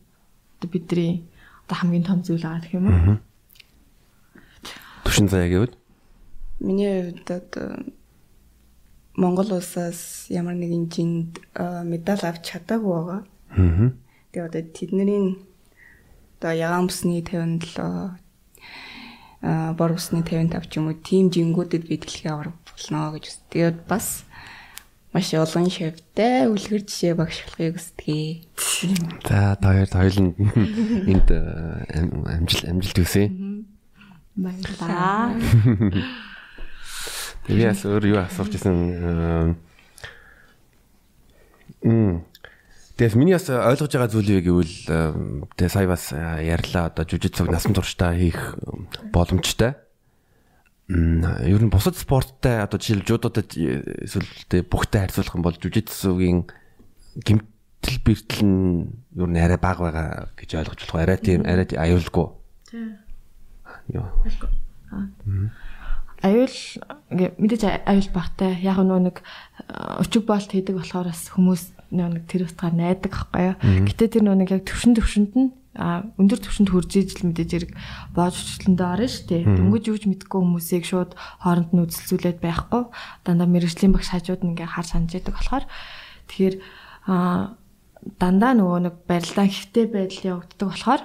бидний 0.65 1.25
одоо 1.65 1.77
хамгийн 1.77 2.05
том 2.05 2.19
зүйл 2.21 2.43
байгаа 2.45 2.61
гэх 2.61 2.77
юм 2.77 2.85
уу? 2.89 3.17
Түшин 5.05 5.27
заяа 5.29 5.49
гэвэл 5.49 5.75
миний 6.61 7.11
хувьд 7.11 7.27
одоо 7.29 7.69
Монгол 9.17 9.51
улсаас 9.57 10.29
ямар 10.29 10.55
нэгэн 10.55 10.85
жинд 10.89 11.41
медаль 11.85 12.23
авч 12.23 12.47
чадаагүй 12.47 12.91
байгаа. 12.95 13.21
Аа. 13.51 13.91
Тэгээ 14.31 14.47
одоо 14.47 14.63
тэдний 14.71 15.37
одоо 16.39 16.51
ягаан 16.55 16.87
бүсний 16.87 17.21
57 17.21 17.77
а 17.77 18.17
бор 19.41 19.91
усны 19.97 20.21
55 20.21 20.69
ч 20.69 20.77
юм 20.77 20.93
уу 20.93 20.97
тим 21.01 21.33
жингүүдэд 21.33 21.89
би 21.89 21.97
дэлхийн 21.97 22.33
авраг 22.33 22.55
болно 22.65 23.11
гэж 23.17 23.25
үз. 23.25 23.37
Тэгээд 23.49 23.77
бас 23.89 24.23
маш 25.11 25.33
олон 25.33 25.67
шавьтай 25.67 26.45
үлгэр 26.47 26.85
жишээ 26.85 27.17
багшлахыг 27.17 27.75
хүсдэгэ. 27.75 29.25
За 29.25 29.57
таяр 29.57 29.89
хоёуланд 29.89 30.37
энд 31.09 31.29
амжилт 31.29 32.65
амжилт 32.69 32.97
хүсье. 33.01 33.27
Баярлалаа. 34.37 35.35
Тэгээс 37.49 37.81
өөр 37.89 38.03
юу 38.13 38.19
асууж 38.21 38.53
исэн 38.55 39.57
м 41.81 42.23
Тэгээс 43.01 43.17
миний 43.17 43.33
бас 43.33 43.49
ойлгож 43.49 43.97
байгаа 43.97 44.13
зүйл 44.13 44.45
юу 44.45 44.61
гэвэл 44.61 45.49
тэгээ 45.57 45.73
сая 45.73 45.89
бас 45.89 46.13
ярьлаа 46.13 46.93
одоо 46.93 47.01
жүжигцэг 47.01 47.49
насан 47.49 47.73
туршдаа 47.73 48.13
хийх 48.13 48.61
боломжтой. 49.09 49.73
Ер 50.85 51.61
нь 51.65 51.73
бусад 51.73 51.97
спорттой 51.97 52.61
одоо 52.61 52.77
жишээл 52.77 53.01
жуудуудад 53.01 53.57
эсвэл 53.57 54.29
тэгээ 54.53 54.69
бүгтэй 54.69 55.01
харьцуулах 55.01 55.33
юм 55.33 55.41
бол 55.41 55.57
жүжигцгийн 55.57 56.45
гимтэл 57.25 57.97
бэртэл 58.05 58.45
нь 58.45 58.93
ер 59.17 59.29
нь 59.33 59.41
арай 59.41 59.57
бага 59.57 59.81
байгаа 59.89 60.09
гэж 60.37 60.61
ойлгож 60.61 60.79
болох 60.85 61.01
арай 61.01 61.17
тийм 61.17 61.41
арай 61.41 61.65
аюулгүй. 61.73 62.27
Тийм. 62.69 63.01
Йоо. 63.97 64.13
Аюул 66.21 66.53
мэдээж 67.09 67.65
аюул 67.81 68.09
багтай. 68.13 68.61
Яг 68.61 68.77
нөгөө 68.77 69.09
нэг 69.09 69.25
өчиг 70.05 70.29
болт 70.29 70.53
хийдэг 70.53 70.77
болохоор 70.77 71.09
бас 71.09 71.33
хүмүүс 71.33 71.80
нэг 71.91 72.25
тэр 72.27 72.47
утгаар 72.47 72.73
найдаг 72.73 73.11
байхгүй 73.11 73.43
юу. 73.51 73.55
Гэтэ 73.87 74.19
тэр 74.19 74.23
нэг 74.23 74.49
яг 74.51 74.63
төвшин 74.63 74.95
төвшөнд 74.95 75.33
нь 75.35 75.51
а 75.75 76.03
өндөр 76.19 76.39
төвшөнд 76.43 76.71
хурж 76.71 76.91
ижил 76.99 77.31
мэдээж 77.31 77.51
хэрэг 77.51 77.71
боож 78.11 78.35
өчлөндөө 78.35 78.87
орно 78.91 79.07
шүү 79.07 79.27
дээ. 79.31 79.43
Дөнгөж 79.55 79.83
юуж 79.87 80.03
мэдгүй 80.03 80.39
хүмүүсийг 80.43 80.83
шууд 80.83 81.15
хооронд 81.15 81.71
нь 81.71 81.83
үзэлцүүлээд 81.87 82.39
байхгүй. 82.43 82.91
Дандаа 83.23 83.47
мэрэгжлийн 83.47 83.95
багш 83.95 84.11
хажууд 84.11 84.43
нь 84.43 84.51
ингээ 84.51 84.67
хар 84.67 84.83
санаж 84.83 85.15
идэг 85.15 85.31
болохоор 85.31 85.63
тэгэхээр 86.27 86.55
а 87.07 87.55
дандаа 88.19 88.51
нөгөө 88.59 88.79
нэг 88.83 88.95
барилдаан 89.07 89.47
хөвтэй 89.47 89.85
байдал 89.87 90.43
явагддаг 90.43 90.67
болохоор 90.67 91.01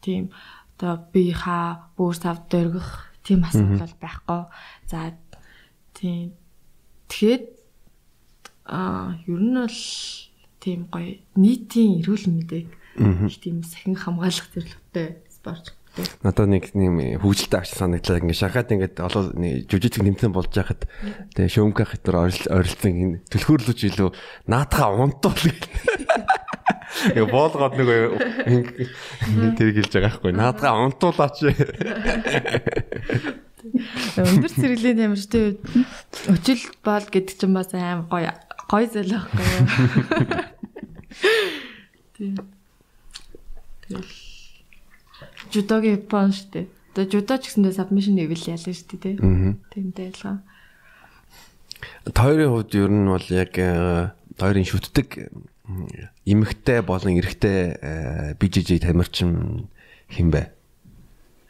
тийм 0.00 0.32
одоо 0.80 1.04
би 1.12 1.28
хаа 1.36 1.92
бүр 2.00 2.16
сав 2.16 2.48
дөргөх 2.48 2.88
тийм 3.28 3.44
асуудал 3.44 3.92
байхгүй. 4.00 4.40
За 4.88 5.12
тийм 5.92 6.32
тэгэхэд 7.12 7.59
аа 8.70 9.18
ер 9.26 9.40
нь 9.42 9.58
бол 9.58 9.80
тийм 10.62 10.80
гоё 10.86 11.18
нийтийн 11.34 12.00
эрүүл 12.00 12.26
мэдээг 12.30 12.68
их 13.26 13.36
тийм 13.42 13.62
сахин 13.66 13.98
хамгаалах 13.98 14.46
зорилготой 14.54 15.20
спорт 15.28 15.74
Надад 16.22 16.46
нэг 16.46 16.70
нэм 16.70 17.18
хөвгөлтэй 17.18 17.58
авч 17.58 17.74
санагдлаа 17.74 18.22
ингээ 18.22 18.38
шахаад 18.38 18.70
ингээд 18.70 19.02
олоо 19.02 19.34
жүжигчг 19.34 20.06
нэмтэн 20.06 20.30
болж 20.30 20.54
яхад 20.54 20.86
тэгээ 21.34 21.50
шөөмках 21.50 21.98
хэтэр 21.98 22.14
ойролцсон 22.46 22.94
энэ 22.94 23.26
төлхөөрлөж 23.26 23.80
илүү 23.90 24.10
наатахаа 24.46 24.94
унтуул 24.94 25.34
гэх. 25.34 25.66
боолгоод 27.26 27.74
нэг 27.74 28.66
тэр 29.58 29.74
гэлж 29.74 29.92
байгаа 29.98 30.14
байхгүй 30.14 30.32
наатахаа 30.34 30.84
унтуулаач. 30.86 31.36
Өндөр 34.14 34.52
цэрэглэлийн 34.52 34.98
тамирчдын 34.98 35.42
үед 35.42 35.60
өчил 36.30 36.62
боол 36.84 37.06
гэдэг 37.10 37.34
чинь 37.34 37.56
бас 37.56 37.74
аим 37.74 38.06
гоё 38.06 38.30
Гой 38.70 38.86
зөл 38.86 39.10
байхгүй 39.10 39.42
юу? 39.50 39.66
Тийм. 42.14 42.34
Тэгэл 43.82 44.06
жудогийн 45.50 45.98
япон 45.98 46.30
шүү 46.30 46.48
дээ. 46.54 46.66
Тэгээ 46.94 47.10
жудо 47.10 47.34
ч 47.42 47.50
гэсэндээ 47.50 47.74
submission 47.74 48.14
level 48.14 48.38
ялна 48.46 48.70
шүү 48.70 48.86
дээ, 48.94 49.02
тийм. 49.02 49.58
Тэмтэй 49.74 50.14
ялгаа. 50.14 50.38
Тойрын 52.14 52.50
хувьд 52.54 52.78
ер 52.78 52.90
нь 52.94 53.10
бол 53.10 53.26
яг 53.34 53.58
тойрын 54.38 54.66
шүтдэг 54.70 55.34
эмэгтэй 56.30 56.78
болон 56.86 57.18
эрэгтэй 57.18 58.38
BJJ 58.38 58.86
тамирчин 58.86 59.66
хин 60.06 60.30
бэ? 60.30 60.59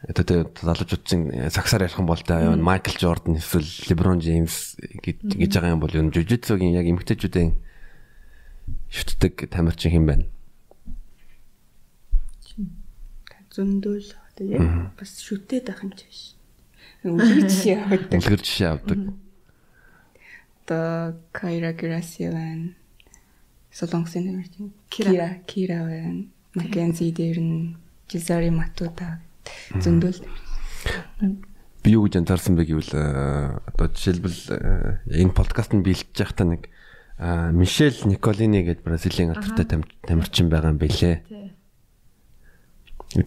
Одоо 0.09 0.49
залуучуудын 0.57 1.51
сагсаар 1.51 1.85
ярих 1.85 1.99
юм 1.99 2.07
бол 2.07 2.17
та 2.17 2.57
Майкл 2.57 2.97
Жордан 2.97 3.37
эсвэл 3.37 3.69
Леброн 3.89 4.19
Джеймс 4.21 4.77
гэж 4.81 5.53
байгаа 5.53 5.77
юм 5.77 5.81
бол 5.81 5.93
юу 5.93 6.09
жужитсугийн 6.09 6.73
яг 6.73 6.89
эмгтээчүүдийн 6.89 7.61
шүтдэг 8.89 9.53
тамирчин 9.53 9.93
хэм 9.93 10.07
байна. 10.09 10.25
Одоо 13.53 14.47
яг 14.49 14.97
бас 14.97 15.21
шүтээд 15.21 15.69
байх 15.69 15.85
юм 15.85 15.93
чиш. 15.93 16.33
Үлгэр 17.05 17.45
жишээ 17.45 17.77
авдаг. 17.85 18.09
Үлгэр 18.17 18.41
жишээ 18.41 18.69
авдаг. 18.73 18.99
Одоо 20.65 21.21
Кайра 21.33 21.77
Граси 21.77 22.33
байна. 22.33 22.73
Солонгосын 23.69 24.33
тамирчин 24.33 24.73
Кира 24.89 25.45
Кира 25.45 25.85
байна. 25.85 26.25
Маккензи 26.57 27.13
дээр 27.13 27.39
нь 27.41 27.77
Жизари 28.09 28.49
Матуда 28.49 29.21
зөндөл 29.77 30.19
би 31.83 31.97
юу 31.97 32.05
гэж 32.05 32.21
анзаарсан 32.21 32.57
бэ 32.57 32.65
гэвэл 32.69 32.93
одоо 32.93 33.87
жишээлбэл 33.89 35.09
энэ 35.09 35.33
подкаст 35.33 35.73
нь 35.73 35.85
биелж 35.85 36.13
байхдаа 36.13 36.47
нэг 36.47 36.69
Мишель 37.21 38.01
Николини 38.09 38.65
гэдэг 38.65 38.85
Бразилийн 38.85 39.33
алдартай 39.37 39.85
тамирчин 40.05 40.49
байгаа 40.49 40.73
юм 40.73 40.81
бэлээ. 40.81 41.21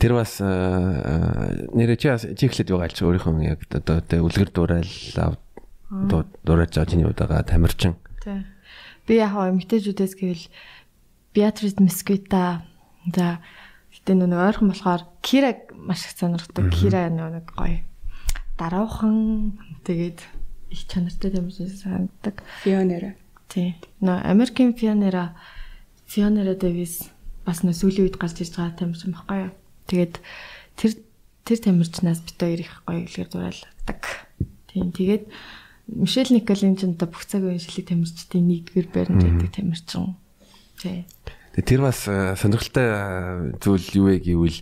Тэр 0.02 0.14
бас 0.18 0.42
нэрээ 0.42 1.98
чи 1.98 2.10
чи 2.38 2.46
ихлэд 2.50 2.74
байгаа 2.74 2.90
чи 2.90 3.06
өөрийнхөө 3.06 3.42
яг 3.46 3.62
одоо 3.70 4.02
тэ 4.02 4.22
үлгэр 4.22 4.50
дуурайл 4.50 5.38
дуурайж 6.42 6.74
байгаа 6.74 6.90
чиний 6.90 7.06
удаага 7.06 7.46
тамирчин. 7.46 7.98
Би 9.06 9.14
яг 9.22 9.38
эмгтээчүүдээс 9.38 10.14
гэвэл 10.18 10.46
Beatrice 11.34 11.82
Mesquita 11.82 12.62
за 13.14 13.42
гэтээ 14.04 14.16
нэг 14.20 14.36
ойрхон 14.36 14.70
болохоор 14.76 15.08
Кира 15.24 15.56
маш 15.80 16.04
их 16.04 16.20
сонирхдаг. 16.20 16.68
Кира 16.76 17.08
нэг 17.08 17.48
гоё 17.56 17.88
даруухан 18.60 19.58
тэгээд 19.88 20.20
их 20.70 20.82
чанартай 20.88 21.32
тамирчин 21.32 21.70
санагддаг. 21.70 22.44
Фионера. 22.64 23.16
Тий. 23.50 23.76
Нөө 24.02 24.22
Америкийн 24.28 24.74
Фионера 24.76 25.34
Фионера 26.06 26.54
Дэвис 26.54 27.10
бас 27.46 27.64
нөө 27.64 27.74
сүүлийн 27.74 28.08
үед 28.10 28.18
гарч 28.22 28.42
ирж 28.42 28.58
байгаа 28.58 28.78
тамирчин 28.78 29.16
баггүй 29.18 29.50
юу. 29.50 29.54
Тэгээд 29.90 30.16
тэр 30.78 30.92
тэр 31.46 31.60
тамирчнаас 31.60 32.22
бит 32.22 32.38
хоёр 32.38 32.60
их 32.62 32.74
гоё 32.86 33.04
илгээр 33.04 33.30
дураалдаг. 33.30 34.02
Тийм. 34.70 34.92
Тэгээд 34.94 35.26
Мишель 35.88 36.32
Николин 36.32 36.78
ч 36.78 36.88
одоо 36.88 37.10
бүх 37.10 37.26
цаг 37.28 37.44
үеийн 37.44 37.60
шилэг 37.60 37.90
тамирчдын 37.92 38.48
нэгдүгээр 38.48 38.88
байранд 38.94 39.24
байдаг 39.24 39.50
тамирчин. 39.52 40.16
Тий. 40.80 41.06
Тэр 41.54 41.86
бас 41.86 42.10
сонирхолтой 42.10 43.54
зүйл 43.62 43.88
юу 43.94 44.06
вэ 44.10 44.18
гэвэл 44.26 44.58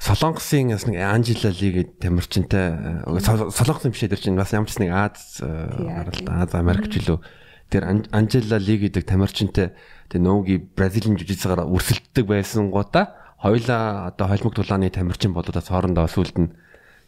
Солонгосын 0.00 0.72
бас 0.72 0.88
нэг 0.88 1.00
Анжела 1.04 1.52
Ли 1.52 1.68
гэдэг 1.72 2.00
тамирчинтай 2.00 3.04
Солонгосын 3.04 3.92
бишээ 3.92 4.12
тэр 4.16 4.20
чинь 4.24 4.40
бас 4.40 4.56
ямар 4.56 4.72
ч 4.72 4.80
нэг 4.80 4.96
Аз 4.96 5.40
гаралт 5.44 6.24
Аз 6.24 6.52
Америкч 6.56 7.04
лөө 7.04 7.20
тэр 7.68 8.08
Анжела 8.08 8.56
Ли 8.56 8.76
гэдэг 8.78 9.04
тамирчинтай 9.04 9.76
тэр 10.08 10.20
нөөгийн 10.22 10.70
Бразилийн 10.72 11.18
жижигсээр 11.18 11.66
өрсөлддөг 11.66 12.24
байсан 12.24 12.70
гоота 12.70 13.16
хоёлаа 13.42 14.08
одоо 14.14 14.26
холимог 14.30 14.54
тулааны 14.54 14.88
тамирчин 14.88 15.34
болоодаас 15.34 15.68
хоорондоо 15.68 16.06
сүлд 16.06 16.36
нь 16.40 16.54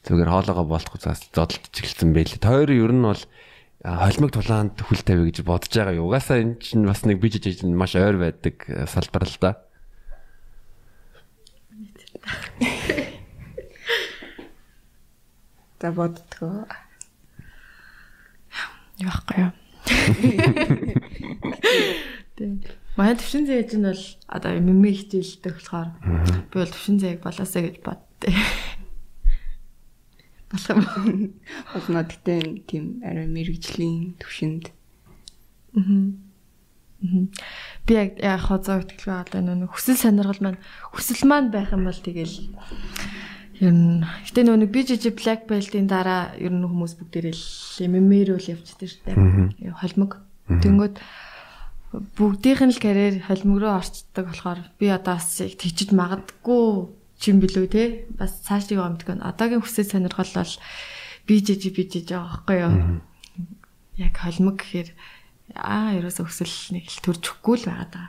зүгээр 0.04 0.28
хоолоогоо 0.28 0.66
болтох 0.66 1.00
заас 1.00 1.24
зодолт 1.30 1.62
чиглэсэн 1.72 2.12
байлээ. 2.12 2.42
Тойр 2.42 2.70
ер 2.74 2.92
нь 2.92 3.02
бол 3.06 3.22
холимог 3.84 4.32
тулаанд 4.34 4.80
хүл 4.82 5.02
тавь 5.06 5.22
гэж 5.22 5.46
бодож 5.46 5.70
байгаа 5.70 5.94
юу. 5.94 6.10
Угаасаа 6.10 6.42
энэ 6.42 6.58
чинь 6.58 6.82
бас 6.86 7.04
нэг 7.06 7.22
бижиж 7.22 7.62
маш 7.62 7.94
ойр 7.94 8.18
байдаг 8.18 8.66
салбар 8.90 9.22
л 9.26 9.38
да. 9.38 9.62
За 15.80 15.92
боддгоо. 15.94 16.66
Яахгүй 18.98 19.46
юу. 19.46 19.54
Тийм. 22.34 22.66
Манай 22.98 23.14
төвшин 23.14 23.46
зээж 23.46 23.78
нь 23.78 23.86
бол 23.86 24.02
одоо 24.26 24.58
мэмэ 24.58 24.90
хичээлдэг 24.90 25.54
болохоор 25.54 25.94
би 26.50 26.54
бол 26.58 26.66
төвшин 26.66 26.98
зээг 26.98 27.22
болоосаа 27.22 27.62
гэж 27.62 27.78
боддээ. 27.86 28.34
Болох 30.50 30.96
юм. 31.04 31.34
Болно 31.74 32.00
гэхдээ 32.04 32.64
тийм 32.64 33.04
арай 33.04 33.28
мэрэгжлийн 33.28 34.16
төвшөнд. 34.16 34.72
Би 37.86 37.92
яг 37.94 38.18
яг 38.18 38.40
хозоо 38.42 38.82
итгэлгүй 38.82 39.14
одоо 39.14 39.40
нэг 39.44 39.70
хүсэл 39.70 40.00
сонирхол 40.00 40.42
маань 40.42 40.60
хүсэл 40.90 41.28
маань 41.28 41.52
байх 41.52 41.70
юм 41.70 41.84
бол 41.84 42.00
тэгэл 42.00 42.48
ер 43.60 43.72
нь 43.74 44.02
гэтээ 44.02 44.44
нөгөө 44.48 44.72
би 44.72 44.80
жижиг 44.82 45.14
black 45.20 45.46
belt-ийн 45.46 45.86
дараа 45.86 46.34
ер 46.40 46.50
нь 46.50 46.64
хүмүүс 46.64 46.98
бүгдээрээ 46.98 47.36
MMA 47.86 48.20
руу 48.26 48.38
л 48.40 48.50
явчихдаг 48.50 48.88
шүү 48.88 49.02
дээ. 49.04 49.74
Холимог. 49.78 50.22
Тэнгүүд 50.48 50.96
бүгдийнх 52.18 52.62
нь 52.66 52.74
л 52.74 52.82
карьер 52.82 53.14
холимог 53.24 53.58
руу 53.62 53.72
орцдог 53.78 54.26
болохоор 54.28 54.60
би 54.78 54.86
одоо 54.92 55.16
бас 55.16 55.40
тэгчиж 55.40 55.94
магадгүй 55.96 56.97
чим 57.18 57.42
билүү 57.42 57.66
те 57.68 57.84
бас 58.14 58.38
цааш 58.46 58.70
юу 58.70 58.86
юм 58.86 58.96
гэдг. 58.96 59.18
Одоогийн 59.20 59.62
хүсэл 59.62 59.90
сонирхол 59.90 60.30
бол 60.38 60.52
би 61.26 61.34
жижиг 61.42 61.74
би 61.74 61.84
жижиг 61.90 62.14
байгаа 62.14 62.46
байхгүй 62.46 62.58
юу. 62.62 62.74
Яг 63.98 64.14
холимог 64.14 64.56
гэхээр 64.62 64.90
аа 65.58 65.98
ерөөсө 65.98 66.22
өсөл 66.22 66.78
нэг 66.78 66.86
л 66.86 67.02
төрчихгүй 67.02 67.56
л 67.58 67.68
байгаа 67.68 67.88
да. 67.90 68.04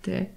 Тэ. 0.00 0.32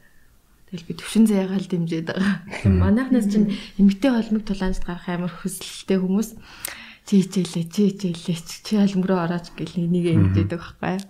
Тэгэл 0.70 0.86
би 0.86 0.94
төвшин 1.00 1.26
заяагаал 1.26 1.66
дэмжиж 1.66 2.06
байгаа. 2.12 2.44
Манайхнаас 2.68 3.32
чинь 3.32 3.56
эмгтэй 3.80 4.12
холмог 4.12 4.44
тулаанч 4.46 4.84
гарах 4.84 5.08
амар 5.08 5.34
хүсэлтэй 5.34 5.98
хүмүүс 5.98 6.30
чи 7.08 7.24
хичээлээ 7.26 7.66
чи 7.72 7.82
хичээлээ 7.96 8.38
чи 8.68 8.74
холмог 8.78 9.08
руу 9.10 9.20
орооч 9.24 9.50
гэл 9.56 9.80
нэг 9.80 10.06
эмгдээдэг 10.14 10.60
байхгүй. 10.60 11.02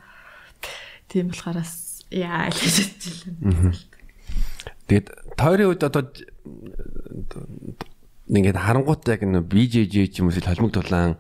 Тийм 1.10 1.34
болохоор 1.34 1.60
бас 1.60 2.06
яа 2.14 2.48
л 2.48 2.56
гэж 2.56 2.76
хэлсэн. 3.04 3.36
Тэгээд 4.88 5.08
тойрын 5.36 5.70
үед 5.76 5.84
одоо 5.84 6.08
ингээд 8.30 8.58
харангуут 8.58 9.08
яг 9.10 9.26
нэг 9.26 9.50
BJJ 9.50 10.14
ч 10.14 10.22
юм 10.22 10.30
уу 10.30 10.38
холимог 10.38 10.74
тулаан 10.74 11.18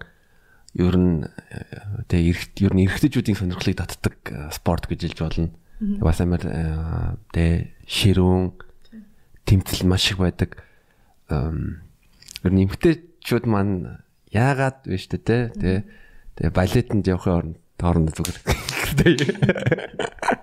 ер 0.77 0.95
нь 0.95 1.25
тэгээ 2.05 2.29
эрэгт 2.29 2.53
ер 2.61 2.73
нь 2.77 2.85
эрэгтэйчүүдийн 2.85 3.39
сонирхлыг 3.39 3.81
татдаг 3.81 4.15
спорт 4.53 4.85
гэж 4.85 5.09
хэлж 5.09 5.19
болно. 5.19 5.49
Бас 6.03 6.21
амар 6.21 6.43
тэгээ 7.33 7.89
ширүүн 7.89 8.53
тэмцэл 9.49 9.89
маш 9.89 10.13
их 10.13 10.21
байдаг. 10.21 10.61
Ер 11.29 12.51
нь 12.53 12.63
эмэгтэйчүүд 12.69 13.45
маань 13.49 14.05
яагаад 14.29 14.85
вэ 14.85 14.97
штэ 15.01 15.17
те 15.17 15.49
тэгээ 15.57 15.81
тэгээ 16.37 16.53
балетанд 16.53 17.09
явахын 17.09 17.33
оронд 17.33 17.57
оронд 17.81 18.13
зүгээр. 18.13 18.37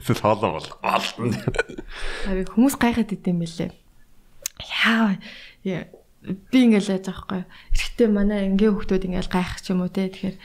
Эсвэл 0.00 0.22
хоолоо 0.22 0.58
бол 0.58 0.68
болтон. 0.82 1.34
Харин 2.26 2.48
хүмүүс 2.48 2.76
гайхаад 2.78 3.14
идэм 3.14 3.38
байлээ. 3.42 3.70
Яа 4.82 5.16
би 6.24 6.58
ингээл 6.66 6.98
яаж 6.98 7.06
байгаа 7.06 7.14
байхгүй. 7.14 7.42
Эрэхтэй 7.74 8.08
манай 8.10 8.40
ингийн 8.50 8.74
хүмүүс 8.74 8.90
ингээл 8.90 9.30
гайхах 9.30 9.60
ч 9.62 9.70
юм 9.70 9.86
уу 9.86 9.92
те. 9.92 10.10
Тэгэхээр 10.10 10.36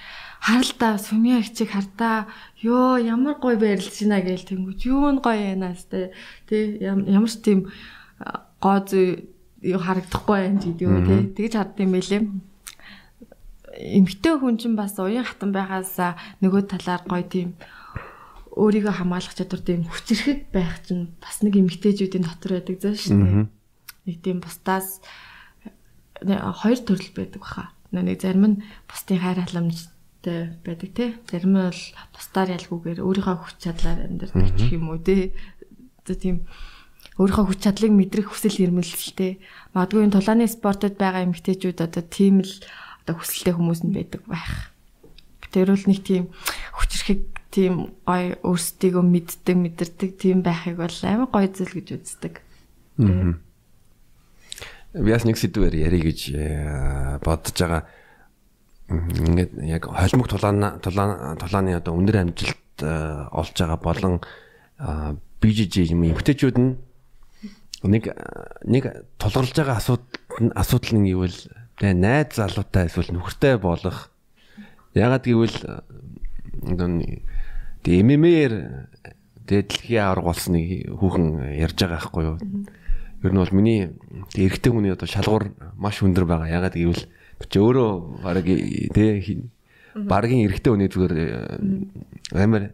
харалтаа 0.43 0.93
сүмья 1.01 1.41
хчиг 1.41 1.69
хартаа 1.73 2.29
ёо 2.61 3.01
ямар 3.01 3.41
гоё 3.41 3.57
байрлаж 3.57 3.95
байна 3.97 4.21
гээл 4.21 4.49
тэнгүүч 4.49 4.79
юу 4.85 5.09
н 5.09 5.19
гоё 5.23 5.57
янаас 5.57 5.89
те. 5.89 6.13
Тэ 6.45 6.77
ямар 6.83 7.31
ч 7.31 7.41
тийм 7.41 7.73
гоо 8.61 8.77
зүй 8.85 9.33
юу 9.65 9.81
харагдахгүй 9.81 10.39
юм 10.45 10.57
гэдэг 10.61 10.87
үү 10.87 11.01
те. 11.09 11.15
Тэгж 11.33 11.53
хардсан 11.57 11.89
байлээ 11.89 12.21
эмгтэй 13.73 14.37
хүн 14.37 14.57
чинь 14.61 14.77
бас 14.77 14.93
уян 15.01 15.25
хатан 15.25 15.49
байгаас 15.49 15.97
нөгөө 16.45 16.61
талаар 16.69 17.01
гоё 17.09 17.25
тийм 17.25 17.57
өөрийгөө 18.54 18.93
хамгаалах 19.01 19.34
чадвар 19.34 19.62
тийм 19.66 19.82
хүчрэхэд 19.89 20.54
байх 20.54 20.86
чинь 20.86 21.10
бас 21.18 21.41
нэг 21.41 21.58
эмгтээчүүдийн 21.58 22.26
дотор 22.26 22.62
байдаг 22.62 22.78
заа 22.78 22.93
шүү 22.93 23.18
дээ. 23.18 23.49
Нэг 24.06 24.18
тийм 24.22 24.38
бусдаас 24.45 25.01
хоёр 26.22 26.80
төрөл 26.86 27.12
байдаг 27.18 27.41
баха. 27.41 27.74
Нэг 27.89 28.22
зарим 28.22 28.45
нь 28.45 28.62
бусдын 28.86 29.18
хайр 29.18 29.41
халамжтай 29.41 30.54
байдаг 30.62 30.89
тий. 30.93 31.10
Зарим 31.26 31.51
нь 31.58 31.66
бол 31.66 31.82
бусдаар 32.14 32.49
ялгүйгээр 32.54 32.99
өөрийнхөө 33.01 33.38
хүч 33.41 33.58
чадлаар 33.58 34.06
амьдардаг 34.06 34.54
ч 34.54 34.62
юм 34.78 34.93
уу 34.93 35.01
тий. 35.01 35.34
За 36.06 36.14
тийм 36.14 36.45
өөрийнхөө 37.18 37.45
хүч 37.49 37.60
чадлыг 37.66 37.89
мэдрэх 37.89 38.30
хүсэл 38.30 38.70
эрмэлзэлтэй. 38.70 39.41
Магадгүй 39.74 40.06
энэ 40.06 40.14
тулааны 40.14 40.45
спортод 40.45 40.93
байгаа 41.01 41.26
эмгтээчүүд 41.26 41.82
одоо 41.82 42.04
тийм 42.06 42.45
л 42.45 42.54
одоо 43.01 43.18
хүсэлтэй 43.18 43.54
хүмүүс 43.58 43.82
нь 43.82 43.93
байдаг 43.97 44.22
байх. 44.30 44.74
Тэрүүл 45.54 45.86
нэг 45.86 46.01
тийм 46.01 46.34
хүчрэхэг 46.74 47.32
тийм 47.54 47.93
гой 48.01 48.34
өөрсдийгөө 48.41 49.04
мэддэг 49.06 49.58
мэдэрдэг 49.62 50.12
тийм 50.18 50.41
байхыг 50.41 50.82
бол 50.82 50.97
амар 51.06 51.30
гой 51.30 51.45
зүйл 51.54 51.78
гэж 51.78 51.88
үздэг. 52.01 52.41
Би 54.93 55.10
бас 55.14 55.26
нэг 55.26 55.38
сэдвээр 55.38 55.76
ярих 55.86 56.01
гэж 56.10 56.20
э, 56.34 57.18
бодож 57.22 57.54
байгаа. 57.54 57.86
Ингээд 58.89 59.54
яг 59.70 59.86
холимог 59.86 60.30
тулаана 60.30 60.82
тулааны 60.82 61.78
одоо 61.78 61.93
өндөр 61.93 62.26
амжилт 62.26 62.82
э, 62.82 63.30
олж 63.30 63.54
байгаа 63.54 63.78
болон 63.82 64.22
BJJ 65.41 65.93
юм 65.93 66.10
эмгтээчүүд 66.10 66.58
нь 66.58 66.78
нэг 67.86 68.14
нэг 68.66 68.84
тулгарлаж 69.18 69.58
байгаа 69.58 69.78
асуудал 69.78 70.54
асуудал 70.58 70.93
нь 70.97 71.14
вэ? 71.14 71.30
Тэгээ 71.78 71.97
найз 71.97 72.38
залуутай 72.38 72.88
эсвэл 72.89 73.14
нөхөртэй 73.18 73.58
болох 73.58 74.14
ягаад 74.93 75.26
гэвэл 75.26 75.58
одоо 76.70 76.88
Тэгээ 77.84 78.03
тэгээ 78.07 78.53
дэлхийн 79.43 80.03
авраг 80.07 80.25
болсон 80.31 80.55
нэг 80.55 80.88
хүүхэн 80.88 81.59
ярьж 81.59 81.77
байгаа 81.84 81.99
байхгүй 81.99 82.23
юу? 82.23 82.38
Ер 83.23 83.31
нь 83.36 83.41
бол 83.43 83.55
миний 83.55 83.91
эрэгтэй 84.39 84.71
хүний 84.71 84.95
одоо 84.95 85.07
шалгуур 85.07 85.51
маш 85.75 85.99
өндөр 85.99 86.23
байгаа. 86.23 86.47
Ягаад 86.47 86.79
гэвэл 86.79 87.03
чи 87.51 87.59
өөрөө 87.59 88.23
баг 88.23 88.47
тэгээ 88.47 89.43
багийн 90.07 90.47
эрэгтэй 90.47 90.71
хүний 90.71 90.88
зүгээр 90.88 91.13
э, 91.13 92.39
амар 92.39 92.71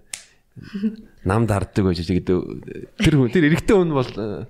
нам 1.26 1.50
дарддаг 1.50 1.90
байж 1.90 2.06
гэдэг. 2.06 3.02
Тэр 3.02 3.14
хүн 3.18 3.34
тэр 3.34 3.50
эрэгтэй 3.50 3.76
хүн 3.78 3.90
бол 3.90 4.14
э, 4.14 4.46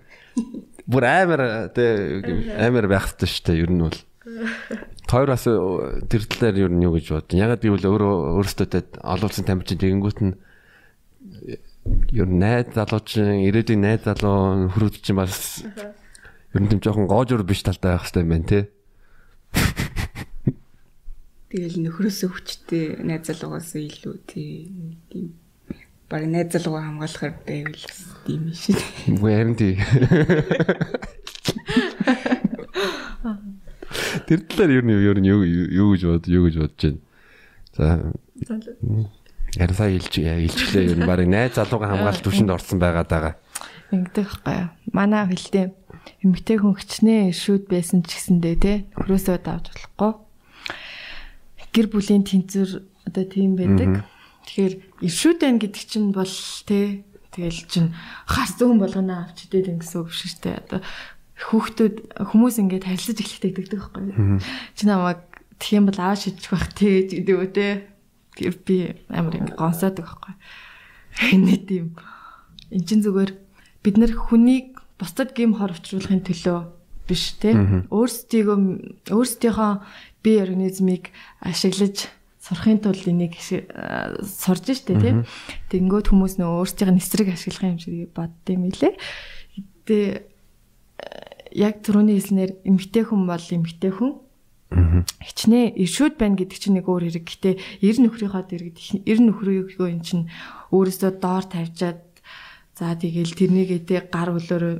бүр 0.83 1.03
амар 1.07 1.71
тэгээ 1.71 2.59
амар 2.67 2.85
байх 2.91 3.15
хэрэгтэй 3.15 3.31
шүү 3.31 3.43
дээ. 3.47 3.63
Ер 3.63 3.71
нь 3.71 3.83
бол 3.87 3.99
Хоёр 5.09 5.33
бас 5.33 5.43
тэр 5.47 6.21
талаар 6.29 6.55
ер 6.59 6.69
нь 6.69 6.85
юу 6.85 6.93
гэж 6.93 7.09
бодож. 7.09 7.33
Ягаад 7.33 7.63
гэвэл 7.65 7.89
өөрөө 7.89 8.13
өөрөөсөө 8.37 9.01
олуулсан 9.01 9.45
тамирчин 9.47 9.81
тэгэнгүүт 9.81 10.19
нь 10.21 10.37
ер 12.11 12.27
нь 12.27 12.39
найз 12.41 12.73
залуучин 12.75 13.45
ирээдүйн 13.47 13.81
найз 13.85 14.01
залуу 14.05 14.69
хөрөөд 14.73 14.95
чинь 15.01 15.19
бас 15.19 15.63
ер 16.53 16.61
нь 16.61 16.69
тийм 16.69 16.81
жоохон 16.81 17.07
гоожур 17.07 17.43
биш 17.45 17.63
талтай 17.63 17.93
байх 17.95 18.03
хэрэгтэй 18.09 18.23
юм 18.25 18.31
байна 18.33 18.49
те. 18.49 18.59
Тэгэл 21.49 21.81
нөхрөөсөө 21.81 22.29
хүчтэй 22.29 22.85
найз 23.05 23.29
залуугаас 23.29 23.73
илүү 23.77 24.15
тийм 24.29 25.33
баг 26.09 26.25
найз 26.25 26.49
залуугаа 26.53 26.89
хамгаалахар 26.89 27.33
байвал 27.45 27.85
тийм 28.25 28.49
шээ. 28.53 28.77
Үгүй 29.13 29.33
харин 29.33 29.55
тий. 29.57 29.73
Тэр 34.29 34.39
талаар 34.45 34.71
ер 34.73 34.85
нь 34.85 34.93
ер 34.93 35.17
нь 35.21 35.29
юу 35.29 35.41
юу 35.45 35.93
гэж 35.93 36.01
бод 36.09 36.25
юу 36.29 36.49
гэж 36.49 36.55
бодож 36.61 36.81
байна. 36.81 37.01
За. 37.77 37.85
Яр 39.57 39.73
сая 39.73 39.97
илж 39.97 40.13
илжлээ 40.13 40.93
ер 40.93 40.99
нь 41.01 41.09
баг 41.09 41.25
найз 41.25 41.57
залууга 41.57 41.89
хамгаалалт 41.89 42.21
төвшөнд 42.21 42.53
орсон 42.53 42.77
байгаад 42.77 43.09
байгаа. 43.09 43.33
Ингэдэг 43.89 44.25
байхгүй 44.29 44.53
юу? 44.53 44.69
Манай 44.93 45.25
хэлтэй 45.25 45.73
эмгтэй 46.21 46.57
хүн 46.61 46.77
хичнээн 46.77 47.33
шүүд 47.33 47.65
байсан 47.65 48.05
ч 48.05 48.13
гэсэндээ 48.13 48.55
те 48.61 48.73
хөрөөсөө 48.93 49.37
давж 49.41 49.65
болохгүй. 49.73 50.11
Гэр 51.73 51.87
бүлийн 51.89 52.23
тэнцвэр 52.25 52.85
одоо 53.09 53.25
тийм 53.25 53.57
байдаг. 53.57 54.05
Тэгэхээр 54.45 54.73
иршүүд 55.05 55.37
байна 55.41 55.61
гэдэг 55.61 55.83
чинь 55.85 56.13
бол 56.13 56.35
те 56.69 57.01
тэгэл 57.33 57.61
чин 57.65 57.85
хар 58.29 58.49
зүүн 58.53 58.77
болгоно 58.77 59.25
авч 59.25 59.49
идэл 59.49 59.73
ингэсэн 59.77 60.01
үг 60.01 60.09
биш 60.13 60.37
те 60.37 60.61
одоо 60.61 60.81
хүүхдүүд 61.49 61.95
хүмүүс 62.29 62.55
ингээд 62.61 62.85
харилцаж 62.85 63.17
эхлэхдээ 63.21 63.53
дэгдэг 63.53 63.79
байхгүй 63.79 64.03
юу? 64.13 64.41
Чи 64.75 64.83
намайг 64.85 65.21
тэгэх 65.61 65.77
юм 65.77 65.85
бол 65.87 65.99
аав 66.01 66.17
шидчих 66.19 66.51
байх 66.51 66.73
те 66.73 67.05
гэдэг 67.05 67.37
үү 67.37 67.49
те 67.53 67.67
би 68.65 68.77
амар 69.09 69.35
ингэ 69.35 69.55
гонсоодаг 69.59 70.05
байхгүй. 70.05 70.33
Нэг 71.35 71.61
тийм 71.67 71.85
эн 72.71 72.83
чин 72.85 73.01
зүгээр 73.03 73.31
бид 73.83 73.95
нар 73.97 74.13
хүнийг 74.13 74.79
бусдад 74.99 75.33
гим 75.35 75.57
хор 75.57 75.73
учруулахын 75.73 76.23
төлөө 76.23 76.59
биш 77.09 77.39
те 77.41 77.55
өөрсдийгөө 77.89 78.57
өөрсдийнхөө 79.09 79.71
бие 80.23 80.43
организмыг 80.43 81.09
ашиглаж 81.41 82.11
сурахын 82.39 82.79
тулд 82.83 83.05
энийг 83.07 83.33
сурж 83.39 84.65
штэ 84.69 84.95
тий. 84.99 85.13
Тэнгүүд 85.73 86.13
хүмүүс 86.13 86.37
нөө 86.37 86.61
өөрсдийн 86.61 86.95
нэсрэг 86.95 87.33
ашиглах 87.33 87.75
юм 87.75 87.79
шиг 87.81 88.13
боддсон 88.13 88.69
юм 88.69 88.73
лээ. 88.73 88.93
Тэгээ 89.89 90.13
яг 91.57 91.81
түрүүний 91.81 92.19
хэлснээр 92.19 92.51
эмгтэй 92.63 93.03
хүн 93.09 93.25
бол 93.25 93.41
эмгтэй 93.41 93.91
хүн 93.91 94.21
Хичнээн 94.69 95.73
ишүүд 95.81 96.21
байна 96.21 96.37
гэдэг 96.37 96.57
чинь 96.61 96.77
нэг 96.77 96.85
өөр 96.85 97.09
хэрэг. 97.09 97.25
Гэтэ 97.25 97.51
ер 97.81 97.95
нөхрийнхөө 98.05 98.43
дэргэд 98.45 98.77
ер 99.09 99.19
нөхрийгөө 99.25 99.89
эн 99.89 100.01
чинь 100.05 100.29
өөрөөсөө 100.69 101.11
доор 101.17 101.45
тавьчаад 101.49 102.05
за 102.77 102.93
тэгэл 102.93 103.33
тэрнийгээ 103.33 103.81
тэ 103.89 103.97
гар 104.13 104.29
хөлөөрөө 104.29 104.75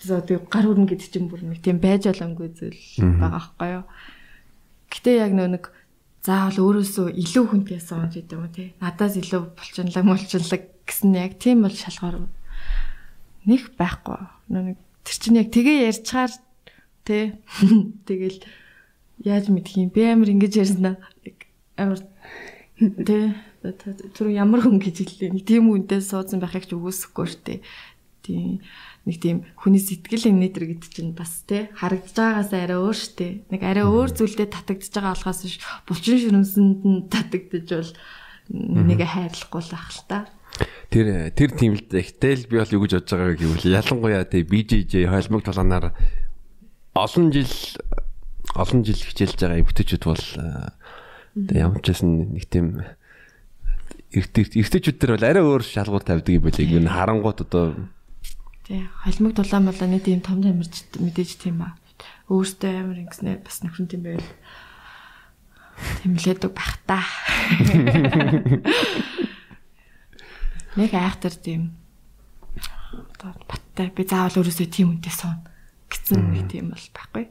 за 0.00 0.24
тэг 0.24 0.48
гар 0.48 0.64
хүрнэ 0.64 0.88
гэдэг 0.88 1.08
чинь 1.12 1.28
бүр 1.28 1.44
нэг 1.44 1.60
тийм 1.60 1.76
байж 1.76 2.08
боломгүй 2.08 2.48
зүйл 2.56 2.80
байгаа 3.20 3.30
байхгүй 3.36 3.68
юу. 3.76 3.84
Гэтэ 4.88 5.10
яг 5.20 5.32
нөө 5.36 5.48
нэг 5.60 5.64
заавал 6.24 6.56
өөрөөсөө 6.56 7.06
илүү 7.20 7.44
хүнтэй 7.52 7.80
соонж 7.84 8.16
идэв 8.16 8.40
юм 8.40 8.48
те. 8.48 8.72
Надаас 8.80 9.14
илүү 9.20 9.54
булчинлаг 9.60 10.04
мулчинлаг 10.08 10.62
гэсэн 10.88 11.12
яг 11.14 11.36
тийм 11.36 11.62
бол 11.62 11.76
шалгаар 11.76 12.26
нэг 13.44 13.62
байхгүй. 13.78 14.20
Нөө 14.50 14.62
нэг 14.72 14.76
тэр 15.04 15.16
чинь 15.20 15.38
яг 15.38 15.52
тгээ 15.52 15.92
ярьчаар 15.92 16.32
те. 17.06 17.38
Тэгэл 18.08 18.42
яаж 19.22 19.48
мэдх 19.48 19.76
юм 19.80 19.90
бэ 19.92 20.12
амар 20.12 20.28
ингэж 20.32 20.52
ярьснаа 20.60 20.96
амар 21.76 22.00
тэ 22.76 23.32
тэр 24.14 24.28
ямар 24.30 24.62
хүн 24.62 24.78
гэж 24.78 24.96
хэллээ. 25.02 25.32
Нэг 25.32 25.44
тийм 25.48 25.72
хүнтэй 25.72 26.00
суудсан 26.04 26.38
байхыг 26.38 26.68
ч 26.68 26.76
үгүйсэхгүй 26.76 27.26
штэ 27.26 27.54
тийм. 28.20 28.60
Нэг 29.06 29.16
тийм 29.22 29.36
хүний 29.56 29.80
сэтгэл 29.80 30.30
инээдэр 30.34 30.76
гэдэг 30.76 30.90
чинь 30.92 31.16
бас 31.16 31.46
тэ 31.48 31.72
харагдаж 31.72 32.12
байгаагаас 32.12 32.52
арай 32.52 32.78
өөр 32.78 32.96
штэ 32.98 33.48
нэг 33.48 33.62
арай 33.64 33.86
өөр 33.86 34.10
зүйлдээ 34.12 34.48
татагдж 34.50 34.92
байгаа 34.92 35.14
болохоос 35.14 35.40
биш 35.46 35.56
булчин 35.86 36.18
ширэмсэнд 36.20 36.80
нь 36.84 37.06
татагдж 37.08 37.68
бол 37.70 37.92
нэг 38.50 39.00
хайрлахгүй 39.02 39.62
л 39.62 39.72
ах 39.72 39.88
л 39.94 40.02
та. 40.10 40.18
Тэр 40.90 41.30
тэр 41.32 41.50
тийм 41.54 41.78
л 41.78 41.86
ихтэл 41.86 42.50
би 42.50 42.60
бол 42.60 42.74
юу 42.74 42.82
гэж 42.84 42.92
бодож 42.98 43.12
байгааг 43.14 43.38
гэвэл 43.40 43.74
ялангуяа 43.78 44.24
тий 44.26 44.42
BJJ 44.42 45.06
холимог 45.06 45.42
толгоноор 45.46 45.94
олон 46.94 47.26
жил 47.30 47.54
олон 48.56 48.80
жил 48.84 48.96
хичээлж 48.96 49.36
байгаа 49.36 49.60
эмгтээчүүд 49.60 50.04
бол 50.08 50.24
тэгээ 51.36 51.62
ямар 51.62 51.80
ч 51.84 51.86
байсан 51.92 52.10
нэг 52.32 52.44
тийм 52.48 52.66
эргэжүүд 54.16 54.96
төр 54.96 55.12
бол 55.16 55.28
арай 55.28 55.44
өөр 55.44 55.62
шалгуур 55.62 56.04
тавьдаг 56.04 56.32
юм 56.32 56.42
байлээ. 56.48 56.80
Энэ 56.80 56.88
харангуут 56.88 57.44
одоо 57.44 57.76
тий 58.64 58.88
холимог 59.04 59.36
дулаан 59.36 59.68
болоо 59.68 59.88
нэг 59.88 60.02
тийм 60.02 60.20
том 60.24 60.40
тамирч 60.40 60.88
мэдээж 60.96 61.36
тийм 61.36 61.60
ба. 61.60 61.76
Өөртөө 62.32 62.72
амар 62.80 62.98
ингэснээр 63.04 63.44
бас 63.44 63.60
нөхрөн 63.62 63.88
тийм 63.92 64.02
байвал 64.02 64.30
тэмлээдэг 66.02 66.52
бах 66.56 66.80
та. 66.88 67.04
Нэг 70.76 70.92
айхтар 70.92 71.32
тийм 71.32 71.76
одоо 72.92 73.32
баттай 73.48 73.88
би 73.92 74.04
заавал 74.04 74.40
өөрөөсөө 74.40 74.68
тийм 74.72 74.96
үнтэй 74.96 75.12
суун 75.12 75.40
гэсэн 75.88 76.20
нэг 76.32 76.50
тийм 76.50 76.72
бол 76.72 76.86
байхгүй. 76.92 77.24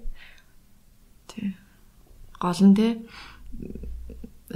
Тий. 1.36 1.56
Гол 2.40 2.62
нь 2.64 2.76
те 2.76 2.88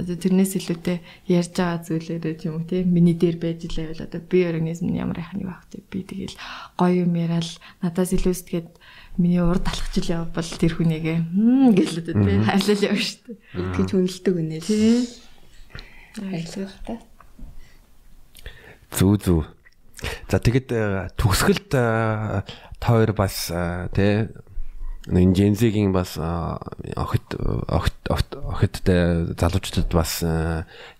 тэрнээс 0.00 0.56
илүүтэй 0.56 0.98
ярьж 1.28 1.52
байгаа 1.58 1.82
зүйлээрээ 1.84 2.34
ч 2.38 2.48
юм 2.48 2.62
уу 2.62 2.64
тийм 2.64 2.94
миний 2.94 3.18
дээр 3.18 3.36
байж 3.42 3.66
лээ 3.68 3.90
бол 3.92 4.06
одоо 4.06 4.20
би 4.22 4.38
организм 4.46 4.94
ямар 4.94 5.18
яхах 5.20 5.36
нэг 5.36 5.50
баг 5.50 5.66
тийм 5.68 5.84
би 5.90 6.00
тэгэл 6.06 6.36
гоё 6.78 7.04
юм 7.04 7.12
яриад 7.18 7.48
надаас 7.82 8.14
илүү 8.14 8.34
сэтгэхэд 8.34 8.68
миний 9.18 9.42
урд 9.42 9.66
талхаж 9.66 9.94
л 9.98 10.12
явбал 10.24 10.46
тэр 10.46 10.72
хүнийгээ 10.78 11.18
хм 11.20 11.74
гэлээ 11.74 12.04
тийм 12.06 12.42
хайрлал 12.46 12.86
явна 12.86 13.02
шүү 13.02 13.20
дээ. 13.26 13.38
Тэгж 13.76 13.90
хүнэлдэг 13.90 14.34
үнэ 14.38 14.56
л. 14.62 14.68
Тийм. 14.70 14.98
Хайрлалтай. 16.16 16.98
Зүг 18.94 19.14
зүг. 19.20 19.42
За 20.30 20.38
тэгэд 20.38 20.70
төгсгөлд 21.18 21.70
тоор 22.80 23.10
бас 23.12 23.50
тий 23.92 24.30
энэ 25.08 25.32
Жензигийн 25.32 25.92
бас 25.96 26.18
охид 26.20 27.24
охид 27.72 28.28
охидтай 28.36 29.32
залуучуудад 29.32 29.92
бас 29.96 30.20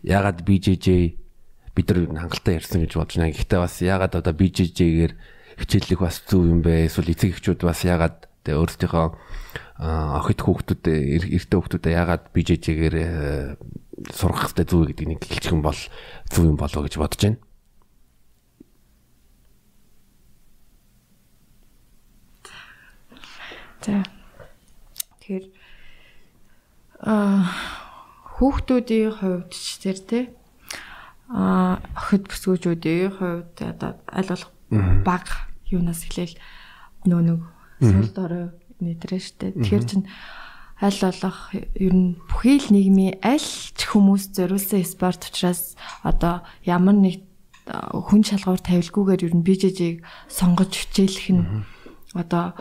ягаад 0.01 0.41
BJJ 0.41 1.21
бид 1.77 1.87
нар 1.93 2.25
хангалттай 2.25 2.57
ярьсан 2.57 2.81
гэж 2.81 2.97
бодож 2.97 3.17
байна. 3.21 3.37
Гэхдээ 3.37 3.61
бас 3.61 3.75
ягаад 3.85 4.17
одоо 4.17 4.33
BJJ-гээр 4.33 5.13
хичээллэх 5.61 6.01
бас 6.01 6.25
зөв 6.25 6.49
юм 6.49 6.65
бэ? 6.65 6.89
Эсвэл 6.89 7.13
эцэг 7.13 7.37
эхчүүд 7.37 7.61
бас 7.61 7.85
ягаад 7.85 8.25
тэ 8.41 8.57
өөрсдийнхөө 8.57 9.07
охид 9.81 10.41
хүүхдүүд 10.41 10.85
эрэгтэй 10.89 11.57
хүүхдүүдэд 11.61 11.93
ягаад 11.93 12.25
BJJ-гээр 12.33 12.97
сурах 14.17 14.49
хэрэгтэй 14.49 14.65
зөв 14.65 14.89
гэдгийг 14.89 15.09
нэг 15.13 15.21
хэлчих 15.29 15.53
юм 15.53 15.61
бол 15.61 15.77
зөв 16.33 16.45
юм 16.49 16.57
болоо 16.57 16.89
гэж 16.89 16.97
бодож 16.97 17.21
байна. 17.21 17.39
За. 23.81 24.05
Тэгэхээр 25.21 25.47
аа 27.01 27.49
хүүхдүүдийн 28.37 29.13
хувьд 29.17 29.53
ч 29.57 29.81
тэр 29.81 29.99
тий 30.05 30.25
аа 31.33 31.81
охид 31.97 32.29
бүсгүүчүүдийн 32.29 33.13
хувьд 33.17 33.57
одоо 33.57 33.97
аль 34.05 34.29
болох 34.29 34.53
баг 35.05 35.27
юунаас 35.73 36.05
эхлээл 36.05 36.37
нөө 37.09 37.21
нэг 37.25 37.41
сүлд 37.81 38.17
орой 38.21 38.47
нэтрэн 38.85 39.23
штэ. 39.23 39.57
Тэгэхээр 39.57 39.85
чин 39.89 40.03
аль 40.81 41.01
болох 41.01 41.39
ер 41.57 41.95
нь 41.97 42.17
бүхий 42.29 42.61
л 42.61 42.69
нийгмийн 42.73 43.21
аль 43.25 43.49
ч 43.77 43.81
хүмүүс 43.89 44.37
зориулсан 44.37 44.85
спорт 44.85 45.25
учраас 45.29 45.77
одоо 46.05 46.45
ямар 46.65 46.97
нэг 46.97 47.25
хүн 47.69 48.25
шалгуур 48.25 48.61
тавилгүйгээр 48.61 49.25
ер 49.29 49.35
нь 49.37 49.47
бижэжийг 49.47 50.05
сонгож 50.29 50.73
хичээлэх 50.73 51.29
нь 51.37 51.45
одоо 52.17 52.57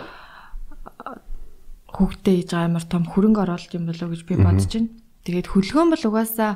хүүхдээ 1.96 2.36
хийж 2.40 2.50
байгаа 2.54 2.70
амар 2.70 2.86
том 2.86 3.04
хөрөнгө 3.06 3.42
оруулалт 3.44 3.74
юм 3.76 3.86
болоо 3.90 4.08
гэж 4.14 4.22
би 4.26 4.36
бодож 4.38 4.70
байна. 4.70 4.90
Тэгээд 5.26 5.48
хөдөлгөөн 5.50 5.90
бол 5.90 6.06
угаасаа 6.10 6.52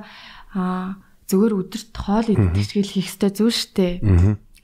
зөвөр 1.29 1.53
өдөрт 1.65 1.95
хоол 1.97 2.27
идэх 2.29 2.65
шиг 2.65 2.86
хийх 2.86 3.09
хэрэгтэй 3.09 3.31
зүйл 3.34 3.57
штэ. 3.57 3.88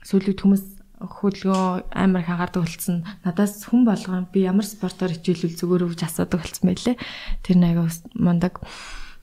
Сүүлд 0.06 0.40
хүмүүс 0.40 0.64
хөдөлгөөн 1.00 1.88
амар 1.90 2.22
хагаардаг 2.24 2.62
болсон. 2.64 3.02
Надаас 3.24 3.64
хүн 3.64 3.88
болгоо 3.88 4.28
би 4.28 4.44
ямар 4.44 4.68
спортоор 4.68 5.16
хичээлвэл 5.16 5.56
зүгээр 5.56 5.86
өвж 5.88 6.00
асуудаг 6.04 6.44
болсон 6.44 6.66
байлээ. 6.68 6.96
Тэр 7.40 7.56
нэг 7.56 7.76
мундаг. 8.14 8.60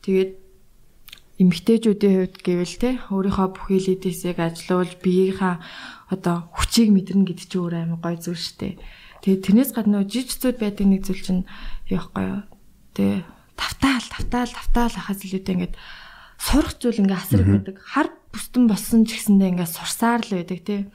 Тэгээд 0.01 0.31
эмгтээчүүдийн 1.37 2.15
хувьд 2.17 2.37
гэвэл 2.41 2.75
те 2.81 2.89
өөрийнхөө 3.13 3.47
бүхий 3.53 3.77
л 3.77 3.93
эдээсийг 3.93 4.41
ажилуулж 4.41 4.97
биеийнхаа 5.05 5.61
одоо 6.09 6.49
хүчийг 6.49 6.89
мэдэрнэ 6.89 7.29
гэдэг 7.29 7.45
чинь 7.45 7.61
өөр 7.61 7.73
амар 7.77 8.01
гой 8.01 8.17
зүйл 8.17 8.41
шүү 8.41 8.57
дээ. 8.57 8.73
Тэгээ 9.27 9.43
тэрнээс 9.43 9.71
гадна 9.75 9.99
нөө 9.99 10.07
жижигцүүд 10.07 10.55
байдаг 10.55 10.87
нэг 10.87 11.03
зүйл 11.03 11.19
чинь 11.19 11.43
яахгүй 11.91 12.23
юу. 12.31 12.41
Тэгээ 12.95 13.27
тавтаал 13.59 14.07
тавтаал 14.07 14.51
тавтаал 14.55 14.95
хахаас 14.95 15.19
илүүтэй 15.27 15.67
ингээд 15.67 15.75
сурах 16.39 16.79
зүйл 16.79 17.03
ингээ 17.03 17.19
асар 17.19 17.43
байдаг. 17.43 17.75
Хар 17.75 18.07
бүстэн 18.31 18.71
болсон 18.71 19.03
ч 19.03 19.19
гэсэндээ 19.19 19.51
ингээ 19.51 19.67
сурсаар 19.67 20.23
л 20.23 20.31
байдаг 20.31 20.59
тий. 20.63 20.87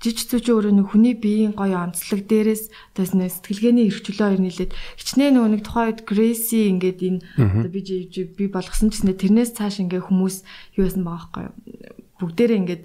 Жижигцүүд 0.00 0.40
ч 0.40 0.48
өөрөө 0.48 0.72
нэг 0.72 0.88
хүний 0.88 1.12
биеийн 1.12 1.52
гоё 1.52 1.76
онцлог 1.84 2.24
дээрээс 2.24 2.96
тас 2.96 3.12
нэ 3.12 3.28
сэтгэлгээний 3.28 3.92
эрхчлөө 3.92 4.32
хоёр 4.32 4.40
нийлээд 4.40 4.72
хичнээн 4.96 5.36
нөгөө 5.36 5.50
нэг 5.52 5.62
тухайн 5.68 5.88
үед 5.92 6.00
Грэси 6.08 6.72
ингээд 6.72 7.00
энэ 7.04 7.20
одоо 7.36 7.68
би 7.68 7.84
би 8.08 8.44
болгосон 8.48 8.88
ч 8.88 9.04
гэсэн 9.04 9.12
тэрнээс 9.20 9.52
цааш 9.60 9.84
ингээ 9.84 10.08
хүмүүс 10.08 10.36
юу 10.80 10.88
байсан 10.88 11.04
байгаа 11.04 11.52
байхгүй 11.52 12.16
бүгдээрээ 12.16 12.60
ингээд 12.64 12.82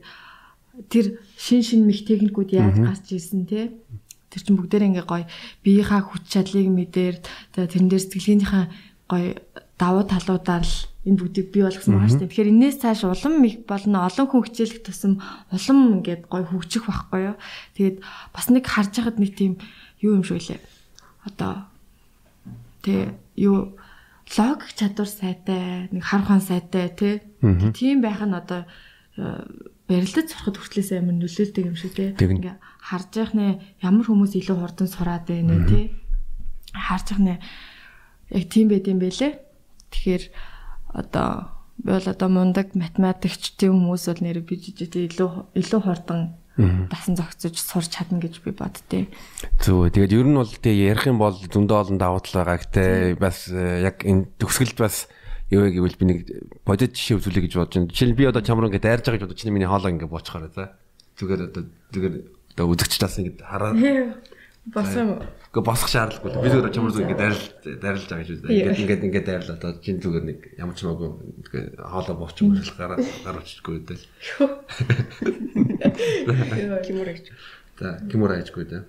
тэр 0.91 1.05
шин 1.39 1.63
шин 1.63 1.88
мэх 1.88 2.03
техникүүд 2.03 2.51
яаж 2.51 2.76
гарч 2.84 3.15
ирсэн 3.15 3.47
те 3.47 3.71
Тэр 4.36 4.43
чинь 4.43 4.59
бүгдээр 4.59 4.88
ингээ 4.91 5.05
гоё 5.07 5.23
биеийнхаа 5.63 6.01
хүч 6.03 6.23
чадлыг 6.27 6.67
мэдээр 6.67 7.15
тэрэн 7.55 7.88
дээр 7.88 8.03
сэтгэлгээнийхээ 8.03 8.65
гоё 9.07 9.39
давуу 9.79 10.03
талуудаар 10.03 10.67
л 10.67 10.75
энэ 11.05 11.19
бүгдийг 11.21 11.47
бий 11.53 11.63
болгосон 11.63 11.95
байгаа 11.95 12.09
шүү 12.09 12.19
дээ. 12.25 12.31
Тэгэхээр 12.33 12.53
энээс 12.53 12.77
цааш 12.81 13.01
улам 13.05 13.45
их 13.45 13.63
болно 13.69 14.09
олон 14.09 14.25
хүн 14.25 14.43
хичээлэх 14.49 14.81
тусам 14.81 15.21
улам 15.53 16.01
ингээд 16.01 16.25
гоё 16.25 16.45
хөгжих 16.49 16.89
байхгүй 16.89 17.21
юу. 17.29 17.38
Тэгээд 17.77 17.97
бас 18.33 18.45
нэг 18.49 18.65
харж 18.65 18.91
байхад 18.97 19.21
нэг 19.21 19.31
тийм 19.38 19.61
юу 20.01 20.17
юм 20.17 20.23
шүү 20.25 20.41
лээ. 20.41 20.61
Одоо 21.29 21.69
тэг 22.81 23.13
юу 23.38 23.77
логик 24.33 24.73
чадвар 24.73 25.09
сайтай, 25.09 25.93
нэг 25.93 26.03
хар 26.03 26.25
ухаан 26.25 26.41
сайтай 26.41 26.89
тий. 26.89 27.21
Тийм 27.77 28.01
байх 28.01 28.25
нь 28.25 28.33
одоо 28.33 28.65
барилдаж 29.86 30.25
сурахад 30.33 30.57
хүртлээс 30.57 30.97
амар 30.97 31.21
нөлөөлдөг 31.21 31.65
юм 31.69 31.77
шиг 31.77 31.93
тий. 31.93 32.17
Ингээ 32.17 32.57
харж 32.86 33.09
явах 33.17 33.33
нэ 33.33 33.47
ямар 33.81 34.05
хүмүүс 34.05 34.38
илүү 34.38 34.57
хурдан 34.61 34.89
сураад 34.89 35.25
байна 35.25 35.65
тий. 35.65 35.89
Харж 36.69 37.17
явах 37.17 37.23
нэ 37.25 37.36
яг 38.29 38.45
тийм 38.53 38.69
байд 38.69 38.86
юм 38.86 39.01
бэлээ. 39.01 39.33
Тэгэхээр 39.89 40.23
одоо 40.93 41.49
би 41.81 41.91
бол 41.91 42.07
одоо 42.07 42.29
мундаг 42.29 42.77
математикч 42.77 43.57
тийм 43.57 43.81
хүмүүс 43.81 44.05
бол 44.05 44.21
нэр 44.21 44.45
би 44.45 44.55
жижиг 44.61 44.93
илүү 44.93 45.29
илүү 45.57 45.81
хурдан 45.81 46.38
дасан 46.57 47.17
зохицож 47.19 47.57
сурч 47.59 47.91
чадна 47.91 48.21
гэж 48.21 48.39
би 48.45 48.51
боддتي. 48.55 49.09
Зөв. 49.59 49.91
Тэгээд 49.91 50.15
ер 50.15 50.27
нь 50.29 50.39
бол 50.39 50.47
тэгээ 50.47 50.95
ярих 50.95 51.05
юм 51.09 51.19
бол 51.19 51.36
зөндөө 51.36 51.77
олон 51.83 51.97
давуу 51.99 52.23
тал 52.23 52.47
байгаа 52.47 52.63
гэхдээ 52.63 53.19
бас 53.19 53.51
э, 53.51 53.83
яг 53.83 54.07
энэ 54.07 54.31
төгсгөлд 54.39 54.79
бас 54.79 55.11
юу 55.51 55.67
гэвэл 55.67 55.99
би 55.99 56.05
нэг 56.07 56.19
бодит 56.63 56.95
жишээ 56.95 57.19
үзүүлэх 57.19 57.43
гэж 57.51 57.53
бодож 57.59 57.75
байна. 57.75 57.91
Жишээл 57.91 58.15
би 58.15 58.23
одоо 58.31 58.39
чамруу 58.39 58.71
ингээд 58.71 58.88
дайрж 58.88 59.03
байгаа 59.03 59.19
гэж 59.19 59.25
бодож 59.27 59.39
чинь 59.43 59.51
миний 59.51 59.67
хоолоо 59.67 59.91
ингээд 59.91 60.13
боочхоор 60.15 60.47
за. 60.47 60.79
Зүгээр 61.19 61.41
одоо 61.51 61.63
зүгээр 61.91 62.13
одоо 62.55 62.71
үзэгч 62.71 62.95
таас 62.95 63.19
ингээд 63.19 63.43
хараад 63.43 63.75
Босоо. 64.65 65.21
Гэхдээ 65.53 65.61
босох 65.61 65.89
шаардлагагүй. 65.93 66.41
Би 66.41 66.49
зүгээр 66.49 66.73
чамруу 66.73 66.97
ингээд 66.97 67.21
дайрлж 67.21 67.43
дайрлж 67.85 68.09
байгаа 68.09 68.25
гэж 68.25 68.41
байна. 68.41 68.73
Ингээд 68.73 68.81
ингээд 68.81 69.05
ингээд 69.05 69.27
дайрлаа. 69.29 69.55
Одоо 69.61 69.71
чинь 69.77 70.01
зүгээр 70.01 70.25
нэг 70.25 70.39
ямар 70.57 70.73
ч 70.73 70.89
магадгүй 70.89 71.09
ингээд 71.37 71.85
хоолоо 71.85 72.15
боочих 72.17 72.49
юм 72.49 72.57
гараад 72.73 73.05
гаруучгүй 73.21 73.77
дээ. 73.85 74.01
Кимур 76.81 77.07
аяч. 77.13 77.29
За, 77.77 78.01
кимур 78.09 78.33
аячгүй 78.33 78.65
дээ. 78.73 78.83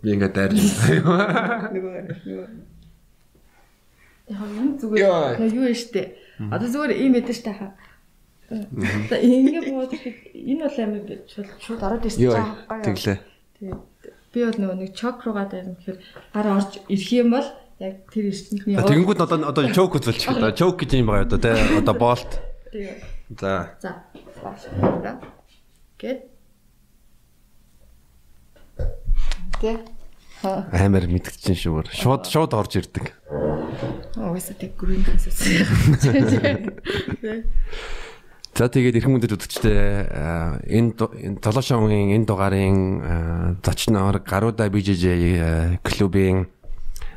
Би 0.00 0.08
ингээд 0.16 0.32
дайрлж 0.32 0.64
байгаа. 0.80 1.76
Нөгөө 1.76 1.92
нөгөө 2.24 2.48
Яг 4.32 4.48
юм 4.48 4.80
зүгээр. 4.80 5.44
Юу 5.44 5.68
вэ 5.68 5.76
штэ. 5.76 6.16
Одоо 6.48 6.72
зүгээр 6.72 7.04
ийм 7.04 7.12
байдаг 7.20 7.36
штэ 7.36 7.52
хаа. 8.48 8.66
За 9.10 9.16
ингэ 9.20 9.60
бод 9.70 9.92
энэ 10.34 10.62
бол 10.66 10.78
амиг 10.82 11.06
шууд 11.30 11.48
шууд 11.60 11.82
ороод 11.82 12.06
ирсэн 12.06 12.30
чаа. 12.32 12.82
Тэглээ. 12.82 13.18
Тэгээд 13.58 13.80
би 14.32 14.40
бол 14.44 14.58
нөгөө 14.58 14.78
нэг 14.80 14.90
чок 14.96 15.22
руугаа 15.22 15.46
дайрна 15.46 15.76
гэхээр 15.76 15.98
гар 16.32 16.46
орж 16.56 16.80
ирэх 16.88 17.10
юм 17.12 17.30
бол 17.36 17.48
яг 17.78 17.94
тэр 18.08 18.32
эрдэнтний 18.32 18.76
Тэгэнгүүт 18.80 19.20
одоо 19.20 19.38
одоо 19.52 19.64
чок 19.72 19.96
үзүүлчих 20.00 20.32
одоо 20.32 20.52
чок 20.56 20.80
гэж 20.80 20.90
юм 20.96 21.12
байгаа 21.12 21.28
одоо 21.28 21.38
тий 21.38 21.52
одоо 21.52 21.94
болт. 21.94 22.30
Тэгээ. 22.72 22.96
За. 23.40 23.76
За. 23.80 24.02
Гэт. 26.00 26.26
Тэ. 29.60 29.78
Амар 30.42 31.06
мэдгдэж 31.06 31.54
шүүр. 31.54 31.86
Шууд 31.94 32.26
шууд 32.26 32.50
орж 32.58 32.82
ирдэг. 32.82 33.14
Уусаа 34.18 34.56
тэг 34.58 34.74
гүрийн 34.74 35.06
хасуусан. 35.06 35.62
За 38.52 38.68
тэгээд 38.68 39.00
эрхэм 39.00 39.16
хүндэт 39.16 39.32
үзэгчдээ 39.32 39.80
энэ 40.68 41.40
толошоонгийн 41.40 42.20
энэ 42.20 42.28
дугаарын 42.28 42.80
зочноор 43.64 44.20
Гаруда 44.20 44.68
BJJ 44.68 45.80
клубын 45.80 46.52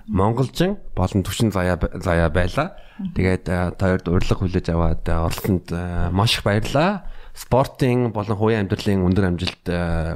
Монголжин 0.08 0.80
болон 0.96 1.28
төвшин 1.28 1.52
заяа 1.52 1.76
заяа 2.00 2.32
байла. 2.32 2.80
Тэгээд 3.20 3.52
таард 3.76 4.08
урилга 4.08 4.40
хүлээж 4.40 4.72
аваад 4.72 5.04
оролцсонд 5.04 5.76
маш 6.16 6.40
их 6.40 6.48
баярлаа. 6.48 7.04
Спортын 7.36 8.16
болон 8.16 8.40
хувийн 8.40 8.64
амьдралын 8.64 9.04
өндөр 9.04 9.36
амжилт 9.36 9.66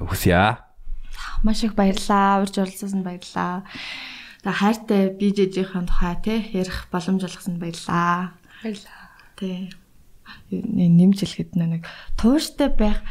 хүсье. 0.08 0.56
Маш 1.44 1.68
их 1.68 1.76
баярлаа. 1.76 2.48
Урьж 2.48 2.64
оролцсонд 2.64 3.04
баярлаа. 3.04 3.68
За 4.40 4.56
хайртай 4.56 5.12
BJJ-ийн 5.20 5.84
тухай 5.84 6.16
тий 6.24 6.40
ярих 6.56 6.88
боломж 6.88 7.28
олгосонд 7.28 7.60
баярлаа. 7.60 8.40
Баярлаа. 8.64 9.12
Тий 9.36 9.68
нэмж 10.52 11.18
хэлэхэд 11.24 11.56
нэг 11.58 11.86
тууштай 12.18 12.70
байх 12.74 13.02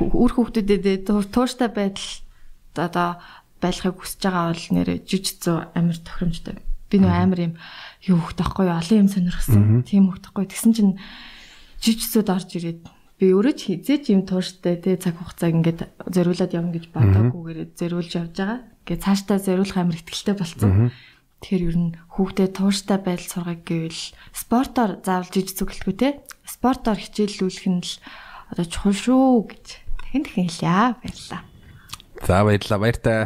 үр 0.00 0.32
хүүхдүүдэд 0.32 1.08
тууштай 1.08 1.68
байдал 1.68 2.08
одоо 2.76 3.08
байлахыг 3.60 3.96
хүсэж 3.98 4.20
байгаа 4.20 4.52
бол 4.52 4.66
нэрэ 4.76 4.94
жижигцүү 5.08 5.56
амар 5.72 5.98
тохиромжтой. 6.00 6.56
Би 6.90 6.96
нөө 7.00 7.12
амар 7.12 7.40
юм 7.40 7.54
юу 8.04 8.18
хөх 8.20 8.36
тахгүй 8.36 8.68
олон 8.68 9.00
юм 9.06 9.08
сонирхсан. 9.08 9.82
Тийм 9.88 10.12
хөх 10.12 10.20
тахгүй. 10.22 10.46
Тэгсэн 10.46 10.72
чинь 10.76 10.92
жижигцүүд 11.80 12.28
орж 12.28 12.50
ирээд 12.56 12.80
би 13.16 13.26
өөрөө 13.32 13.54
ч 13.56 13.60
хизээч 13.72 14.12
юм 14.12 14.28
тууштай 14.28 14.76
те 14.76 15.00
цаг 15.00 15.16
хугацааг 15.16 15.56
ингээд 15.56 15.80
зориулаад 16.12 16.52
явна 16.52 16.72
гэж 16.76 16.84
бодоагүйгээр 16.92 17.60
зориулж 17.72 18.12
явж 18.12 18.34
байгаа. 18.36 18.60
Ингээд 18.84 19.04
цаашдаа 19.08 19.38
зориулах 19.40 19.78
амар 19.80 19.96
ихтгэлтэй 19.96 20.36
болсон. 20.36 20.92
Тэгэхээр 21.40 21.64
ер 21.68 21.76
нь 21.80 21.96
хүүхдэд 22.12 22.52
тууштай 22.60 22.98
байдал 23.00 23.28
сургах 23.28 23.60
гэвэл 23.64 24.02
спортоор 24.36 25.00
заавал 25.00 25.32
жижигцүү 25.32 25.66
гэлтгүй 25.68 25.96
те. 25.96 26.08
Спортоор 26.66 26.98
хичээллүүлэх 26.98 27.66
нь 27.70 27.78
л 27.78 27.94
одоо 28.50 28.66
чухал 28.66 28.90
шүү 28.90 29.54
гэж. 29.54 29.66
Тэгин 30.02 30.26
тэгин 30.26 30.50
хэлье. 30.50 30.98
Баярлалаа. 30.98 31.42
За 32.26 32.42
баярлалаа. 32.42 32.82
Баяртай. 32.82 33.22